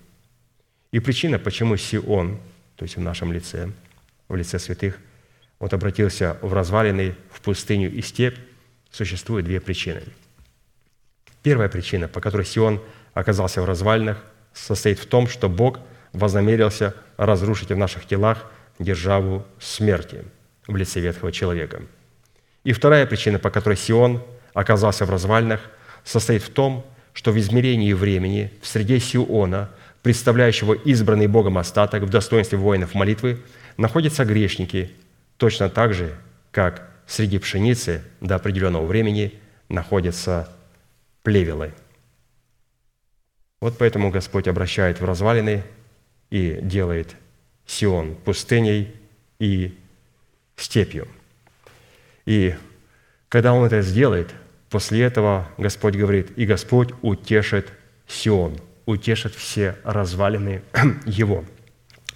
И 0.96 1.00
причина, 1.02 1.38
почему 1.40 1.76
Сион, 1.76 2.40
то 2.78 2.84
есть 2.84 2.96
в 2.96 3.02
нашем 3.02 3.34
лице, 3.34 3.70
в 4.30 4.36
лице 4.38 4.60
святых, 4.60 4.98
вот 5.60 5.74
обратился 5.74 6.38
в 6.42 6.54
развалины, 6.54 7.16
в 7.34 7.42
пустыню 7.42 7.92
и 7.92 8.02
степь, 8.02 8.38
существует 8.92 9.44
две 9.44 9.60
причины. 9.60 10.04
Первая 11.44 11.68
причина, 11.68 12.08
по 12.08 12.22
которой 12.22 12.46
Сион 12.46 12.82
оказался 13.14 13.62
в 13.62 13.66
развалинах, 13.66 14.24
состоит 14.54 14.98
в 14.98 15.06
том, 15.06 15.28
что 15.28 15.50
Бог 15.50 15.82
вознамерился 16.14 16.96
разрушить 17.18 17.72
в 17.72 17.78
наших 17.78 18.06
телах 18.06 18.50
державу 18.80 19.46
смерти 19.60 20.24
в 20.66 20.78
лице 20.78 21.02
ветхого 21.02 21.34
человека. 21.34 21.82
И 22.64 22.72
вторая 22.72 23.06
причина, 23.06 23.38
по 23.38 23.50
которой 23.50 23.76
Сион 23.76 24.24
оказался 24.54 25.06
в 25.06 25.10
развалинах, 25.10 25.60
состоит 26.06 26.42
в 26.42 26.52
том, 26.52 26.86
что 27.12 27.34
в 27.34 27.38
измерении 27.38 27.92
времени 27.92 28.54
в 28.62 28.68
среде 28.68 29.02
Сиона, 29.02 29.72
представляющего 30.06 30.74
избранный 30.74 31.26
Богом 31.26 31.58
остаток 31.58 32.04
в 32.04 32.10
достоинстве 32.10 32.60
воинов 32.60 32.94
молитвы, 32.94 33.40
находятся 33.76 34.24
грешники, 34.24 34.92
точно 35.38 35.68
так 35.68 35.96
же, 35.96 36.16
как 36.52 36.88
среди 37.08 37.40
пшеницы 37.40 38.04
до 38.22 38.36
определенного 38.36 38.86
времени 38.86 39.34
находятся 39.68 40.48
плевелы. 41.24 41.74
Вот 43.60 43.80
поэтому 43.80 44.12
Господь 44.12 44.48
обращает 44.48 45.02
в 45.02 45.06
развалины 45.06 45.64
и 46.30 46.60
делает 46.62 47.16
Сион 47.66 48.14
пустыней 48.14 48.94
и 49.40 49.76
степью. 50.56 51.08
И 52.28 52.54
когда 53.28 53.54
Он 53.54 53.66
это 53.66 53.82
сделает, 53.82 54.36
после 54.70 55.02
этого 55.02 55.50
Господь 55.58 55.96
говорит, 55.96 56.38
и 56.38 56.46
Господь 56.46 56.92
утешит 57.02 57.72
Сион, 58.06 58.60
утешит 58.86 59.36
все 59.36 59.78
развалины 59.84 60.62
его. 61.06 61.46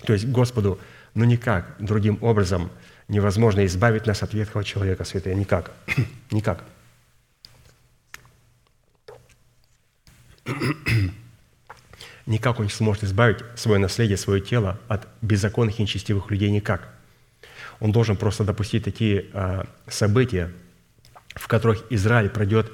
То 0.06 0.14
есть 0.14 0.26
Господу, 0.28 0.80
ну 1.14 1.26
никак 1.26 1.76
другим 1.80 2.18
образом– 2.22 2.72
невозможно 3.10 3.66
избавить 3.66 4.06
нас 4.06 4.24
от 4.24 4.34
ветхого 4.34 4.64
человека, 4.64 5.04
святые. 5.04 5.36
Никак. 5.36 5.74
Никак. 6.32 6.64
Никак 12.26 12.60
он 12.60 12.66
не 12.66 12.72
сможет 12.72 13.04
избавить 13.04 13.40
свое 13.56 13.80
наследие, 13.80 14.18
свое 14.18 14.40
тело 14.40 14.80
от 14.88 15.08
беззаконных 15.22 15.80
и 15.80 15.82
нечестивых 15.82 16.32
людей. 16.32 16.52
Никак. 16.52 16.88
Он 17.80 17.92
должен 17.92 18.16
просто 18.16 18.44
допустить 18.44 18.84
такие 18.84 19.26
а, 19.34 19.66
события, 19.88 20.52
в 21.34 21.48
которых 21.48 21.84
Израиль 21.90 22.30
пройдет 22.30 22.72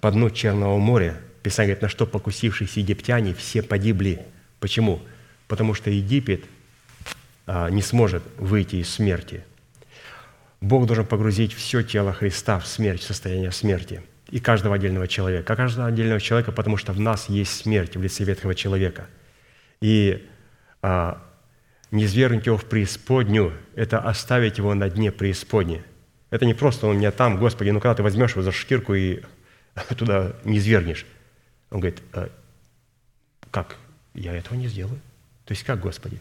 по 0.00 0.10
дну 0.10 0.30
Черного 0.30 0.78
моря. 0.78 1.20
Писание 1.42 1.74
говорит, 1.74 1.82
на 1.82 1.88
что 1.88 2.06
покусившиеся 2.06 2.80
египтяне 2.80 3.34
все 3.34 3.62
погибли. 3.62 4.26
Почему? 4.58 5.00
Потому 5.48 5.74
что 5.74 5.90
Египет 5.90 6.44
а, 7.46 7.70
не 7.70 7.82
сможет 7.82 8.22
выйти 8.36 8.76
из 8.76 8.90
смерти– 8.90 9.44
Бог 10.60 10.86
должен 10.86 11.06
погрузить 11.06 11.54
все 11.54 11.82
тело 11.82 12.12
Христа 12.12 12.58
в 12.58 12.66
смерть, 12.66 13.00
в 13.00 13.06
состояние 13.06 13.50
смерти. 13.50 14.02
И 14.30 14.40
каждого 14.40 14.74
отдельного 14.74 15.08
человека. 15.08 15.52
А 15.52 15.56
каждого 15.56 15.88
отдельного 15.88 16.20
человека, 16.20 16.52
потому 16.52 16.76
что 16.76 16.92
в 16.92 17.00
нас 17.00 17.28
есть 17.28 17.52
смерть 17.52 17.96
в 17.96 18.02
лице 18.02 18.24
ветхого 18.24 18.54
человека. 18.54 19.06
И 19.80 20.28
а, 20.82 21.22
не 21.90 22.06
свергнуть 22.06 22.46
его 22.46 22.58
в 22.58 22.66
преисподнюю– 22.66 23.54
это 23.74 23.98
оставить 23.98 24.58
его 24.58 24.74
на 24.74 24.90
дне 24.90 25.10
преисподней. 25.10 25.82
Это 26.28 26.44
не 26.44 26.54
просто 26.54 26.86
он 26.86 26.98
меня 26.98 27.10
там, 27.10 27.38
Господи, 27.38 27.70
ну 27.70 27.80
когда 27.80 27.94
ты 27.94 28.02
возьмешь 28.02 28.32
его 28.32 28.42
за 28.42 28.52
шкирку 28.52 28.94
и 28.94 29.22
туда 29.96 30.34
не 30.44 30.60
свергнешь. 30.60 31.06
Он 31.70 31.80
говорит, 31.80 32.02
а, 32.12 32.30
как? 33.50 33.76
Я 34.14 34.34
этого 34.34 34.54
не 34.54 34.68
сделаю. 34.68 35.00
То 35.44 35.52
есть 35.52 35.64
как, 35.64 35.80
Господи? 35.80 36.20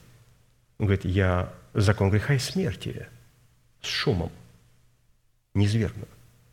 Он 0.77 0.85
говорит, 0.85 1.05
я 1.05 1.53
закон 1.73 2.09
греха 2.09 2.35
и 2.35 2.39
смерти– 2.39 3.07
с 3.81 3.87
шумом, 3.87 4.31
низвергнут. 5.53 6.09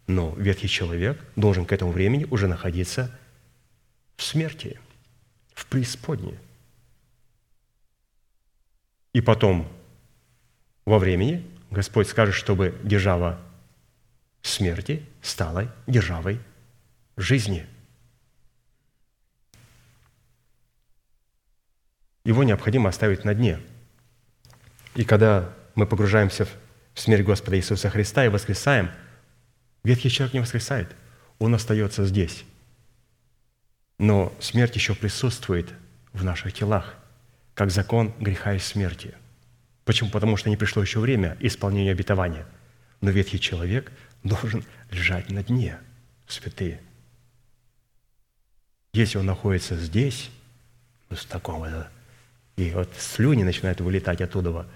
Но 0.06 0.34
ветхий 0.36 0.68
человек 0.68 1.22
должен 1.34 1.66
к 1.66 1.72
этому 1.72 1.90
времени 1.90 2.26
уже 2.30 2.46
находиться 2.46 3.16
в 4.16 4.22
смерти, 4.22 4.78
в 5.54 5.66
преисподней. 5.66 6.38
И 9.12 9.20
потом, 9.20 9.68
во 10.84 10.98
времени, 10.98 11.44
Господь 11.70 12.08
скажет, 12.08 12.34
чтобы 12.34 12.78
держава 12.84 13.40
смерти 14.42 15.04
стала 15.22 15.74
державой 15.86 16.38
жизни. 17.16 17.66
Его 22.26 22.42
необходимо 22.42 22.88
оставить 22.88 23.24
на 23.24 23.34
дне. 23.34 23.60
И 24.96 25.04
когда 25.04 25.54
мы 25.76 25.86
погружаемся 25.86 26.44
в 26.92 26.98
смерть 26.98 27.24
Господа 27.24 27.56
Иисуса 27.56 27.88
Христа 27.88 28.24
и 28.24 28.28
воскресаем, 28.28 28.90
ветхий 29.84 30.10
человек 30.10 30.34
не 30.34 30.40
воскресает, 30.40 30.88
он 31.38 31.54
остается 31.54 32.04
здесь. 32.04 32.42
Но 33.98 34.34
смерть 34.40 34.74
еще 34.74 34.96
присутствует 34.96 35.72
в 36.12 36.24
наших 36.24 36.52
телах, 36.52 36.96
как 37.54 37.70
закон 37.70 38.12
греха 38.18 38.54
и 38.54 38.58
смерти. 38.58 39.14
Почему? 39.84 40.10
Потому 40.10 40.36
что 40.36 40.50
не 40.50 40.56
пришло 40.56 40.82
еще 40.82 40.98
время 40.98 41.36
исполнения 41.38 41.92
обетования. 41.92 42.44
Но 43.02 43.10
ветхий 43.10 43.38
человек 43.38 43.92
должен 44.24 44.64
лежать 44.90 45.30
на 45.30 45.44
дне, 45.44 45.78
святые. 46.26 46.80
Если 48.94 49.16
он 49.16 49.26
находится 49.26 49.76
здесь, 49.76 50.28
ну, 51.08 51.16
с 51.16 51.24
таком, 51.24 51.62
это, 51.62 51.88
и 52.56 52.70
вот 52.70 52.88
слюни 52.98 53.42
начинают 53.42 53.80
вылетать 53.80 54.20
оттуда, 54.20 54.66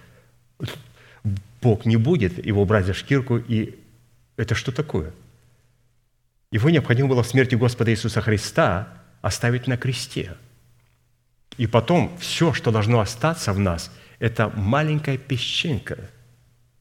Бог 1.63 1.85
не 1.85 1.97
будет 1.97 2.45
его 2.45 2.65
брать 2.65 2.87
за 2.87 2.95
шкирку, 2.95 3.37
и 3.37 3.79
это 4.37 4.55
что 4.55 4.73
такое? 4.73 5.13
Его 6.51 6.71
необходимо 6.71 7.09
было 7.09 7.23
в 7.23 7.27
смерти 7.27 7.55
Господа 7.55 7.91
Иисуса 7.91 8.21
Христа 8.21 8.89
оставить 9.23 9.67
на 9.67 9.77
кресте. 9.77 10.37
И 11.57 11.67
потом 11.67 12.17
все, 12.19 12.53
что 12.53 12.71
должно 12.71 13.01
остаться 13.01 13.53
в 13.53 13.59
нас, 13.59 13.93
это 14.19 14.49
маленькая 14.49 15.19
песчинка, 15.19 16.11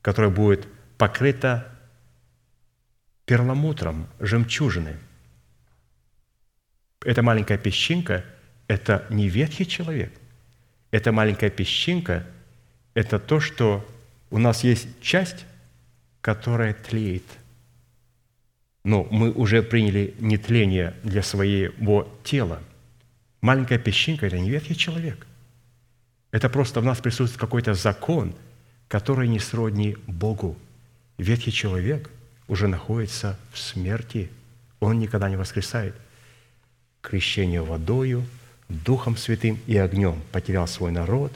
которая 0.01 0.31
будет 0.31 0.67
покрыта 0.97 1.67
перламутром, 3.25 4.07
жемчужиной. 4.19 4.95
Эта 7.01 7.21
маленькая 7.21 7.57
песчинка– 7.57 8.25
это 8.67 9.05
не 9.09 9.29
ветхий 9.29 9.67
человек. 9.67 10.13
Эта 10.91 11.11
маленькая 11.11 11.49
песчинка– 11.49 12.25
это 12.93 13.19
то, 13.19 13.39
что 13.39 13.85
у 14.31 14.37
нас 14.39 14.63
есть 14.63 14.87
часть, 15.01 15.45
которая 16.21 16.73
тлеет. 16.73 17.23
Но 18.83 19.07
мы 19.11 19.31
уже 19.31 19.61
приняли 19.61 20.15
нетление 20.19 20.95
для 21.03 21.21
своего 21.21 22.11
тела. 22.23 22.59
Маленькая 23.41 23.77
песчинка– 23.77 24.25
это 24.27 24.39
не 24.39 24.49
ветхий 24.49 24.75
человек. 24.75 25.27
Это 26.31 26.49
просто 26.49 26.81
в 26.81 26.85
нас 26.85 26.99
присутствует 26.99 27.39
какой-то 27.39 27.73
закон, 27.73 28.35
который 28.87 29.27
не 29.27 29.39
сродни 29.39 29.95
Богу. 30.07 30.57
Ветхий 31.17 31.51
человек 31.51 32.09
уже 32.47 32.67
находится 32.67 33.37
в 33.51 33.59
смерти. 33.59 34.29
Он 34.79 34.99
никогда 34.99 35.29
не 35.29 35.37
воскресает. 35.37 35.95
Крещение 37.01 37.61
водою, 37.61 38.25
Духом 38.69 39.17
Святым 39.17 39.59
и 39.65 39.75
огнем 39.77 40.21
потерял 40.31 40.67
свой 40.67 40.91
народ, 40.91 41.33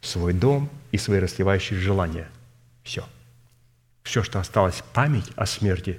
свой 0.00 0.32
дом 0.32 0.70
и 0.92 0.98
свои 0.98 1.18
расливающие 1.18 1.78
желания. 1.78 2.28
Все. 2.82 3.04
Все, 4.02 4.22
что 4.22 4.38
осталось 4.38 4.82
память 4.92 5.30
о 5.34 5.46
смерти, 5.46 5.98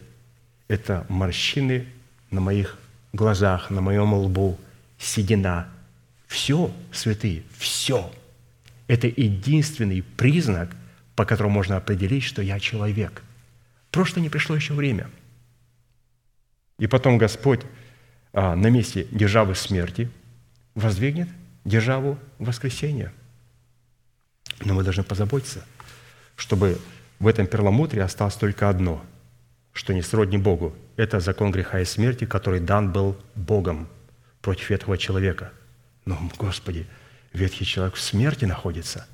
это 0.67 1.05
морщины 1.09 1.87
на 2.31 2.39
моих 2.39 2.77
глазах, 3.13 3.69
на 3.71 3.81
моем 3.81 4.13
лбу, 4.13 4.57
седина. 4.99 5.67
Все, 6.27 6.71
святые, 6.91 7.43
все. 7.57 8.11
Это 8.87 9.07
единственный 9.07 10.03
признак, 10.03 10.75
по 11.15 11.25
которому 11.25 11.53
можно 11.53 11.77
определить, 11.77 12.23
что 12.23 12.41
я 12.41 12.59
человек. 12.59 13.23
Просто 13.91 14.19
не 14.19 14.29
пришло 14.29 14.55
еще 14.55 14.73
время. 14.73 15.09
И 16.77 16.87
потом 16.87 17.17
Господь 17.17 17.61
а, 18.31 18.55
на 18.55 18.67
месте 18.67 19.07
державы 19.11 19.55
смерти 19.55 20.09
воздвигнет 20.79 21.27
державу 21.65 22.17
воскресения. 22.39 23.13
Но 24.61 24.73
мы 24.73 24.83
должны 24.83 25.03
позаботиться, 25.03 25.65
чтобы 26.35 26.79
в 27.19 27.27
этом 27.27 27.47
перламутре 27.47 28.03
осталось 28.03 28.35
только 28.35 28.69
одно, 28.69 29.03
что 29.73 29.93
не 29.93 30.01
сродни 30.01 30.37
Богу. 30.37 30.73
Это 30.95 31.19
закон 31.19 31.51
греха 31.51 31.79
и 31.79 31.85
смерти, 31.85 32.25
который 32.25 32.59
дан 32.59 32.91
был 32.91 33.17
Богом 33.35 33.87
против 34.41 34.69
ветхого 34.69 34.97
человека. 34.97 35.51
Но, 36.05 36.17
Господи, 36.37 36.87
ветхий 37.33 37.65
человек 37.65 37.95
в 37.95 38.01
смерти 38.01 38.45
находится. 38.45 39.07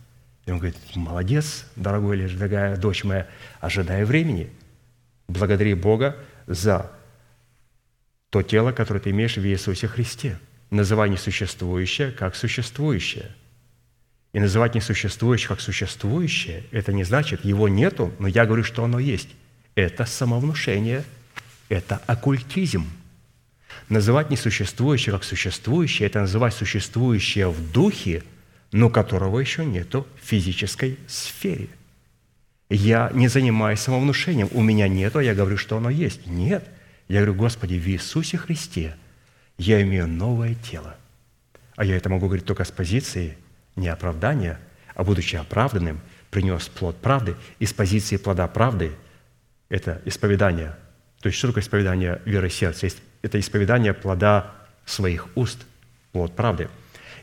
И 0.45 0.51
он 0.51 0.59
говорит, 0.59 0.77
молодец, 0.95 1.65
дорогой 1.75 2.17
или 2.17 2.27
дорогая 2.35 2.77
дочь 2.77 3.03
моя, 3.03 3.27
ожидая 3.59 4.05
времени. 4.05 4.51
Благодари 5.27 5.73
Бога 5.73 6.15
за 6.45 6.91
то 8.29 8.43
тело, 8.43 8.71
которое 8.71 8.99
ты 8.99 9.09
имеешь 9.09 9.37
в 9.37 9.45
Иисусе 9.45 9.87
Христе. 9.87 10.37
Называй 10.69 11.09
несуществующее 11.09 12.11
как 12.11 12.35
существующее. 12.35 13.31
И 14.33 14.39
называть 14.39 14.75
несуществующее 14.75 15.47
как 15.47 15.61
существующее, 15.61 16.63
это 16.71 16.91
не 16.91 17.03
значит, 17.03 17.45
его 17.45 17.69
нету, 17.69 18.13
но 18.19 18.27
я 18.27 18.45
говорю, 18.45 18.63
что 18.63 18.83
оно 18.83 18.99
есть. 18.99 19.29
Это 19.75 20.05
самовнушение, 20.05 21.05
это 21.69 22.01
оккультизм. 22.05 22.85
Называть 23.87 24.29
несуществующее 24.29 25.13
как 25.13 25.23
существующее, 25.23 26.07
это 26.07 26.21
называть 26.21 26.53
существующее 26.53 27.49
в 27.49 27.71
духе, 27.71 28.23
но 28.71 28.89
которого 28.89 29.39
еще 29.39 29.63
нету 29.63 30.05
в 30.21 30.27
физической 30.27 30.97
сфере. 31.07 31.69
Я 32.69 33.11
не 33.13 33.27
занимаюсь 33.27 33.79
самовнушением, 33.79 34.49
у 34.51 34.61
меня 34.61 34.87
нету, 34.87 35.19
а 35.19 35.23
я 35.23 35.35
говорю, 35.35 35.57
что 35.57 35.77
оно 35.77 35.89
есть. 35.89 36.25
Нет. 36.25 36.67
Я 37.07 37.21
говорю, 37.21 37.35
Господи, 37.35 37.75
в 37.75 37.87
Иисусе 37.87 38.37
Христе 38.37 38.95
я 39.57 39.81
имею 39.81 40.07
новое 40.07 40.55
тело. 40.55 40.95
А 41.75 41.85
я 41.85 41.95
это 41.95 42.09
могу 42.09 42.27
говорить 42.27 42.45
только 42.45 42.63
с 42.63 42.71
позиции 42.71 43.37
не 43.75 43.87
оправдания, 43.87 44.59
а 44.93 45.03
будучи 45.03 45.35
оправданным, 45.35 45.99
принес 46.29 46.67
плод 46.67 46.97
правды. 46.97 47.35
И 47.59 47.65
с 47.65 47.73
позиции 47.73 48.17
плода 48.17 48.47
правды– 48.47 48.91
это 49.69 50.01
исповедание. 50.05 50.75
То 51.21 51.27
есть 51.27 51.37
что 51.37 51.47
такое 51.47 51.63
исповедание 51.63 52.21
веры 52.25 52.49
сердца? 52.49 52.87
Это 53.21 53.39
исповедание 53.39 53.93
плода 53.93 54.51
своих 54.85 55.27
уст, 55.35 55.65
плод 56.11 56.35
правды. 56.35 56.69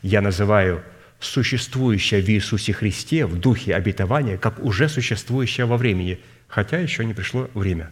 Я 0.01 0.21
называю 0.21 0.83
существующее 1.19 2.21
в 2.21 2.29
Иисусе 2.29 2.73
Христе 2.73 3.25
в 3.25 3.39
духе 3.39 3.73
обетования, 3.73 4.37
как 4.37 4.59
уже 4.59 4.89
существующее 4.89 5.65
во 5.65 5.77
времени, 5.77 6.19
хотя 6.47 6.77
еще 6.79 7.05
не 7.05 7.13
пришло 7.13 7.49
время. 7.53 7.89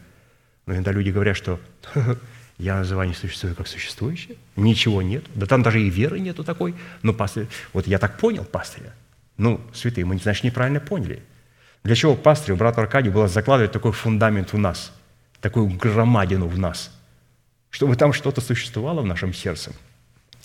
Но 0.66 0.74
иногда 0.74 0.92
люди 0.92 1.10
говорят, 1.10 1.38
что 1.38 1.60
я 2.62 2.78
называю 2.78 3.10
не 3.10 3.16
существую 3.16 3.56
как 3.56 3.68
существующее, 3.68 4.38
ничего 4.56 5.02
нет, 5.02 5.26
да 5.34 5.48
там 5.48 5.64
даже 5.64 5.82
и 5.82 5.90
веры 5.90 6.20
нету 6.20 6.44
такой. 6.44 6.76
Ну, 7.02 7.14
пастырь, 7.14 7.48
вот 7.74 7.88
я 7.88 7.98
так 7.98 8.20
понял 8.20 8.46
пастыря. 8.46 8.94
Ну, 9.38 9.60
святые, 9.74 10.06
мы, 10.06 10.18
значит, 10.18 10.44
неправильно 10.44 10.80
поняли. 10.80 11.24
Для 11.84 11.96
чего 11.96 12.16
пастырю, 12.16 12.58
брату 12.58 12.82
Аркадию, 12.82 13.14
было 13.14 13.28
закладывать 13.28 13.72
такой 13.72 13.92
фундамент 13.92 14.54
в 14.54 14.58
нас, 14.60 14.94
такую 15.40 15.70
громадину 15.70 16.48
в 16.48 16.60
нас, 16.60 16.92
чтобы 17.72 17.96
там 17.96 18.14
что-то 18.14 18.42
существовало 18.42 19.02
в 19.02 19.06
нашем 19.06 19.34
сердце. 19.34 19.72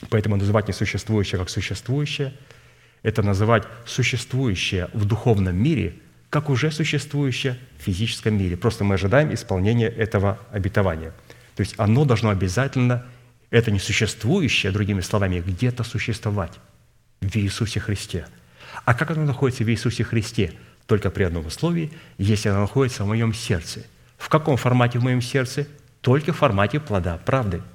Поэтому 0.08 0.36
называть 0.36 0.68
несуществующее 0.68 1.38
как 1.38 1.50
существующее– 1.50 2.32
это 3.02 3.22
называть 3.22 3.64
существующее 3.84 4.88
в 4.94 5.04
духовном 5.04 5.54
мире 5.54 5.96
как 6.30 6.50
уже 6.50 6.70
существующее 6.70 7.56
в 7.78 7.82
физическом 7.82 8.36
мире. 8.36 8.56
Просто 8.56 8.84
мы 8.84 8.94
ожидаем 8.94 9.32
исполнения 9.32 9.86
этого 9.86 10.38
обетования. 10.50 11.12
То 11.56 11.62
есть 11.62 11.74
оно 11.78 12.04
должно 12.04 12.30
обязательно, 12.30 13.04
это 13.50 13.70
несуществующее, 13.70 14.70
другими 14.70 15.00
словами, 15.00 15.40
где-то 15.40 15.82
существовать 15.82 16.52
в 17.20 17.34
Иисусе 17.36 17.80
Христе. 17.80 18.26
А 18.84 18.94
как 18.94 19.10
оно 19.10 19.24
находится 19.24 19.64
в 19.64 19.70
Иисусе 19.70 20.04
Христе? 20.04 20.52
Только 20.86 21.10
при 21.10 21.24
одном 21.24 21.46
условии, 21.46 21.90
если 22.18 22.50
оно 22.50 22.60
находится 22.60 23.02
в 23.02 23.08
моем 23.08 23.34
сердце. 23.34 23.84
В 24.18 24.28
каком 24.28 24.56
формате 24.56 24.98
в 24.98 25.02
моем 25.02 25.20
сердце? 25.20 25.66
Только 26.00 26.32
в 26.32 26.36
формате 26.36 26.78
плода 26.78 27.16
правды– 27.16 27.62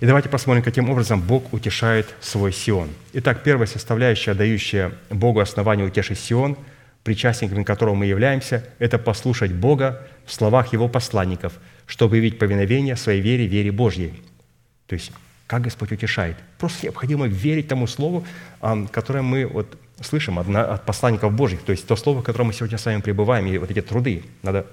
и 0.00 0.04
давайте 0.04 0.28
посмотрим, 0.28 0.62
каким 0.62 0.90
образом 0.90 1.22
Бог 1.22 1.54
утешает 1.54 2.14
свой 2.20 2.52
Сион. 2.52 2.90
Итак, 3.14 3.42
первая 3.42 3.66
составляющая, 3.66 4.34
дающая 4.34 4.92
Богу 5.08 5.40
основание 5.40 5.86
утешить 5.86 6.18
Сион, 6.18 6.58
причастниками 7.06 7.62
которого 7.62 7.94
мы 7.94 8.06
являемся, 8.06 8.64
это 8.80 8.98
послушать 8.98 9.52
Бога 9.52 10.08
в 10.26 10.32
словах 10.32 10.72
Его 10.72 10.88
посланников, 10.88 11.52
чтобы 11.86 12.16
явить 12.16 12.36
повиновение 12.36 12.96
своей 12.96 13.20
вере, 13.22 13.46
вере 13.46 13.70
Божьей. 13.70 14.24
То 14.88 14.94
есть, 14.94 15.12
как 15.46 15.62
Господь 15.62 15.92
утешает? 15.92 16.36
Просто 16.58 16.86
необходимо 16.86 17.28
верить 17.28 17.68
тому 17.68 17.86
Слову, 17.86 18.26
которое 18.90 19.22
мы 19.22 19.46
вот 19.46 19.78
слышим 20.00 20.40
от, 20.40 20.84
посланников 20.84 21.32
Божьих, 21.32 21.62
то 21.62 21.70
есть 21.70 21.86
то 21.86 21.94
Слово, 21.94 22.22
в 22.22 22.24
котором 22.24 22.48
мы 22.48 22.52
сегодня 22.52 22.76
с 22.76 22.84
вами 22.84 23.00
пребываем, 23.00 23.46
и 23.46 23.56
вот 23.58 23.70
эти 23.70 23.80
труды. 23.80 24.24
Надо... 24.42 24.66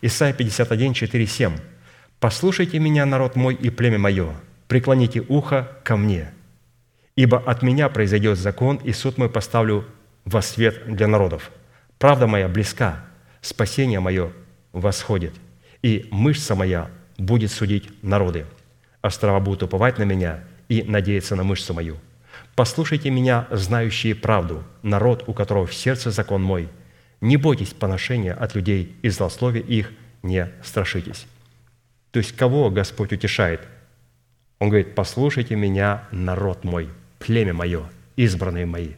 Исайя 0.00 0.32
51, 0.32 0.94
4, 0.94 1.26
7. 1.26 1.52
«Послушайте 2.20 2.78
меня, 2.78 3.04
народ 3.04 3.36
мой 3.36 3.54
и 3.54 3.68
племя 3.68 3.98
мое, 3.98 4.34
преклоните 4.66 5.22
ухо 5.28 5.68
ко 5.82 5.98
мне, 5.98 6.32
ибо 7.16 7.36
от 7.36 7.62
меня 7.62 7.90
произойдет 7.90 8.38
закон, 8.38 8.76
и 8.76 8.92
суд 8.94 9.18
мой 9.18 9.28
поставлю 9.28 9.84
во 10.24 10.42
свет 10.42 10.82
для 10.86 11.06
народов. 11.06 11.50
Правда 11.98 12.26
моя 12.26 12.48
близка, 12.48 13.04
спасение 13.40 14.00
мое 14.00 14.32
восходит, 14.72 15.34
и 15.82 16.08
мышца 16.10 16.54
моя 16.54 16.90
будет 17.18 17.52
судить 17.52 18.02
народы. 18.02 18.46
Острова 19.02 19.40
будут 19.40 19.62
уповать 19.62 19.98
на 19.98 20.04
меня 20.04 20.44
и 20.68 20.82
надеяться 20.82 21.36
на 21.36 21.44
мышцу 21.44 21.74
мою. 21.74 21.98
Послушайте 22.54 23.10
меня, 23.10 23.46
знающие 23.50 24.14
правду, 24.14 24.64
народ, 24.82 25.24
у 25.26 25.34
которого 25.34 25.66
в 25.66 25.74
сердце 25.74 26.10
закон 26.10 26.42
мой. 26.42 26.68
Не 27.20 27.36
бойтесь 27.36 27.74
поношения 27.74 28.32
от 28.32 28.54
людей 28.54 28.96
и 29.02 29.08
злословия 29.08 29.62
их 29.62 29.92
не 30.22 30.48
страшитесь». 30.62 31.26
То 32.14 32.18
есть 32.18 32.36
кого 32.36 32.70
Господь 32.70 33.12
утешает? 33.12 33.60
Он 34.60 34.68
говорит, 34.68 34.94
послушайте 34.94 35.56
меня, 35.56 36.04
народ 36.12 36.62
мой, 36.62 36.88
племя 37.18 37.52
мое, 37.52 37.90
избранные 38.14 38.66
мои. 38.66 38.90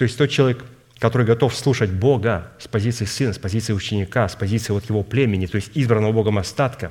То 0.00 0.04
есть 0.04 0.16
тот 0.16 0.30
человек, 0.30 0.64
который 0.98 1.26
готов 1.26 1.54
слушать 1.54 1.90
Бога 1.90 2.52
с 2.58 2.66
позиции 2.66 3.04
сына, 3.04 3.34
с 3.34 3.38
позиции 3.38 3.74
ученика, 3.74 4.26
с 4.30 4.34
позиции 4.34 4.72
вот 4.72 4.88
его 4.88 5.02
племени, 5.02 5.44
то 5.44 5.56
есть 5.56 5.72
избранного 5.74 6.12
Богом 6.12 6.38
остатка, 6.38 6.90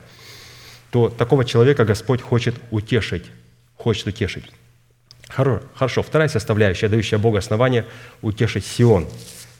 то 0.91 1.09
такого 1.09 1.43
человека 1.43 1.85
Господь 1.85 2.21
хочет 2.21 2.53
утешить, 2.69 3.23
хочет 3.77 4.05
утешить. 4.05 4.43
Хоро- 5.27 5.63
Хорошо, 5.73 6.03
вторая 6.03 6.27
составляющая, 6.27 6.87
дающая 6.87 7.17
Богу 7.17 7.37
основание 7.37 7.87
утешить 8.21 8.63
Сион. 8.63 9.05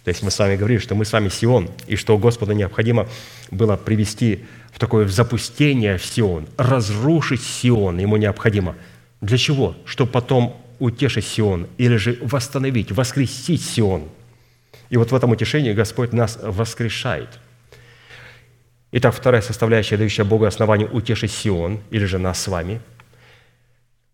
То 0.04 0.10
есть 0.10 0.22
мы 0.22 0.30
с 0.30 0.38
вами 0.38 0.56
говорили, 0.56 0.78
что 0.78 0.94
мы 0.94 1.06
с 1.06 1.12
вами 1.12 1.30
Сион, 1.30 1.72
и 1.88 1.96
что 1.96 2.20
Господу 2.20 2.52
необходимо 2.52 3.10
было 3.50 3.78
привести 3.78 4.46
в 4.72 4.78
такое 4.78 5.08
запустение 5.08 5.98
в 5.98 6.06
Сион, 6.06 6.48
разрушить 6.58 7.42
Сион 7.42 7.98
ему 7.98 8.18
необходимо. 8.18 8.76
Для 9.22 9.40
чего? 9.40 9.76
Чтобы 9.86 10.12
потом 10.12 10.64
утешить 10.80 11.26
Сион 11.26 11.68
или 11.78 11.98
же 11.98 12.18
восстановить, 12.22 12.92
воскресить 12.92 13.64
Сион. 13.64 14.10
И 14.90 14.98
вот 14.98 15.12
в 15.12 15.16
этом 15.16 15.32
утешении 15.32 15.74
Господь 15.74 16.14
нас 16.14 16.40
воскрешает. 16.42 17.30
Итак, 18.92 19.14
вторая 19.14 19.42
составляющая, 19.42 19.98
дающая 19.98 20.26
Богу 20.26 20.46
основание 20.46 20.88
утешить 20.88 21.32
Сион, 21.32 21.80
или 21.92 22.06
же 22.06 22.18
нас 22.18 22.42
с 22.42 22.48
вами, 22.48 22.82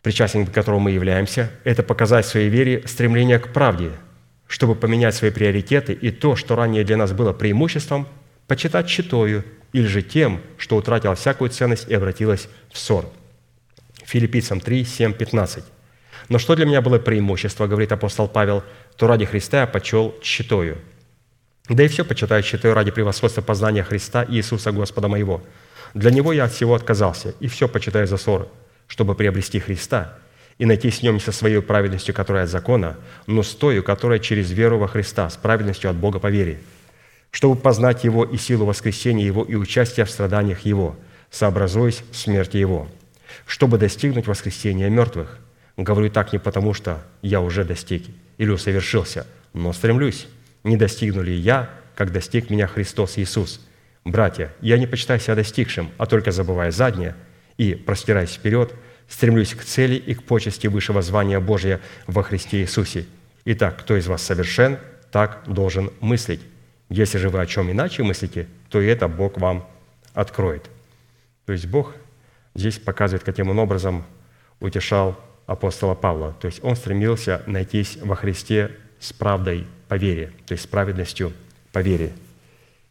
причастниками 0.02 0.54
которого 0.54 0.80
мы 0.80 0.92
являемся, 0.92 1.50
это 1.64 1.82
показать 1.82 2.26
в 2.26 2.30
своей 2.30 2.50
вере 2.50 2.84
стремление 2.86 3.40
к 3.40 3.54
правде, 3.54 3.92
чтобы 4.48 4.76
поменять 4.76 5.16
свои 5.16 5.32
приоритеты 5.32 5.94
и 5.94 6.12
то, 6.12 6.36
что 6.36 6.56
ранее 6.56 6.84
для 6.84 6.98
нас 6.98 7.14
было 7.14 7.32
преимуществом, 7.32 8.08
почитать 8.48 8.88
читою 8.88 9.46
или 9.72 9.88
же 9.88 10.02
тем, 10.02 10.42
что 10.58 10.76
утратило 10.76 11.16
всякую 11.16 11.50
ценность 11.50 11.88
и 11.88 11.94
обратилось 11.94 12.50
в 12.72 12.78
ссор. 12.78 13.10
Филиппийцам 14.04 14.60
3, 14.60 14.86
7, 14.86 15.14
15. 15.14 15.64
«Но 16.30 16.40
что 16.40 16.56
для 16.56 16.66
меня 16.66 16.82
было 16.82 16.98
преимущество,— 16.98 17.68
говорит 17.68 17.92
апостол 17.92 18.28
Павел,— 18.28 18.64
то 18.98 19.08
ради 19.08 19.26
Христа 19.26 19.62
я 19.62 19.68
почел 19.68 20.16
читою. 20.22 20.78
Да 21.70 21.84
и 21.84 21.88
все 21.88 22.06
почитаю 22.06 22.44
читаю 22.44 22.74
ради 22.74 22.92
превосходства 22.92 23.42
познания 23.42 23.84
Христа 23.84 24.26
Иисуса 24.28 24.72
Господа 24.72 25.08
моего. 25.08 25.44
Для 25.94 26.12
Него 26.12 26.34
я 26.34 26.46
от 26.46 26.52
всего 26.52 26.76
отказался, 26.76 27.34
и 27.40 27.48
все 27.48 27.68
почитаю 27.68 28.08
за 28.08 28.18
ссор, 28.18 28.48
чтобы 28.88 29.16
приобрести 29.16 29.60
Христа 29.60 30.18
и 30.58 30.66
найти 30.66 30.90
с 30.90 31.02
не 31.02 31.20
со 31.20 31.32
своей 31.32 31.62
праведностью, 31.62 32.14
которая 32.14 32.44
от 32.44 32.50
закона, 32.50 32.98
но 33.28 33.44
с 33.44 33.54
тою, 33.54 33.84
которая 33.84 34.20
через 34.20 34.52
веру 34.52 34.78
во 34.78 34.88
Христа, 34.88 35.30
с 35.30 35.36
праведностью 35.36 35.90
от 35.90 35.96
Бога 35.96 36.20
по 36.20 36.28
вере, 36.28 36.60
чтобы 37.32 37.56
познать 37.56 38.04
Его 38.04 38.24
и 38.24 38.38
силу 38.38 38.66
воскресения 38.66 39.26
Его 39.26 39.44
и 39.44 39.56
участия 39.56 40.06
в 40.06 40.12
страданиях 40.12 40.62
Его, 40.62 40.96
сообразуясь 41.30 42.04
смерти 42.12 42.58
Его, 42.58 42.88
чтобы 43.46 43.78
достигнуть 43.78 44.28
воскресения 44.28 44.90
мертвых. 44.90 45.40
Говорю 45.78 46.10
так 46.10 46.32
не 46.32 46.40
потому, 46.40 46.74
что 46.74 47.04
я 47.22 47.42
уже 47.42 47.64
достиг 47.66 48.04
или 48.38 48.50
усовершился, 48.50 49.28
но 49.54 49.74
стремлюсь, 49.74 50.28
не 50.64 50.78
достигну 50.78 51.22
ли 51.22 51.36
я, 51.36 51.70
как 51.96 52.12
достиг 52.12 52.50
меня 52.50 52.68
Христос 52.68 53.18
Иисус. 53.18 53.66
Братья, 54.04 54.54
я 54.62 54.78
не 54.78 54.88
почитаю 54.88 55.20
себя 55.20 55.36
достигшим, 55.36 55.90
а 55.98 56.06
только 56.06 56.32
забывая 56.32 56.72
заднее 56.72 57.16
и, 57.58 57.74
простираясь 57.76 58.34
вперед, 58.34 58.74
стремлюсь 59.08 59.54
к 59.54 59.64
цели 59.64 59.96
и 59.96 60.14
к 60.14 60.24
почести 60.24 60.68
высшего 60.68 61.02
звания 61.02 61.40
Божия 61.40 61.82
во 62.08 62.24
Христе 62.24 62.62
Иисусе. 62.62 63.06
Итак, 63.46 63.80
кто 63.80 63.96
из 63.98 64.08
вас 64.08 64.22
совершен, 64.22 64.78
так 65.12 65.44
должен 65.48 65.92
мыслить. 66.00 66.42
Если 66.90 67.18
же 67.18 67.30
вы 67.30 67.42
о 67.42 67.46
чем 67.46 67.72
иначе 67.72 68.04
мыслите, 68.04 68.48
то 68.70 68.82
и 68.82 68.88
это 68.88 69.08
Бог 69.08 69.38
вам 69.38 69.68
откроет. 70.14 70.70
То 71.46 71.54
есть 71.54 71.68
Бог 71.68 71.96
здесь 72.54 72.80
показывает, 72.80 73.24
каким 73.24 73.50
он 73.50 73.60
образом 73.60 74.04
утешал 74.60 75.20
апостола 75.46 75.96
Павла. 75.96 76.36
То 76.40 76.48
есть 76.48 76.64
он 76.64 76.76
стремился 76.76 77.44
найтись 77.46 77.98
во 78.02 78.16
Христе 78.16 78.72
с 79.00 79.14
правдой 79.14 79.68
по 79.88 79.96
вере, 79.96 80.32
то 80.46 80.54
есть 80.54 80.64
с 80.64 80.68
праведностью 80.68 81.34
по 81.72 81.80
вере. 81.80 82.14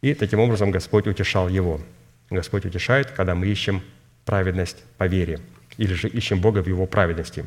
И 0.01 0.13
таким 0.13 0.39
образом 0.39 0.71
Господь 0.71 1.07
утешал 1.07 1.49
его. 1.49 1.81
Господь 2.29 2.65
утешает, 2.65 3.11
когда 3.11 3.35
мы 3.35 3.47
ищем 3.47 3.81
праведность 4.23 4.83
по 4.97 5.07
вере, 5.07 5.39
или 5.77 5.93
же 5.93 6.07
ищем 6.07 6.41
Бога 6.41 6.63
в 6.63 6.67
Его 6.67 6.85
праведности. 6.85 7.45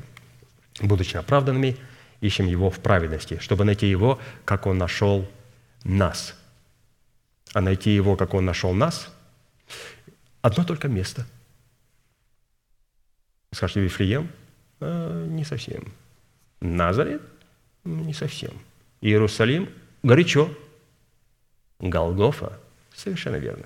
Будучи 0.81 1.17
оправданными, 1.17 1.77
ищем 2.21 2.47
Его 2.47 2.71
в 2.71 2.79
праведности, 2.81 3.39
чтобы 3.39 3.65
найти 3.65 3.87
Его, 3.87 4.19
как 4.45 4.67
Он 4.67 4.79
нашел 4.79 5.29
нас. 5.85 6.35
А 7.55 7.61
найти 7.61 7.91
Его, 7.91 8.17
как 8.17 8.35
Он 8.35 8.45
нашел 8.45 8.73
нас, 8.73 9.13
одно 10.43 10.65
только 10.65 10.89
место. 10.89 11.27
Скажете, 13.53 13.81
Вифлеем? 13.81 14.31
«Э, 14.81 15.27
Не 15.29 15.45
совсем. 15.45 15.93
Назарет? 16.61 17.23
Не 17.85 18.13
совсем. 18.13 18.53
Иерусалим? 19.01 19.69
Горячо. 20.03 20.51
Голгофа? 21.79 22.59
Совершенно 22.95 23.37
верно. 23.37 23.65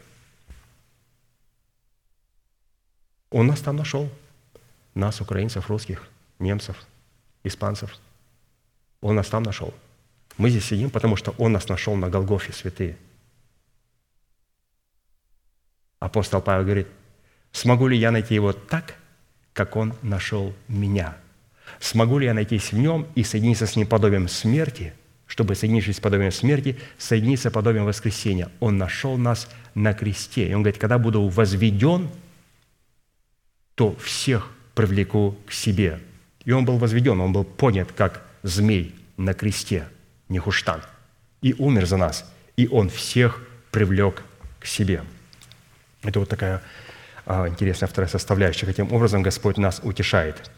Он 3.30 3.46
нас 3.46 3.60
там 3.60 3.76
нашел. 3.76 4.10
Нас, 4.94 5.20
украинцев, 5.22 5.70
русских, 5.70 6.06
немцев, 6.38 6.76
испанцев. 7.44 7.98
Он 9.00 9.16
нас 9.16 9.28
там 9.28 9.42
нашел. 9.42 9.72
Мы 10.36 10.50
здесь 10.50 10.66
сидим, 10.66 10.90
потому 10.90 11.16
что 11.16 11.34
Он 11.38 11.52
нас 11.52 11.68
нашел 11.68 11.96
на 11.96 12.10
Голгофе, 12.10 12.52
святые. 12.52 12.98
Апостол 15.98 16.42
Павел 16.42 16.64
говорит, 16.64 16.88
смогу 17.52 17.86
ли 17.86 17.96
я 17.96 18.10
найти 18.10 18.34
его 18.34 18.52
так, 18.52 18.96
как 19.52 19.76
он 19.76 19.94
нашел 20.02 20.54
меня? 20.68 21.16
Смогу 21.80 22.18
ли 22.18 22.26
я 22.26 22.34
найтись 22.34 22.72
в 22.72 22.78
нем 22.78 23.06
и 23.14 23.24
соединиться 23.24 23.66
с 23.66 23.76
ним 23.76 23.86
подобием 23.86 24.28
смерти, 24.28 24.92
чтобы, 25.26 25.54
соединившись 25.54 25.96
с 25.96 26.00
подобием 26.00 26.32
смерти, 26.32 26.78
соединиться 26.98 27.50
подобием 27.50 27.84
воскресения? 27.84 28.50
Он 28.60 28.78
нашел 28.78 29.16
нас 29.16 29.48
на 29.74 29.94
кресте. 29.94 30.48
И 30.48 30.54
он 30.54 30.62
говорит, 30.62 30.80
когда 30.80 30.98
буду 30.98 31.28
возведен, 31.28 32.08
то 33.74 33.96
всех 33.96 34.50
привлеку 34.74 35.36
к 35.46 35.52
себе. 35.52 36.00
И 36.44 36.52
он 36.52 36.64
был 36.64 36.78
возведен, 36.78 37.20
он 37.20 37.32
был 37.32 37.44
поднят, 37.44 37.92
как 37.92 38.26
змей 38.42 38.94
на 39.16 39.34
кресте, 39.34 39.88
Нехуштан, 40.28 40.82
и 41.40 41.54
умер 41.54 41.86
за 41.86 41.96
нас. 41.96 42.30
И 42.56 42.66
он 42.68 42.90
всех 42.90 43.42
привлек 43.70 44.22
к 44.60 44.66
себе. 44.66 45.02
Это 46.02 46.20
вот 46.20 46.28
такая 46.28 46.62
интересная 47.26 47.88
вторая 47.88 48.08
составляющая. 48.08 48.66
Каким 48.66 48.92
образом 48.92 49.22
Господь 49.22 49.58
нас 49.58 49.80
утешает. 49.82 50.50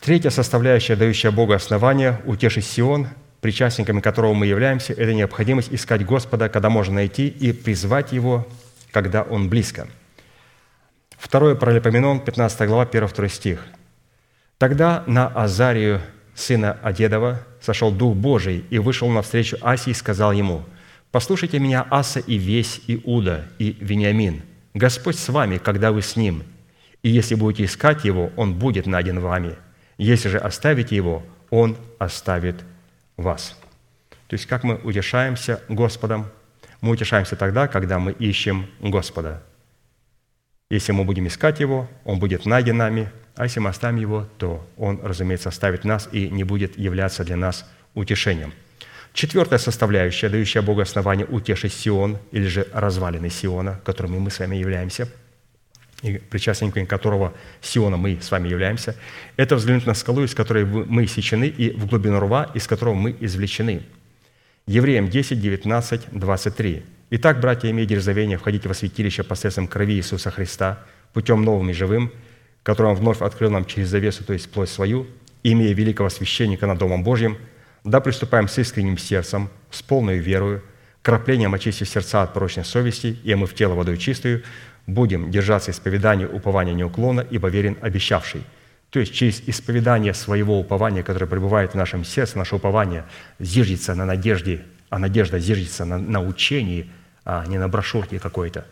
Третья 0.00 0.30
составляющая, 0.30 0.96
дающая 0.96 1.30
Богу 1.30 1.52
основание 1.52 2.20
утешить 2.24 2.64
Сион, 2.64 3.08
причастниками 3.40 4.00
которого 4.00 4.32
мы 4.32 4.46
являемся, 4.46 4.92
это 4.92 5.12
необходимость 5.12 5.72
искать 5.72 6.04
Господа, 6.04 6.48
когда 6.48 6.70
можно 6.70 6.94
найти, 6.94 7.28
и 7.28 7.52
призвать 7.52 8.12
Его, 8.12 8.46
когда 8.92 9.22
Он 9.22 9.48
близко. 9.48 9.88
Второе 11.18 11.54
Паралипоменон, 11.54 12.20
15 12.20 12.66
глава, 12.66 12.86
1-2 12.86 13.28
стих. 13.28 13.66
«Тогда 14.56 15.04
на 15.06 15.26
Азарию, 15.28 16.00
сына 16.34 16.78
Одедова, 16.82 17.40
сошел 17.60 17.92
Дух 17.92 18.16
Божий 18.16 18.64
и 18.70 18.78
вышел 18.78 19.08
навстречу 19.08 19.58
Асии 19.60 19.90
и 19.90 19.94
сказал 19.94 20.32
ему, 20.32 20.64
«Послушайте 21.10 21.58
меня, 21.58 21.86
Аса 21.90 22.20
и 22.20 22.36
весь 22.36 22.80
Иуда 22.86 23.46
и 23.58 23.76
Вениамин. 23.80 24.42
Господь 24.74 25.18
с 25.18 25.28
вами, 25.28 25.58
когда 25.58 25.92
вы 25.92 26.02
с 26.02 26.16
Ним. 26.16 26.44
И 27.02 27.08
если 27.08 27.34
будете 27.34 27.64
искать 27.64 28.04
Его, 28.04 28.30
Он 28.36 28.54
будет 28.54 28.86
найден 28.86 29.20
вами. 29.20 29.56
Если 29.98 30.28
же 30.28 30.38
оставите 30.38 30.94
Его, 30.94 31.22
Он 31.50 31.76
оставит 31.98 32.56
вас». 33.16 33.56
То 34.30 34.34
есть 34.34 34.46
как 34.46 34.62
мы 34.62 34.76
утешаемся 34.76 35.60
Господом? 35.68 36.26
Мы 36.80 36.92
утешаемся 36.92 37.34
тогда, 37.34 37.66
когда 37.66 37.98
мы 37.98 38.12
ищем 38.12 38.70
Господа. 38.78 39.42
Если 40.70 40.92
мы 40.92 41.02
будем 41.04 41.26
искать 41.26 41.58
Его, 41.58 41.88
Он 42.04 42.20
будет 42.20 42.46
найден 42.46 42.76
нами, 42.76 43.10
а 43.34 43.44
если 43.44 43.58
мы 43.58 43.70
оставим 43.70 43.96
Его, 43.96 44.28
то 44.38 44.64
Он, 44.76 45.00
разумеется, 45.02 45.48
оставит 45.48 45.84
нас 45.84 46.08
и 46.12 46.28
не 46.28 46.44
будет 46.44 46.78
являться 46.78 47.24
для 47.24 47.36
нас 47.36 47.68
утешением. 47.94 48.52
Четвертая 49.12 49.58
составляющая, 49.58 50.28
дающая 50.28 50.62
Богу 50.62 50.80
основание 50.80 51.26
утешить 51.26 51.72
Сион, 51.72 52.18
или 52.30 52.46
же 52.46 52.66
развалины 52.72 53.28
Сиона, 53.28 53.80
которыми 53.84 54.18
мы 54.18 54.30
с 54.30 54.38
вами 54.38 54.56
являемся, 54.56 55.08
и 56.02 56.18
причастниками 56.18 56.84
которого 56.84 57.34
Сиона 57.60 57.96
мы 57.96 58.18
с 58.20 58.30
вами 58.30 58.48
являемся, 58.48 58.96
это 59.36 59.56
взглянуть 59.56 59.86
на 59.86 59.94
скалу, 59.94 60.24
из 60.24 60.34
которой 60.34 60.64
мы 60.64 61.06
сечены, 61.06 61.46
и 61.46 61.70
в 61.72 61.86
глубину 61.86 62.20
рва, 62.20 62.50
из 62.54 62.66
которого 62.66 62.94
мы 62.94 63.16
извлечены. 63.20 63.82
Евреям 64.66 65.08
10, 65.08 65.40
19, 65.40 66.02
23. 66.12 66.82
«Итак, 67.10 67.40
братья, 67.40 67.70
имея 67.70 67.86
дерзновение, 67.86 68.38
входите 68.38 68.68
во 68.68 68.74
святилище 68.74 69.24
посредством 69.24 69.66
крови 69.66 69.94
Иисуса 69.94 70.30
Христа, 70.30 70.78
путем 71.12 71.42
новым 71.42 71.70
и 71.70 71.72
живым, 71.72 72.12
который 72.62 72.92
Он 72.92 72.94
вновь 72.94 73.20
открыл 73.20 73.50
нам 73.50 73.64
через 73.64 73.88
завесу, 73.88 74.22
то 74.22 74.32
есть 74.32 74.50
плоть 74.50 74.68
свою, 74.68 75.08
имея 75.42 75.74
великого 75.74 76.08
священника 76.08 76.66
над 76.66 76.78
Домом 76.78 77.02
Божьим, 77.02 77.36
да 77.84 78.00
приступаем 78.00 78.48
с 78.48 78.58
искренним 78.58 78.98
сердцем, 78.98 79.50
с 79.70 79.82
полной 79.82 80.18
верою, 80.18 80.62
краплением 81.02 81.54
очистив 81.54 81.88
сердца 81.88 82.22
от 82.22 82.34
порочной 82.34 82.64
совести 82.64 83.18
и 83.24 83.32
омыв 83.32 83.54
тело 83.54 83.74
водой 83.74 83.96
чистую, 83.96 84.42
будем 84.86 85.30
держаться 85.30 85.70
исповедания 85.70 86.26
упования 86.26 86.74
неуклонно, 86.74 87.26
ибо 87.30 87.48
верен 87.48 87.76
обещавший». 87.80 88.44
То 88.90 88.98
есть 88.98 89.14
через 89.14 89.40
исповедание 89.46 90.14
своего 90.14 90.58
упования, 90.58 91.04
которое 91.04 91.26
пребывает 91.26 91.72
в 91.72 91.76
нашем 91.76 92.04
сердце, 92.04 92.36
наше 92.36 92.56
упование 92.56 93.04
зиждется 93.38 93.94
на 93.94 94.04
надежде, 94.04 94.64
а 94.88 94.98
надежда 94.98 95.38
зиждется 95.38 95.84
на, 95.84 95.96
на 95.96 96.20
учении, 96.20 96.90
а 97.24 97.46
не 97.46 97.58
на 97.58 97.68
брошюрке 97.68 98.18
какой-то. 98.18 98.66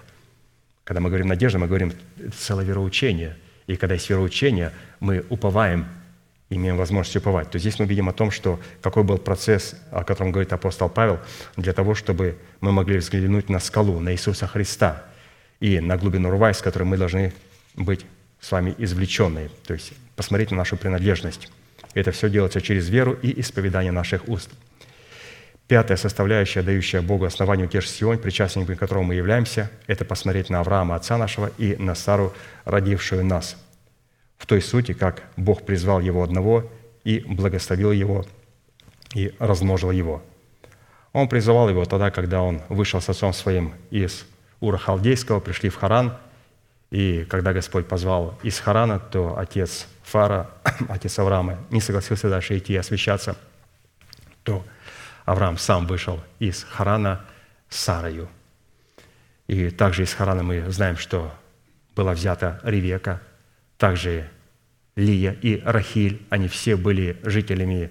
Когда 0.83 1.01
мы 1.01 1.09
говорим 1.09 1.29
«надежда», 1.29 1.59
мы 1.59 1.69
говорим 1.69 1.93
целое 2.37 2.65
вероучение. 2.65 3.37
И 3.69 3.77
когда 3.77 3.95
есть 3.95 4.11
вероучение, 4.11 4.73
мы 4.99 5.25
уповаем, 5.29 5.87
имеем 6.51 6.77
возможность 6.77 7.17
уповать. 7.17 7.51
То 7.51 7.59
здесь 7.59 7.79
мы 7.79 7.87
видим 7.87 8.09
о 8.09 8.13
том, 8.13 8.31
что 8.31 8.59
какой 8.81 9.05
был 9.05 9.19
процесс, 9.19 9.75
о 9.91 10.05
котором 10.05 10.33
говорит 10.33 10.53
апостол 10.53 10.89
Павел, 10.89 11.21
для 11.57 11.73
того, 11.73 11.95
чтобы 11.95 12.37
мы 12.61 12.73
могли 12.73 12.99
взглянуть 12.99 13.49
на 13.49 13.61
скалу, 13.61 14.01
на 14.01 14.13
Иисуса 14.13 14.47
Христа 14.47 15.05
и 15.61 15.81
на 15.81 15.97
глубину 15.97 16.31
рва, 16.31 16.51
из 16.51 16.63
которой 16.63 16.85
мы 16.85 16.97
должны 16.97 17.33
быть 17.75 18.07
с 18.41 18.51
вами 18.51 18.75
извлеченные. 18.79 19.51
То 19.67 19.75
есть 19.75 19.93
посмотреть 20.17 20.51
на 20.51 20.57
нашу 20.57 20.77
принадлежность. 20.77 21.51
Это 21.95 22.13
все 22.13 22.31
делается 22.31 22.61
через 22.61 22.89
веру 22.89 23.13
и 23.13 23.41
исповедание 23.41 23.93
наших 23.93 24.29
уст. 24.29 24.51
Пятая 25.67 25.99
составляющая, 25.99 26.63
дающая 26.63 27.03
Богу 27.03 27.27
основание 27.27 27.67
утешить 27.67 27.91
Сион, 27.91 28.19
причастниками 28.19 28.75
которого 28.75 29.03
мы 29.03 29.17
являемся, 29.17 29.71
это 29.87 30.07
посмотреть 30.07 30.49
на 30.49 30.61
Авраама, 30.61 30.95
отца 30.95 31.19
нашего, 31.19 31.51
и 31.59 31.77
на 31.77 31.95
Сару, 31.95 32.33
родившую 32.65 33.25
нас. 33.25 33.57
В 34.39 34.47
той 34.47 34.63
сути, 34.63 34.95
как 34.95 35.25
Бог 35.37 35.67
призвал 35.67 36.01
его 36.01 36.23
одного 36.23 36.71
и 37.05 37.21
благословил 37.21 37.93
его, 37.93 38.25
и 39.15 39.35
размножил 39.39 39.91
его. 39.91 40.23
Он 41.13 41.29
призывал 41.29 41.69
его 41.69 41.85
тогда, 41.85 42.11
когда 42.11 42.43
он 42.43 42.63
вышел 42.69 43.01
с 43.01 43.09
отцом 43.09 43.33
своим 43.33 43.75
из 43.91 44.27
Ура 44.61 44.79
Халдейского, 44.79 45.41
пришли 45.41 45.69
в 45.69 45.77
Харан, 45.77 46.17
и 46.91 47.27
когда 47.29 47.53
Господь 47.53 47.87
позвал 47.87 48.39
из 48.43 48.59
Харана, 48.59 48.99
то 48.99 49.39
отец 49.39 49.87
Фара, 50.05 50.51
отец 50.89 51.19
Авраама, 51.19 51.59
не 51.71 51.81
согласился 51.81 52.31
дальше 52.31 52.57
идти 52.57 52.75
и 52.75 52.77
освящаться, 52.77 53.37
то 54.43 54.65
Авраам 55.25 55.59
сам 55.59 55.87
вышел 55.87 56.21
из 56.39 56.65
Харана 56.65 57.25
с 57.69 57.77
Сарою. 57.77 58.29
И 59.47 59.71
также 59.71 60.05
из 60.05 60.15
Харана 60.15 60.43
мы 60.43 60.71
знаем, 60.71 60.97
что 60.97 61.33
была 61.95 62.13
взята 62.13 62.61
Ревека, 62.63 63.21
также 63.79 64.29
Лия 64.97 65.33
и 65.33 65.63
Рахиль, 65.65 66.21
они 66.29 66.49
все 66.49 66.77
были 66.77 67.17
жителями 67.23 67.91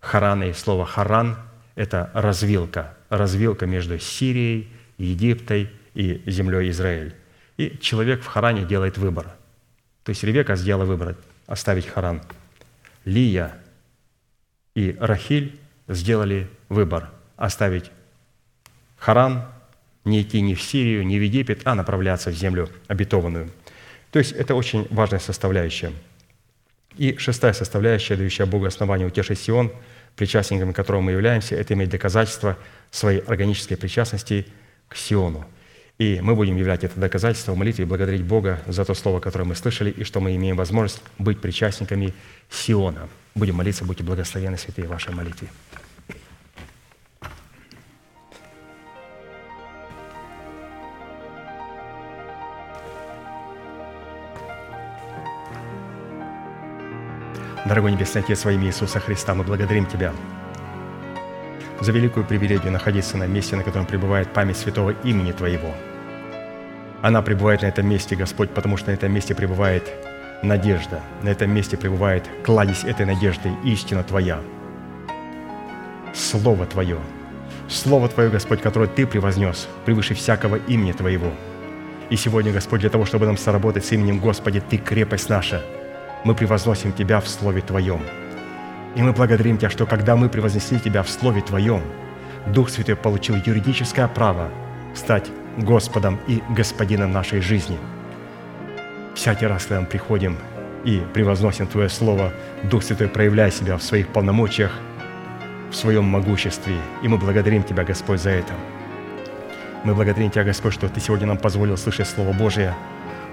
Харана, 0.00 0.44
и 0.44 0.52
слово 0.52 0.84
«Харан»– 0.84 1.38
это 1.76 2.10
развилка, 2.12 2.96
развилка 3.08 3.66
между 3.66 3.98
Сирией, 3.98 4.68
Египтой 4.98 5.70
и 5.94 6.22
землей 6.26 6.70
Израиль. 6.70 7.14
И 7.56 7.78
человек 7.80 8.22
в 8.22 8.26
Харане 8.26 8.64
делает 8.64 8.98
выбор. 8.98 9.26
То 10.02 10.10
есть 10.10 10.24
Ревека 10.24 10.56
сделала 10.56 10.84
выбор 10.84 11.16
оставить 11.46 11.86
Харан. 11.86 12.22
Лия 13.04 13.56
и 14.74 14.96
Рахиль 14.98 15.58
сделали 15.88 16.48
выбор 16.68 17.10
оставить 17.36 17.90
Харан, 18.96 19.44
не 20.04 20.22
идти 20.22 20.40
ни 20.40 20.54
в 20.54 20.62
Сирию, 20.62 21.06
ни 21.06 21.18
в 21.18 21.22
Египет, 21.22 21.62
а 21.64 21.74
направляться 21.74 22.30
в 22.30 22.34
землю 22.34 22.68
обетованную. 22.88 23.50
То 24.12 24.18
есть 24.18 24.32
это 24.32 24.54
очень 24.54 24.86
важная 24.90 25.20
составляющая. 25.20 25.92
И 26.96 27.16
шестая 27.18 27.52
составляющая, 27.52 28.16
дающая 28.16 28.46
Богу 28.46 28.66
основание 28.66 29.06
утешить 29.06 29.38
Сион, 29.38 29.72
причастниками 30.16 30.72
которого 30.72 31.00
мы 31.00 31.12
являемся, 31.12 31.54
это 31.54 31.74
иметь 31.74 31.90
доказательство 31.90 32.58
своей 32.90 33.20
органической 33.20 33.76
причастности 33.76 34.46
к 34.88 34.96
Сиону– 34.96 35.46
и 36.00 36.18
мы 36.22 36.34
будем 36.34 36.56
являть 36.56 36.82
это 36.82 36.98
доказательство 36.98 37.52
в 37.52 37.58
молитве 37.58 37.84
и 37.84 37.86
благодарить 37.86 38.22
Бога 38.22 38.62
за 38.66 38.86
то 38.86 38.94
слово, 38.94 39.20
которое 39.20 39.44
мы 39.44 39.54
слышали, 39.54 39.90
и 39.90 40.02
что 40.02 40.18
мы 40.18 40.34
имеем 40.34 40.56
возможность 40.56 41.02
быть 41.18 41.42
причастниками 41.42 42.14
Сиона. 42.48 43.10
Будем 43.34 43.56
молиться, 43.56 43.84
будьте 43.84 44.02
благословенны, 44.02 44.56
святые, 44.56 44.88
вашей 44.88 45.12
молитве. 45.12 45.48
Дорогой 57.70 57.92
Небесный 57.92 58.20
Отец, 58.20 58.44
во 58.44 58.52
имя 58.52 58.66
Иисуса 58.66 59.00
Христа, 59.00 59.34
мы 59.34 59.44
благодарим 59.44 59.86
Тебя 59.86 60.12
за 61.80 61.92
великую 61.92 62.26
привилегию 62.26 62.70
находиться 62.70 63.16
на 63.16 63.26
месте, 63.26 63.56
на 63.56 63.62
котором 63.62 63.86
пребывает 63.86 64.30
память 64.34 64.58
святого 64.58 64.90
имени 65.04 65.32
Твоего– 65.32 65.74
она 67.02 67.22
пребывает 67.22 67.62
на 67.62 67.66
этом 67.66 67.88
месте, 67.88 68.14
Господь, 68.14 68.50
потому 68.50 68.76
что 68.76 68.90
на 68.90 68.94
этом 68.94 69.10
месте 69.12 69.34
пребывает 69.34 69.90
надежда. 70.42 71.00
На 71.22 71.30
этом 71.30 71.50
месте 71.50 71.78
пребывает 71.78 72.28
кладезь 72.44 72.84
этой 72.84 73.06
надежды, 73.06 73.50
истина 73.64 74.02
Твоя. 74.04 74.40
Слово 76.14 76.66
Твое. 76.66 76.98
Слово 77.68 78.08
Твое, 78.08 78.28
Господь, 78.28 78.60
которое 78.60 78.86
Ты 78.86 79.06
превознес 79.06 79.66
превыше 79.86 80.14
всякого 80.14 80.56
имени 80.56 80.92
Твоего. 80.92 81.32
И 82.10 82.16
сегодня, 82.16 82.52
Господь, 82.52 82.80
для 82.80 82.90
того, 82.90 83.06
чтобы 83.06 83.24
нам 83.24 83.38
соработать 83.38 83.86
с 83.86 83.92
именем 83.92 84.18
Господи, 84.18 84.60
Ты 84.60 84.76
крепость 84.76 85.30
наша. 85.30 85.62
Мы 86.24 86.34
превозносим 86.34 86.92
Тебя 86.92 87.20
в 87.20 87.28
Слове 87.28 87.62
Твоем. 87.62 88.00
И 88.94 89.02
мы 89.02 89.12
благодарим 89.12 89.56
Тебя, 89.56 89.70
что 89.70 89.86
когда 89.86 90.16
мы 90.16 90.28
превознесли 90.28 90.78
Тебя 90.78 91.02
в 91.02 91.08
Слове 91.08 91.40
Твоем, 91.40 91.82
Дух 92.46 92.68
Святой 92.70 92.96
получил 92.96 93.36
юридическое 93.36 94.08
право 94.08 94.48
стать 94.94 95.30
Господом 95.56 96.18
и 96.26 96.42
Господином 96.50 97.12
нашей 97.12 97.40
жизни. 97.40 97.78
Всякий 99.14 99.46
раз, 99.46 99.64
когда 99.64 99.80
мы 99.80 99.86
приходим 99.86 100.36
и 100.84 101.02
превозносим 101.14 101.66
Твое 101.66 101.88
Слово, 101.88 102.32
Дух 102.64 102.82
Святой, 102.82 103.08
проявляй 103.08 103.50
себя 103.50 103.76
в 103.76 103.82
своих 103.82 104.08
полномочиях, 104.08 104.72
в 105.70 105.74
своем 105.74 106.04
могуществе. 106.04 106.76
И 107.02 107.08
мы 107.08 107.16
благодарим 107.16 107.62
Тебя, 107.62 107.84
Господь, 107.84 108.20
за 108.20 108.30
это. 108.30 108.52
Мы 109.84 109.94
благодарим 109.94 110.30
Тебя, 110.30 110.44
Господь, 110.44 110.74
что 110.74 110.88
Ты 110.88 111.00
сегодня 111.00 111.26
нам 111.26 111.38
позволил 111.38 111.76
слышать 111.76 112.08
Слово 112.08 112.32
Божие, 112.32 112.74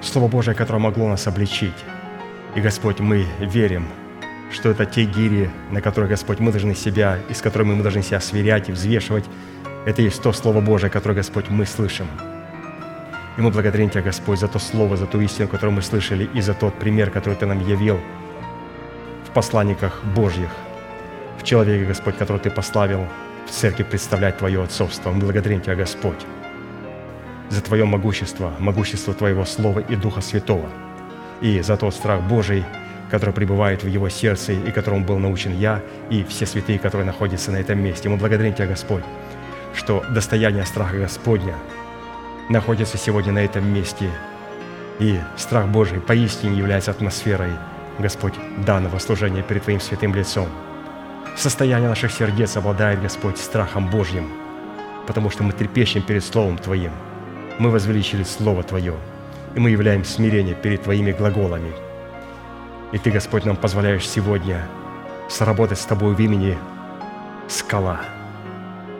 Слово 0.01 0.27
Божие, 0.27 0.55
которое 0.55 0.79
могло 0.79 1.09
нас 1.09 1.27
обличить. 1.27 1.75
И, 2.57 2.59
Господь, 2.59 2.99
мы 2.99 3.27
верим, 3.39 3.85
что 4.51 4.71
это 4.71 4.87
те 4.87 5.03
гири, 5.05 5.51
на 5.69 5.79
которые, 5.79 6.09
Господь, 6.09 6.39
мы 6.39 6.51
должны 6.51 6.73
себя, 6.73 7.19
из 7.29 7.39
которыми 7.39 7.75
мы 7.75 7.83
должны 7.83 8.01
себя 8.01 8.19
сверять 8.19 8.67
и 8.67 8.71
взвешивать, 8.71 9.25
это 9.85 10.01
есть 10.01 10.23
то 10.23 10.33
Слово 10.33 10.59
Божие, 10.59 10.89
которое, 10.89 11.13
Господь, 11.13 11.49
мы 11.49 11.67
слышим. 11.67 12.07
И 13.37 13.41
мы 13.41 13.51
благодарим 13.51 13.91
Тебя, 13.91 14.01
Господь, 14.01 14.39
за 14.39 14.47
то 14.47 14.57
Слово, 14.57 14.97
за 14.97 15.05
ту 15.05 15.21
истину, 15.21 15.47
которую 15.47 15.75
мы 15.75 15.83
слышали, 15.83 16.27
и 16.33 16.41
за 16.41 16.55
тот 16.55 16.73
пример, 16.79 17.11
который 17.11 17.35
Ты 17.35 17.45
нам 17.45 17.63
явил 17.63 17.99
в 19.27 19.33
посланниках 19.33 20.03
Божьих, 20.15 20.49
в 21.37 21.43
человеке, 21.43 21.85
Господь, 21.85 22.17
которого 22.17 22.41
Ты 22.41 22.49
пославил 22.49 23.05
в 23.45 23.51
церкви 23.51 23.83
представлять 23.83 24.39
Твое 24.39 24.63
отцовство. 24.63 25.11
Мы 25.11 25.19
благодарим 25.19 25.61
Тебя, 25.61 25.75
Господь, 25.75 26.25
за 27.51 27.61
Твое 27.61 27.85
могущество, 27.85 28.51
могущество 28.57 29.13
Твоего 29.13 29.45
Слова 29.45 29.79
и 29.79 29.95
Духа 29.95 30.21
Святого, 30.21 30.67
и 31.41 31.61
за 31.61 31.77
тот 31.77 31.93
страх 31.93 32.21
Божий, 32.21 32.63
который 33.09 33.33
пребывает 33.33 33.83
в 33.83 33.87
его 33.87 34.09
сердце 34.09 34.53
и 34.53 34.71
которому 34.71 35.05
был 35.05 35.17
научен 35.17 35.57
я 35.57 35.81
и 36.09 36.23
все 36.23 36.45
святые, 36.45 36.79
которые 36.79 37.05
находятся 37.05 37.51
на 37.51 37.57
этом 37.57 37.79
месте. 37.79 38.09
Мы 38.09 38.17
благодарим 38.17 38.53
Тебя, 38.53 38.67
Господь, 38.67 39.03
что 39.73 40.03
достояние 40.09 40.65
страха 40.65 40.97
Господня 40.97 41.55
находится 42.49 42.97
сегодня 42.97 43.31
на 43.31 43.39
этом 43.39 43.67
месте. 43.73 44.09
И 44.99 45.19
страх 45.37 45.67
Божий 45.67 45.99
поистине 45.99 46.57
является 46.57 46.91
атмосферой, 46.91 47.51
Господь, 47.99 48.33
данного 48.65 48.99
служения 48.99 49.43
перед 49.43 49.63
Твоим 49.63 49.79
святым 49.79 50.15
лицом. 50.15 50.47
Состояние 51.35 51.89
наших 51.89 52.11
сердец 52.11 52.57
обладает, 52.57 53.01
Господь, 53.01 53.37
страхом 53.37 53.89
Божьим, 53.89 54.27
потому 55.05 55.29
что 55.29 55.43
мы 55.43 55.51
трепещем 55.53 56.01
перед 56.01 56.23
Словом 56.23 56.57
Твоим. 56.57 56.91
Мы 57.59 57.69
возвеличили 57.69 58.23
Слово 58.23 58.63
Твое, 58.63 58.95
и 59.57 59.59
мы 59.59 59.71
являем 59.71 60.05
смирение 60.05 60.55
перед 60.55 60.83
Твоими 60.83 61.11
глаголами. 61.11 61.73
И 62.93 62.97
Ты, 62.97 63.11
Господь, 63.11 63.43
нам 63.43 63.57
позволяешь 63.57 64.07
сегодня 64.07 64.65
сработать 65.27 65.79
с 65.79 65.85
Тобой 65.85 66.15
в 66.15 66.19
имени 66.21 66.57
скала– 67.49 67.99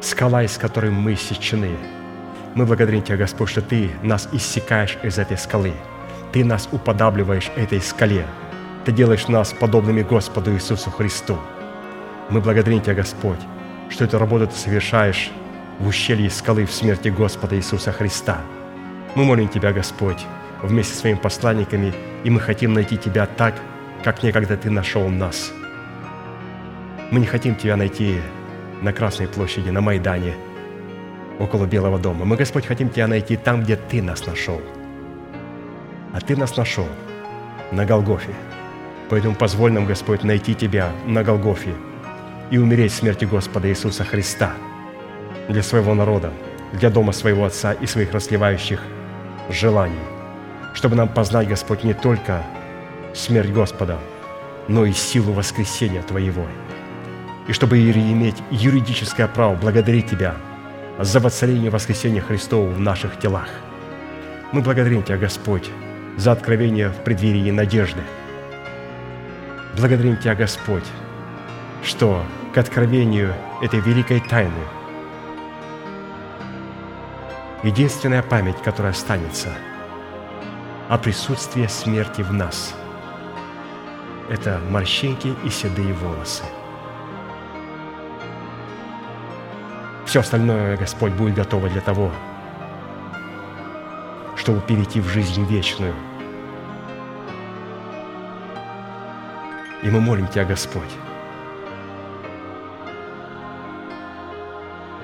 скала, 0.02 0.44
из 0.44 0.58
которой 0.58 0.92
мы 0.92 1.14
иссечены. 1.14 1.76
Мы 2.56 2.66
благодарим 2.66 3.02
Тебя, 3.02 3.18
Господь, 3.18 3.50
что 3.50 3.62
Ты 3.62 3.92
нас 4.04 4.28
иссекаешь 4.32 4.98
из 5.04 5.18
этой 5.18 5.38
скалы. 5.38 5.74
Ты 6.32 6.44
нас 6.44 6.68
уподабливаешь 6.72 7.52
этой 7.56 7.82
скале. 7.82 8.26
Ты 8.86 8.92
делаешь 8.92 9.28
нас 9.28 9.54
подобными 9.54 10.02
Господу 10.02 10.54
Иисусу 10.54 10.90
Христу. 10.90 11.38
Мы 12.30 12.42
благодарим 12.42 12.82
Тебя, 12.82 12.96
Господь, 12.96 13.40
что 13.90 14.06
эту 14.06 14.18
работу 14.18 14.48
Ты 14.48 14.56
совершаешь 14.56 15.30
в 15.80 15.88
ущелье 15.88 16.30
скалы 16.30 16.66
в 16.66 16.72
смерти 16.72 17.10
Господа 17.10 17.56
Иисуса 17.56 17.92
Христа. 17.92 18.42
Мы 19.16 19.24
молим 19.24 19.50
Тебя, 19.50 19.72
Господь, 19.72 20.26
вместе 20.64 20.94
с 20.94 21.00
своими 21.00 21.18
посланниками, 21.18 21.94
и 22.24 22.30
мы 22.30 22.40
хотим 22.40 22.74
найти 22.74 22.98
Тебя 22.98 23.26
так, 23.26 23.56
как 24.04 24.24
некогда 24.24 24.58
Ты 24.58 24.70
нашел 24.70 25.08
нас. 25.10 25.52
Мы 27.12 27.20
не 27.20 27.26
хотим 27.26 27.56
Тебя 27.56 27.78
найти 27.78 28.20
на 28.82 28.94
Красной 28.94 29.28
площади, 29.28 29.70
на 29.70 29.82
Майдане, 29.82 30.34
около 31.40 31.66
Белого 31.66 32.00
дома. 32.00 32.26
Мы, 32.26 32.36
Господь, 32.36 32.66
хотим 32.66 32.90
Тебя 32.90 33.08
найти 33.08 33.38
там, 33.38 33.64
где 33.64 33.76
Ты 33.76 34.02
нас 34.02 34.26
нашел. 34.26 34.62
А 36.14 36.22
Ты 36.22 36.36
нас 36.36 36.58
нашел 36.58 36.88
на 37.72 37.86
Голгофе. 37.86 38.34
Поэтому 39.10 39.36
позволь 39.36 39.72
нам, 39.72 39.86
Господь, 39.86 40.24
найти 40.24 40.54
Тебя 40.54 40.92
на 41.06 41.24
Голгофе 41.24 41.74
и 42.52 42.58
умереть 42.58 42.92
в 42.92 42.96
смерти 42.96 43.26
Господа 43.26 43.70
Иисуса 43.70 44.04
Христа 44.04 44.54
для 45.48 45.64
своего 45.64 45.94
народа, 45.94 46.32
для 46.74 46.90
дома 46.90 47.14
своего 47.14 47.46
Отца 47.46 47.74
и 47.74 47.86
своих 47.86 48.12
расливающих 48.14 48.82
желаний, 49.50 49.96
чтобы 50.74 50.96
нам 50.96 51.08
познать, 51.08 51.48
Господь, 51.48 51.84
не 51.84 51.94
только 51.94 52.44
смерть 53.14 53.52
Господа, 53.52 53.98
но 54.68 54.86
и 54.86 54.94
силу 54.94 55.34
воскресения 55.34 56.02
Твоего, 56.04 56.46
и 57.48 57.54
чтобы 57.54 57.80
иметь 57.80 58.36
юридическое 58.52 59.28
право 59.28 59.56
благодарить 59.56 60.10
Тебя 60.10 60.36
за 61.00 61.20
воцарение 61.20 61.70
воскресения 61.70 62.22
Христова 62.22 62.70
в 62.70 62.80
наших 62.80 63.20
телах. 63.20 63.50
Мы 64.52 64.62
благодарим 64.62 65.04
Тебя, 65.04 65.18
Господь, 65.18 65.70
за 66.18 66.32
откровение 66.32 66.90
в 66.90 67.04
преддверии 67.04 67.52
надежды. 67.52 68.02
Благодарим 69.78 70.18
Тебя, 70.18 70.36
Господь, 70.36 70.86
что 71.84 72.24
к 72.54 72.58
откровению 72.58 73.34
этой 73.62 73.80
великой 73.80 74.20
тайны 74.20 74.52
единственная 77.64 78.24
память, 78.24 78.62
которая 78.64 78.92
останется 78.92 79.50
о 80.90 80.98
присутствии 80.98 81.68
смерти 81.68 82.22
в 82.22 82.32
нас– 82.34 82.74
это 84.30 84.60
морщинки 84.70 85.34
и 85.46 85.50
седые 85.50 85.94
волосы. 85.94 86.44
Все 90.06 90.20
остальное, 90.20 90.78
Господь, 90.78 91.14
будет 91.14 91.36
готово 91.36 91.70
для 91.70 91.82
того, 91.82 92.12
чтобы 94.36 94.62
перейти 94.62 95.00
в 95.00 95.08
жизнь 95.08 95.46
вечную. 95.46 95.94
И 99.84 99.90
мы 99.90 100.02
молим 100.02 100.28
Тебя, 100.28 100.44
Господь, 100.44 100.90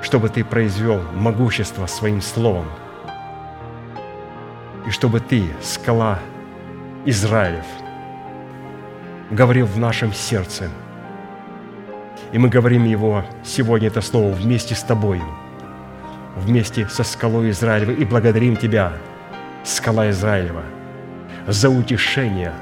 чтобы 0.02 0.30
Ты 0.30 0.44
произвел 0.44 1.02
могущество 1.14 1.86
своим 1.88 2.22
словом, 2.22 2.68
и 4.86 4.90
чтобы 4.90 5.20
Ты, 5.20 5.44
скала 5.62 6.20
Израилев, 7.06 7.66
говорил 9.32 9.66
в 9.66 9.78
нашем 9.78 10.14
сердце. 10.14 10.70
И 12.32 12.38
мы 12.38 12.50
говорим 12.50 12.84
его 12.84 13.24
сегодня, 13.44 13.88
это 13.88 14.02
слово, 14.02 14.32
вместе 14.32 14.76
с 14.76 14.82
Тобою, 14.82 15.24
вместе 16.36 16.88
со 16.88 17.04
скалой 17.04 17.52
Израилева, 17.52 17.92
и 17.92 18.06
благодарим 18.06 18.56
Тебя, 18.58 18.94
скала 19.64 20.10
Израилева, 20.10 20.64
за 21.48 21.70
утешение, 21.70 22.54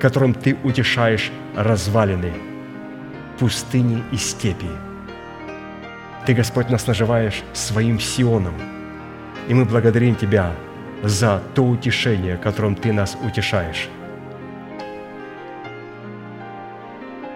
которым 0.00 0.34
Ты 0.34 0.56
утешаешь 0.62 1.30
развалины, 1.56 2.32
пустыни 3.38 4.02
и 4.12 4.16
степи– 4.16 4.70
ты, 6.26 6.32
Господь, 6.32 6.70
нас 6.70 6.86
наживаешь 6.86 7.42
своим 7.52 8.00
Сионом. 8.00 8.54
И 9.46 9.52
мы 9.52 9.66
благодарим 9.66 10.14
Тебя 10.16 10.52
за 11.04 11.40
то 11.54 11.62
утешение, 11.62 12.36
которым 12.36 12.74
Ты 12.74 12.92
нас 12.92 13.16
утешаешь. 13.22 13.88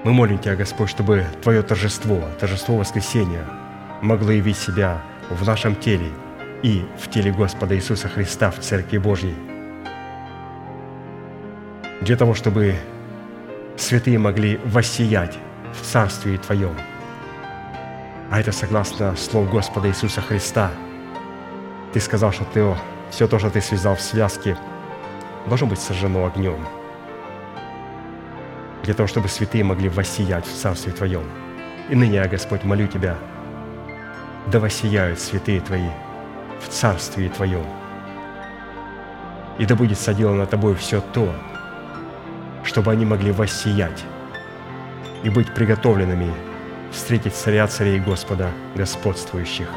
Мы 0.05 0.12
молим 0.12 0.39
Тебя, 0.39 0.57
Господь, 0.57 0.90
чтобы 0.90 1.24
Твое 1.43 1.62
торжество, 1.62 2.20
торжество 2.40 2.77
воскресения 2.77 3.45
могло 4.03 4.32
явить 4.32 4.57
себя 4.57 5.01
в 5.31 5.47
нашем 5.47 5.77
теле 5.77 6.11
и 6.62 6.85
в 6.99 7.09
теле 7.09 7.31
Господа 7.31 7.77
Иисуса 7.77 8.09
Христа 8.09 8.51
в 8.51 8.59
Церкви 8.59 8.99
Божьей. 8.99 9.35
Для 12.01 12.16
того, 12.16 12.35
чтобы 12.35 12.74
святые 13.77 14.19
могли 14.19 14.59
воссиять 14.65 15.39
в 15.73 15.85
Царстве 15.85 16.39
Твоем– 16.39 16.74
а 18.31 18.40
это 18.40 18.53
согласно 18.53 19.16
слов 19.16 19.51
Господа 19.51 19.89
Иисуса 19.89 20.20
Христа. 20.20 20.70
Ты 21.93 22.01
сказал, 22.01 22.31
что 22.31 22.45
ты, 22.45 22.74
все 23.10 23.26
то, 23.26 23.39
что 23.39 23.51
ты 23.51 23.60
связал 23.60 23.97
в 23.97 24.01
связке, 24.01 24.56
должно 25.47 25.66
быть 25.66 25.80
сожжено 25.80 26.26
огнем, 26.26 26.66
для 28.82 28.94
того, 28.94 29.06
чтобы 29.06 29.28
святые 29.28 29.64
могли 29.64 29.89
воссиять 29.89 30.47
в 30.47 30.55
Царстве 30.55 30.93
Твоем. 30.93 31.24
И 31.90 31.94
ныне 31.94 32.16
я, 32.16 32.28
Господь, 32.28 32.64
молю 32.64 32.86
Тебя, 32.86 33.16
да 34.47 34.60
воссияют 34.60 35.20
святые 35.20 35.60
Твои 35.60 35.89
в 36.60 36.68
Царстве 36.68 37.28
Твоем. 37.28 37.64
И 39.59 39.66
да 39.66 39.74
будет 39.74 39.98
соделано 39.98 40.47
Тобой 40.47 40.74
все 40.74 41.01
то, 41.01 41.35
чтобы 42.64 42.93
они 42.93 43.05
могли 43.05 43.32
воссиять 43.32 44.05
и 45.22 45.30
быть 45.30 45.52
приготовленными 45.52 46.32
встретить 46.93 47.35
царя 47.35 47.66
царей 47.66 48.01
Господа 48.01 48.51
господствующих. 48.74 49.68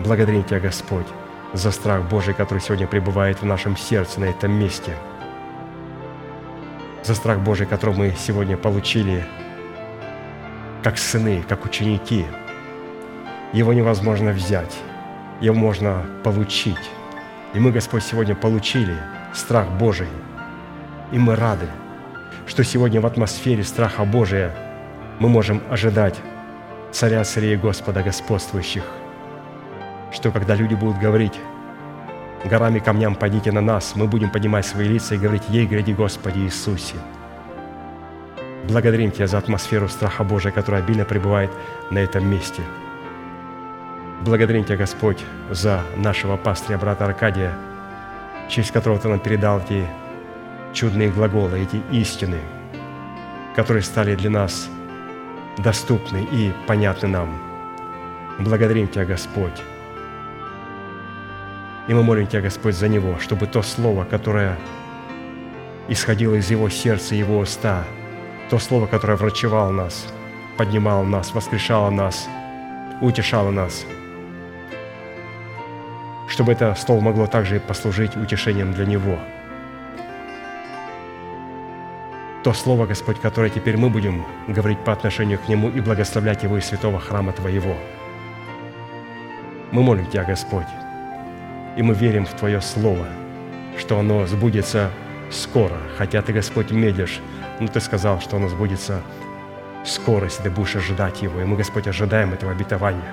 Благодарим 0.00 0.44
Тебя, 0.44 0.60
Господь, 0.60 1.06
за 1.52 1.70
страх 1.70 2.02
Божий, 2.08 2.34
который 2.34 2.60
сегодня 2.60 2.86
пребывает 2.86 3.42
в 3.42 3.44
нашем 3.44 3.76
сердце 3.76 4.20
на 4.20 4.24
этом 4.26 4.52
месте, 4.52 4.96
за 7.04 7.14
страх 7.14 7.40
Божий, 7.40 7.66
который 7.66 7.94
мы 7.94 8.14
сегодня 8.18 8.56
получили 8.56 9.24
как 10.82 10.98
сыны, 10.98 11.44
как 11.48 11.64
ученики. 11.64 12.26
Его 13.52 13.72
невозможно 13.72 14.32
взять, 14.32 14.76
его 15.40 15.54
можно 15.54 16.06
получить. 16.24 16.90
И 17.54 17.60
мы, 17.60 17.70
Господь, 17.70 18.02
сегодня 18.02 18.34
получили 18.34 18.96
страх 19.34 19.68
Божий, 19.68 20.08
и 21.10 21.18
мы 21.18 21.36
рады, 21.36 21.66
что 22.46 22.64
сегодня 22.64 23.00
в 23.00 23.06
атмосфере 23.06 23.62
страха 23.62 24.04
Божия– 24.04 24.54
мы 25.22 25.28
можем 25.28 25.62
ожидать 25.70 26.16
Царя 26.90 27.22
Царей 27.22 27.56
Господа 27.56 28.02
господствующих, 28.02 28.84
что 30.12 30.30
когда 30.30 30.54
люди 30.54 30.74
будут 30.74 30.98
говорить, 30.98 31.38
горами 32.44 32.78
камням 32.78 33.14
падите 33.14 33.52
на 33.52 33.60
нас, 33.60 33.94
мы 33.96 34.06
будем 34.06 34.30
поднимать 34.30 34.66
свои 34.66 34.88
лица 34.88 35.14
и 35.14 35.18
говорить, 35.18 35.44
ей 35.48 35.66
гряди 35.66 35.92
Господи 35.92 36.40
Иисусе. 36.40 36.96
Благодарим 38.68 39.10
Тебя 39.10 39.26
за 39.26 39.38
атмосферу 39.38 39.88
страха 39.88 40.24
Божия, 40.24 40.52
которая 40.52 40.82
обильно 40.82 41.04
пребывает 41.04 41.50
на 41.90 41.98
этом 41.98 42.26
месте. 42.28 42.62
Благодарим 44.20 44.64
Тебя, 44.64 44.76
Господь, 44.76 45.18
за 45.50 45.82
нашего 45.96 46.36
пастыря, 46.36 46.78
брата 46.78 47.04
Аркадия, 47.06 47.52
через 48.48 48.70
которого 48.70 49.00
Ты 49.00 49.08
нам 49.08 49.18
передал 49.18 49.60
эти 49.60 49.86
чудные 50.72 51.10
глаголы, 51.10 51.58
эти 51.58 51.82
истины, 51.90 52.38
которые 53.56 53.82
стали 53.82 54.14
для 54.14 54.30
нас– 54.30 54.68
доступны 55.58 56.26
и 56.30 56.52
понятны 56.66 57.08
нам. 57.08 57.38
Благодарим 58.38 58.88
Тебя, 58.88 59.04
Господь. 59.04 59.62
И 61.88 61.94
мы 61.94 62.02
молим 62.02 62.26
Тебя, 62.26 62.42
Господь, 62.42 62.74
за 62.74 62.88
Него, 62.88 63.18
чтобы 63.18 63.46
то 63.46 63.62
Слово, 63.62 64.04
которое 64.04 64.56
исходило 65.88 66.34
из 66.34 66.50
Его 66.50 66.68
сердца, 66.68 67.14
Его 67.14 67.38
уста, 67.38 67.84
то 68.50 68.58
Слово, 68.58 68.86
которое 68.86 69.16
врачевало 69.16 69.72
нас, 69.72 70.06
поднимало 70.56 71.04
нас, 71.04 71.34
воскрешало 71.34 71.90
нас, 71.90 72.28
утешало 73.00 73.50
нас, 73.50 73.84
чтобы 76.28 76.52
это 76.52 76.74
Слово 76.74 77.00
могло 77.00 77.26
также 77.26 77.60
послужить 77.60 78.16
утешением 78.16 78.72
для 78.72 78.86
Него– 78.86 79.18
то 82.42 82.52
Слово, 82.52 82.86
Господь, 82.86 83.20
которое 83.20 83.50
теперь 83.50 83.76
мы 83.76 83.88
будем 83.88 84.24
говорить 84.48 84.80
по 84.80 84.92
отношению 84.92 85.38
к 85.38 85.48
Нему 85.48 85.68
и 85.68 85.80
благословлять 85.80 86.42
Его 86.42 86.58
из 86.58 86.64
святого 86.64 86.98
храма 86.98 87.32
Твоего. 87.32 87.76
Мы 89.70 89.82
молим 89.82 90.06
Тебя, 90.06 90.24
Господь, 90.24 90.66
и 91.76 91.82
мы 91.82 91.94
верим 91.94 92.26
в 92.26 92.34
Твое 92.34 92.60
Слово, 92.60 93.06
что 93.78 93.98
оно 93.98 94.26
сбудется 94.26 94.90
скоро, 95.30 95.76
хотя 95.96 96.22
Ты, 96.22 96.32
Господь, 96.32 96.70
медлишь, 96.70 97.20
но 97.60 97.68
Ты 97.68 97.80
сказал, 97.80 98.20
что 98.20 98.36
оно 98.36 98.48
сбудется 98.48 99.00
скоро, 99.84 100.24
если 100.24 100.42
Ты 100.42 100.50
будешь 100.50 100.76
ожидать 100.76 101.22
Его. 101.22 101.40
И 101.40 101.44
мы, 101.44 101.56
Господь, 101.56 101.86
ожидаем 101.86 102.32
этого 102.32 102.52
обетования. 102.52 103.12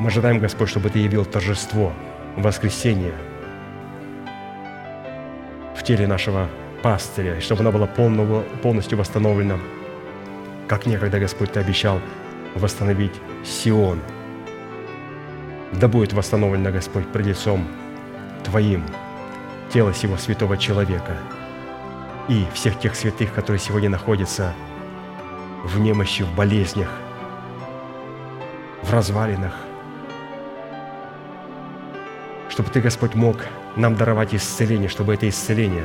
Мы 0.00 0.08
ожидаем, 0.08 0.38
Господь, 0.38 0.68
чтобы 0.68 0.90
Ты 0.90 1.00
явил 1.00 1.24
торжество, 1.24 1.92
воскресение 2.36 3.14
в 5.76 5.82
теле 5.82 6.06
нашего 6.06 6.48
пастыря, 6.82 7.36
и 7.36 7.40
чтобы 7.40 7.60
она 7.60 7.70
была 7.70 7.86
полного, 7.86 8.42
полностью 8.62 8.98
восстановлена, 8.98 9.58
как 10.68 10.86
некогда 10.86 11.18
Господь 11.18 11.52
Ты 11.52 11.60
обещал 11.60 12.00
восстановить 12.54 13.14
Сион. 13.44 14.00
Да 15.72 15.88
будет 15.88 16.12
восстановлено, 16.12 16.70
Господь, 16.70 17.06
пред 17.08 17.26
лицом 17.26 17.66
Твоим 18.44 18.84
тело 19.72 19.92
сего 19.92 20.16
святого 20.16 20.56
человека 20.56 21.16
и 22.28 22.46
всех 22.54 22.78
тех 22.78 22.94
святых, 22.94 23.32
которые 23.34 23.60
сегодня 23.60 23.90
находятся 23.90 24.54
в 25.64 25.78
немощи, 25.78 26.22
в 26.22 26.34
болезнях, 26.34 26.90
в 28.82 28.92
развалинах. 28.92 29.52
Чтобы 32.48 32.70
Ты, 32.70 32.80
Господь, 32.80 33.14
мог 33.14 33.36
нам 33.76 33.94
даровать 33.94 34.34
исцеление, 34.34 34.88
чтобы 34.88 35.14
это 35.14 35.28
исцеление 35.28 35.84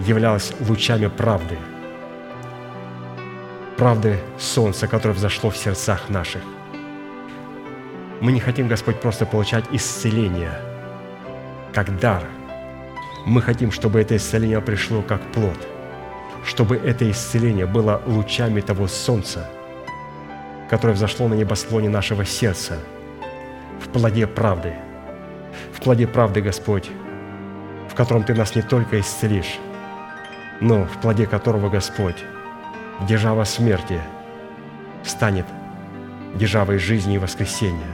являлось 0.00 0.52
лучами 0.60 1.06
правды, 1.06 1.58
правды 3.76 4.18
солнца, 4.38 4.86
которое 4.86 5.14
взошло 5.14 5.50
в 5.50 5.56
сердцах 5.56 6.08
наших. 6.08 6.42
Мы 8.24 8.32
не 8.32 8.40
хотим, 8.40 8.68
Господь, 8.68 9.02
просто 9.02 9.26
получать 9.26 9.66
исцеление 9.70 10.58
как 11.74 11.98
дар. 11.98 12.24
Мы 13.26 13.42
хотим, 13.42 13.70
чтобы 13.70 14.00
это 14.00 14.16
исцеление 14.16 14.62
пришло 14.62 15.02
как 15.02 15.20
плод, 15.32 15.58
чтобы 16.42 16.76
это 16.76 17.10
исцеление 17.10 17.66
было 17.66 18.00
лучами 18.06 18.62
того 18.62 18.88
солнца, 18.88 19.46
которое 20.70 20.94
взошло 20.94 21.28
на 21.28 21.34
небосклоне 21.34 21.90
нашего 21.90 22.24
сердца, 22.24 22.78
в 23.78 23.90
плоде 23.90 24.26
правды, 24.26 24.72
в 25.74 25.82
плоде 25.82 26.06
правды, 26.06 26.40
Господь, 26.40 26.90
в 27.90 27.94
котором 27.94 28.24
Ты 28.24 28.32
нас 28.32 28.54
не 28.54 28.62
только 28.62 29.00
исцелишь, 29.00 29.58
но 30.62 30.86
в 30.86 30.98
плоде 31.02 31.26
которого, 31.26 31.68
Господь, 31.68 32.24
держава 33.06 33.44
смерти 33.44 34.00
станет 35.02 35.44
державой 36.36 36.78
жизни 36.78 37.16
и 37.16 37.18
воскресения– 37.18 37.84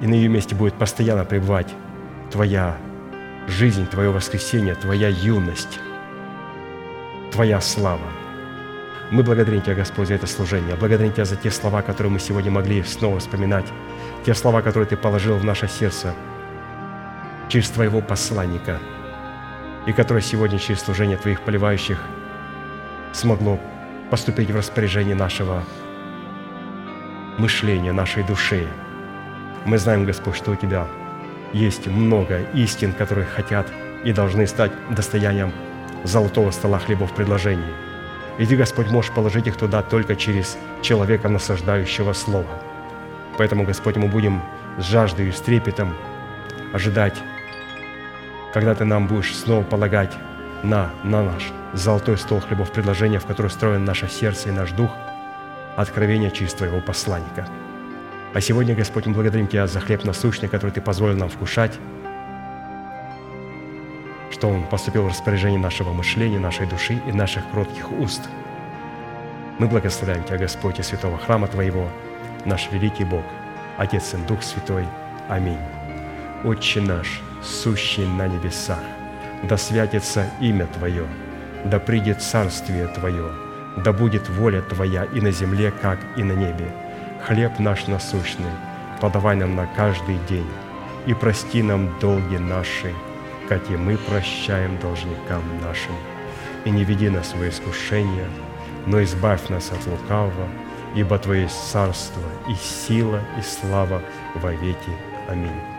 и 0.00 0.06
на 0.06 0.14
ее 0.14 0.28
месте 0.28 0.54
будет 0.54 0.74
постоянно 0.74 1.24
пребывать 1.24 1.74
Твоя 2.30 2.76
жизнь, 3.46 3.86
Твое 3.86 4.10
воскресение, 4.10 4.74
Твоя 4.74 5.08
юность, 5.08 5.80
Твоя 7.32 7.60
слава. 7.60 8.06
Мы 9.10 9.22
благодарим 9.22 9.62
Тебя, 9.62 9.74
Господь, 9.74 10.08
за 10.08 10.14
это 10.14 10.26
служение. 10.26 10.76
Благодарим 10.76 11.12
Тебя 11.12 11.24
за 11.24 11.36
те 11.36 11.50
слова, 11.50 11.82
которые 11.82 12.12
мы 12.12 12.18
сегодня 12.20 12.50
могли 12.50 12.82
снова 12.82 13.18
вспоминать. 13.18 13.66
Те 14.24 14.34
слова, 14.34 14.60
которые 14.60 14.86
Ты 14.86 14.96
положил 14.96 15.36
в 15.36 15.44
наше 15.44 15.66
сердце 15.68 16.14
через 17.48 17.70
Твоего 17.70 18.02
посланника, 18.02 18.78
и 19.86 19.92
которые 19.92 20.22
сегодня 20.22 20.58
через 20.58 20.82
служение 20.82 21.16
Твоих 21.16 21.40
поливающих 21.40 21.98
смогло 23.12 23.58
поступить 24.10 24.50
в 24.50 24.56
распоряжение 24.56 25.14
нашего 25.14 25.64
мышления, 27.38 27.92
нашей 27.92 28.22
души, 28.24 28.66
мы 29.68 29.76
знаем, 29.76 30.06
Господь, 30.06 30.34
что 30.34 30.52
у 30.52 30.56
Тебя 30.56 30.86
есть 31.52 31.86
много 31.86 32.40
истин, 32.54 32.92
которые 32.92 33.26
хотят 33.26 33.66
и 34.02 34.12
должны 34.12 34.46
стать 34.46 34.72
достоянием 34.90 35.52
золотого 36.04 36.50
стола 36.52 36.78
хлебов 36.78 37.12
предложений. 37.12 37.74
И 38.38 38.46
Ты, 38.46 38.56
Господь, 38.56 38.90
можешь 38.90 39.12
положить 39.12 39.46
их 39.46 39.56
туда 39.56 39.82
только 39.82 40.16
через 40.16 40.56
человека, 40.80 41.28
насаждающего 41.28 42.14
Слово. 42.14 42.62
Поэтому, 43.36 43.64
Господь, 43.64 43.96
мы 43.96 44.08
будем 44.08 44.40
с 44.78 44.84
жаждой 44.84 45.28
и 45.28 45.32
с 45.32 45.40
трепетом 45.40 45.94
ожидать, 46.72 47.18
когда 48.54 48.74
Ты 48.74 48.86
нам 48.86 49.06
будешь 49.06 49.36
снова 49.36 49.64
полагать 49.64 50.16
на, 50.62 50.90
на 51.04 51.22
наш 51.22 51.52
золотой 51.74 52.16
стол 52.16 52.40
хлебов 52.40 52.72
предложения, 52.72 53.18
в 53.18 53.26
который 53.26 53.50
строен 53.50 53.84
наше 53.84 54.08
сердце 54.08 54.48
и 54.48 54.52
наш 54.52 54.72
дух, 54.72 54.90
откровение 55.76 56.30
через 56.30 56.54
Твоего 56.54 56.80
посланника– 56.80 57.46
а 58.34 58.40
сегодня, 58.42 58.74
Господь, 58.74 59.06
мы 59.06 59.14
благодарим 59.14 59.46
Тебя 59.46 59.66
за 59.66 59.80
хлеб 59.80 60.04
насущный, 60.04 60.48
который 60.48 60.70
Ты 60.70 60.82
позволил 60.82 61.16
нам 61.16 61.30
вкушать, 61.30 61.78
что 64.30 64.48
Он 64.48 64.64
поступил 64.64 65.04
в 65.04 65.08
распоряжение 65.08 65.58
нашего 65.58 65.92
мышления, 65.92 66.38
нашей 66.38 66.66
души 66.66 67.00
и 67.06 67.12
наших 67.12 67.50
кротких 67.50 67.90
уст. 67.90 68.28
Мы 69.58 69.66
благословляем 69.66 70.24
Тебя, 70.24 70.36
Господь, 70.38 70.78
и 70.78 70.82
святого 70.82 71.16
храма 71.16 71.48
Твоего, 71.48 71.88
наш 72.44 72.70
великий 72.70 73.04
Бог, 73.04 73.24
Отец 73.78 74.12
и 74.12 74.18
Дух 74.28 74.42
Святой. 74.42 74.86
Аминь. 75.28 75.58
Отче 76.44 76.82
наш, 76.82 77.20
сущий 77.42 78.06
на 78.06 78.28
небесах, 78.28 78.82
да 79.42 79.56
святится 79.56 80.26
имя 80.38 80.66
Твое, 80.66 81.06
да 81.64 81.80
придет 81.80 82.22
царствие 82.22 82.88
Твое, 82.88 83.32
да 83.78 83.92
будет 83.94 84.28
воля 84.28 84.60
Твоя 84.60 85.04
и 85.04 85.20
на 85.22 85.30
земле, 85.30 85.72
как 85.80 85.98
и 86.16 86.22
на 86.22 86.32
небе– 86.32 86.70
хлеб 87.28 87.58
наш 87.58 87.86
насущный, 87.86 88.50
подавай 89.02 89.36
нам 89.36 89.54
на 89.54 89.66
каждый 89.66 90.18
день, 90.28 90.48
и 91.06 91.12
прости 91.12 91.62
нам 91.62 91.90
долги 92.00 92.38
наши, 92.38 92.94
как 93.48 93.70
и 93.70 93.76
мы 93.76 93.98
прощаем 93.98 94.78
должникам 94.78 95.42
нашим. 95.60 95.94
И 96.64 96.70
не 96.70 96.84
веди 96.84 97.10
нас 97.10 97.34
в 97.34 97.46
искушение, 97.46 98.28
но 98.86 99.02
избавь 99.02 99.50
нас 99.50 99.70
от 99.70 99.86
лукавого, 99.86 100.48
ибо 100.94 101.18
Твое 101.18 101.48
царство 101.48 102.22
и 102.48 102.54
сила 102.54 103.20
и 103.38 103.42
слава 103.42 104.00
во 104.34 104.52
веки. 104.52 104.92
Аминь. 105.28 105.77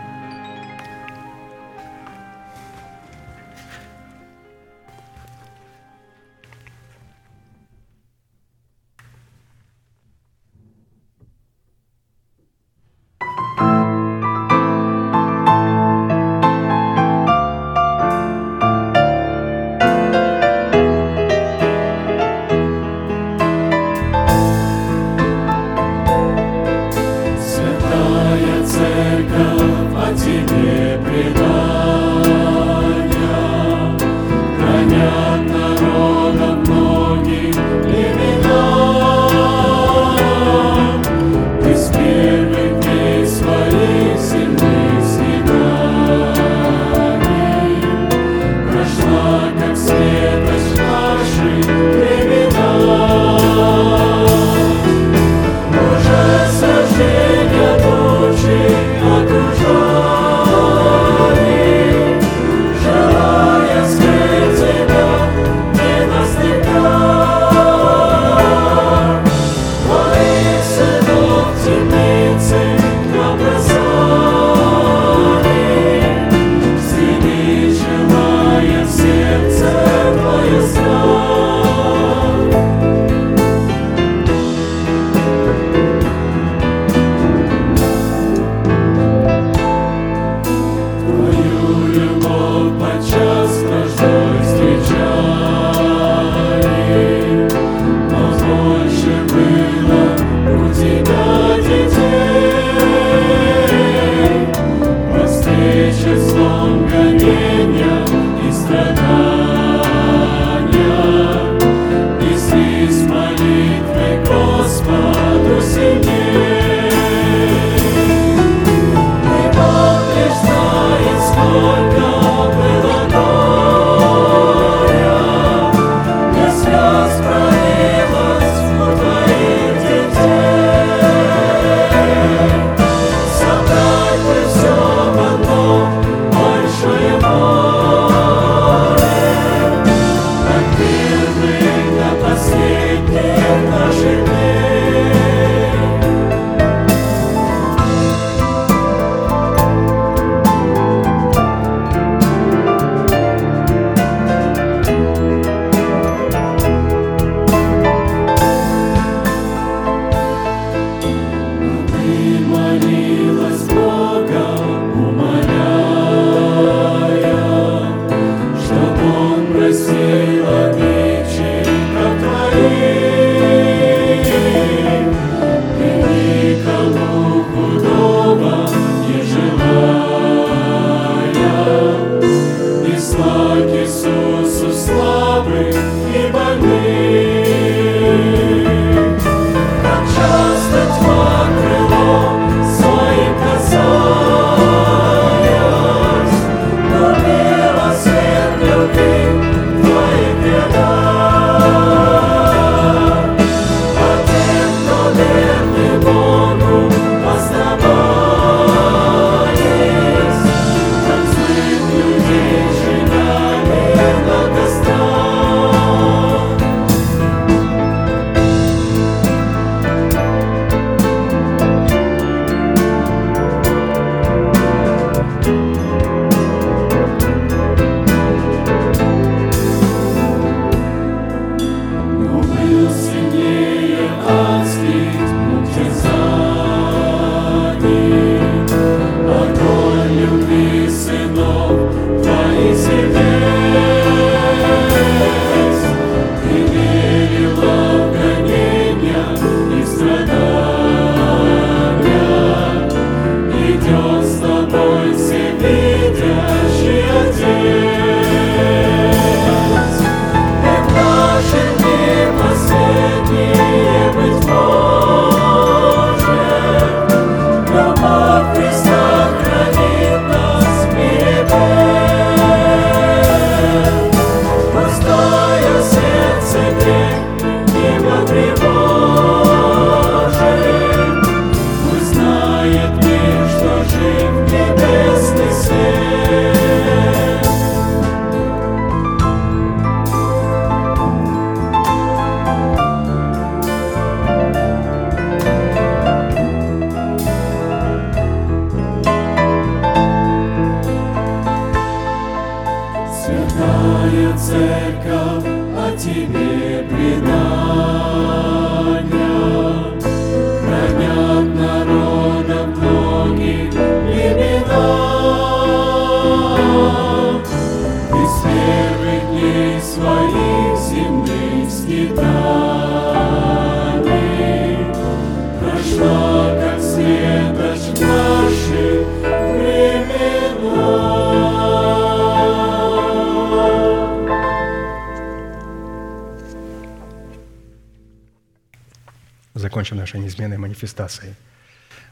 Манифестацией. 340.80 341.34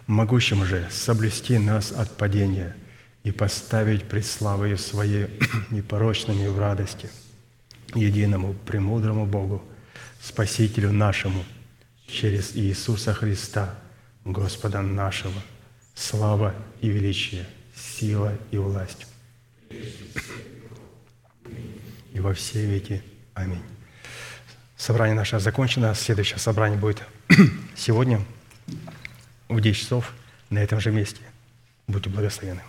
Могущим 0.07 0.65
же 0.65 0.87
соблюсти 0.91 1.59
нас 1.59 1.93
от 1.93 2.17
падения 2.17 2.77
и 3.25 3.31
поставить 3.31 4.05
пред 4.05 4.27
славою 4.27 4.79
Своей 4.79 5.27
непорочными 5.71 6.47
в 6.47 6.59
радости, 6.59 7.11
единому 7.95 8.55
премудрому 8.55 9.27
Богу, 9.27 9.63
Спасителю 10.21 10.93
нашему, 10.93 11.45
через 12.07 12.57
Иисуса 12.57 13.13
Христа, 13.13 13.75
Господа 14.25 14.83
нашего, 14.83 15.41
слава 15.95 16.55
и 16.81 16.89
величие, 16.89 17.47
сила 17.77 18.33
и 18.51 18.57
власть. 18.57 19.07
И 22.13 22.21
во 22.21 22.33
все 22.35 22.65
веки. 22.67 23.03
Аминь. 23.35 23.63
Собрание 24.77 25.15
наше 25.15 25.39
закончено. 25.39 25.95
Следующее 25.95 26.39
собрание 26.39 26.79
будет 26.79 27.03
сегодня 27.77 28.21
в 29.59 29.61
10 29.61 29.81
часов 29.81 30.13
на 30.51 30.61
этом 30.61 30.81
же 30.81 30.93
месте. 30.93 31.21
Будьте 31.89 32.09
благословены. 32.09 32.63